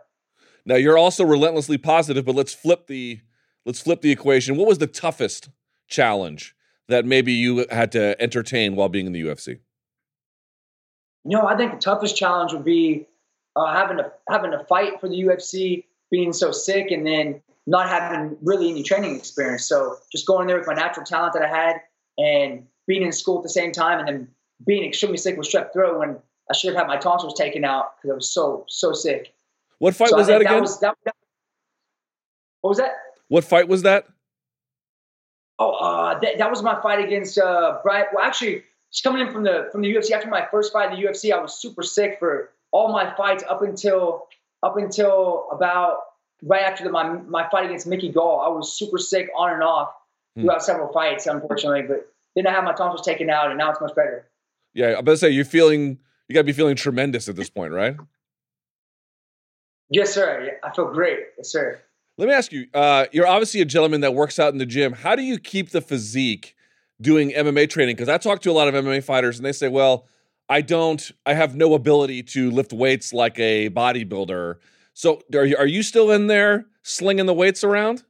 [0.64, 3.20] Now you're also relentlessly positive, but let's flip the
[3.66, 4.56] let's flip the equation.
[4.56, 5.50] What was the toughest
[5.88, 6.54] challenge
[6.88, 9.60] that maybe you had to entertain while being in the UFC?
[11.24, 13.06] You know, I think the toughest challenge would be
[13.56, 17.88] uh, having to having to fight for the UFC, being so sick, and then not
[17.88, 19.66] having really any training experience.
[19.66, 21.76] So just going there with my natural talent that I had,
[22.18, 24.28] and being in school at the same time, and then
[24.66, 26.16] being extremely sick with strep throat when
[26.50, 29.34] I should have had my tonsils taken out because I was so so sick.
[29.78, 30.60] What fight So was that again?
[30.60, 31.14] was, that, that-
[32.60, 32.92] what was that?
[33.28, 34.06] what fight was that?
[35.58, 38.06] Oh, uh, that, that was my fight against uh, Bryan.
[38.12, 38.62] Well, actually,
[38.92, 41.32] just coming in from the from the UFC after my first fight in the UFC,
[41.32, 44.26] I was super sick for all my fights up until
[44.62, 45.98] up until about
[46.44, 48.40] right after the, my my fight against Mickey Gall.
[48.40, 49.90] I was super sick on and off
[50.38, 51.82] throughout several fights, unfortunately.
[51.82, 54.28] But then I had my tonsils taken out, and now it's much better.
[54.74, 55.98] Yeah, I'm about to say you're feeling
[56.28, 57.96] you got to be feeling tremendous at this point, right?
[59.90, 60.44] Yes, sir.
[60.44, 61.20] Yeah, I feel great.
[61.36, 61.80] Yes, sir.
[62.16, 62.66] Let me ask you.
[62.72, 64.92] Uh, you're obviously a gentleman that works out in the gym.
[64.92, 66.56] How do you keep the physique
[67.00, 67.96] doing MMA training?
[67.96, 70.06] Because I talk to a lot of MMA fighters, and they say, "Well,
[70.48, 71.10] I don't.
[71.26, 74.56] I have no ability to lift weights like a bodybuilder."
[74.94, 78.04] So, are you, are you still in there slinging the weights around?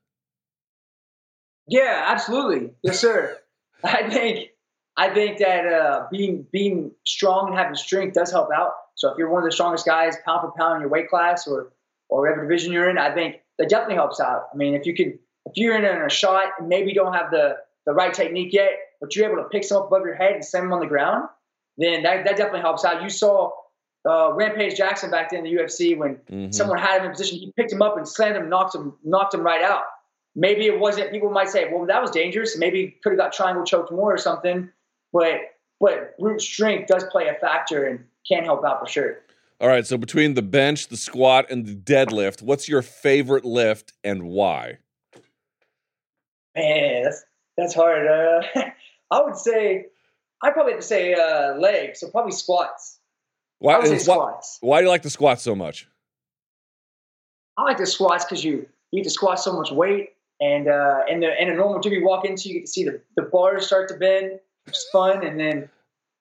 [1.66, 2.72] Yeah, absolutely.
[2.82, 3.38] Yes, sir.
[3.84, 4.50] I think
[4.96, 8.72] I think that uh, being being strong and having strength does help out.
[8.94, 11.46] So if you're one of the strongest guys, pound for pound in your weight class
[11.46, 11.72] or
[12.08, 14.44] or whatever division you're in, I think that definitely helps out.
[14.52, 17.56] I mean, if you can, if you're in a shot and maybe don't have the
[17.86, 20.44] the right technique yet, but you're able to pick some up above your head and
[20.44, 21.28] send them on the ground,
[21.76, 23.02] then that, that definitely helps out.
[23.02, 23.50] You saw
[24.06, 26.54] uh, Rampage Jackson back then in the UFC when Mhm.
[26.54, 29.32] someone had him in position, he picked him up and slammed him, knocked him, knocked
[29.34, 29.84] him right out.
[30.36, 31.10] Maybe it wasn't.
[31.12, 34.12] People might say, "Well, that was dangerous." Maybe he could have got triangle choked more
[34.12, 34.70] or something.
[35.12, 35.40] But
[35.80, 39.20] but brute strength does play a factor and can help out for sure.
[39.60, 39.86] All right.
[39.86, 44.78] So between the bench, the squat, and the deadlift, what's your favorite lift and why?
[46.56, 47.24] Man, that's
[47.56, 48.06] that's hard.
[48.06, 48.42] Uh,
[49.10, 49.86] I would say
[50.42, 52.98] I'd probably have to say uh, legs, so probably squats.
[53.58, 54.58] Why, say why, squats.
[54.60, 55.88] why do you like the squat so much?
[57.56, 60.10] I like the squats because you you get to squat so much weight,
[60.40, 62.84] and uh, in the in a normal gym you walk into, you get to see
[62.84, 65.68] the, the bars start to bend, It's fun, and then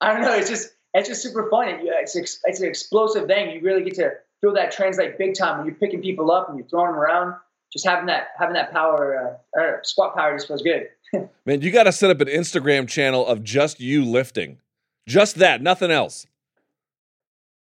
[0.02, 1.68] I don't know, it's just it's just super fun.
[1.70, 3.52] It, it's it's an explosive thing.
[3.52, 6.58] You really get to feel that translate big time when you're picking people up and
[6.58, 7.36] you're throwing them around.
[7.72, 10.90] Just having that having that power, uh, uh, squat power just feels good.
[11.45, 14.60] Man, you got to set up an Instagram channel of just you lifting,
[15.08, 16.28] just that, nothing else.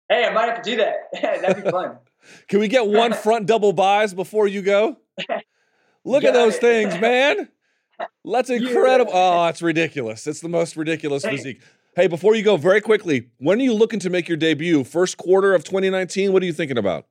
[0.09, 0.95] Hey, I might have to do that.
[1.41, 1.97] That'd be fun.
[2.47, 4.97] Can we get one front double buys before you go?
[6.05, 6.61] Look at those it.
[6.61, 7.49] things, man.
[8.23, 9.11] That's incredible.
[9.13, 10.27] Oh, it's ridiculous.
[10.27, 11.31] It's the most ridiculous Hey.
[11.37, 11.61] physique.
[11.95, 14.83] Hey, before you go, very quickly, when are you looking to make your debut?
[14.83, 16.33] First quarter of 2019?
[16.33, 17.05] What are you thinking about?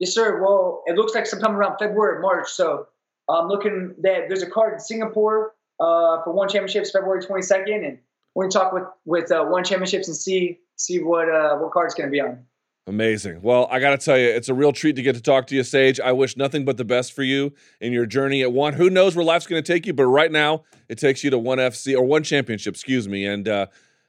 [0.00, 0.42] Yes, sir.
[0.42, 2.48] Well, it looks like sometime around February or March.
[2.50, 2.86] So
[3.28, 7.98] I'm looking that there's a card in Singapore uh, for ONE Championships February 22nd, and
[8.34, 11.92] we're gonna talk with with uh, ONE Championships and see see what uh, what card's
[11.92, 12.44] it's gonna be on.
[12.86, 13.42] Amazing.
[13.42, 15.54] Well, I got to tell you, it's a real treat to get to talk to
[15.54, 16.00] you, Sage.
[16.00, 18.72] I wish nothing but the best for you in your journey at one.
[18.72, 21.36] Who knows where life's going to take you, but right now it takes you to
[21.38, 23.26] ONE FC or ONE Championship, excuse me.
[23.26, 23.66] And uh,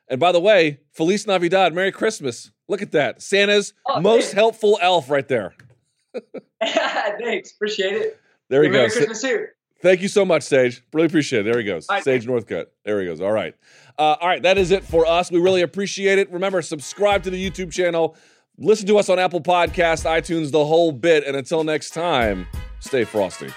[0.08, 2.52] and by the way, Feliz Navidad, Merry Christmas.
[2.70, 5.56] Look at that, Santa's Oh, most helpful elf right there.
[6.64, 8.20] Thanks, appreciate it.
[8.50, 8.96] There he Merry goes.
[8.96, 9.48] Christmas too.
[9.82, 10.82] Thank you so much, Sage.
[10.94, 11.52] Really appreciate it.
[11.52, 11.88] There he goes.
[11.90, 12.04] Right.
[12.04, 12.68] Sage Northcutt.
[12.84, 13.22] There he goes.
[13.22, 13.56] All right.
[13.98, 14.42] Uh, all right.
[14.42, 15.32] That is it for us.
[15.32, 16.30] We really appreciate it.
[16.32, 18.16] Remember, subscribe to the YouTube channel.
[18.58, 21.26] Listen to us on Apple Podcasts, iTunes, the whole bit.
[21.26, 22.46] And until next time,
[22.82, 23.50] stay frosty.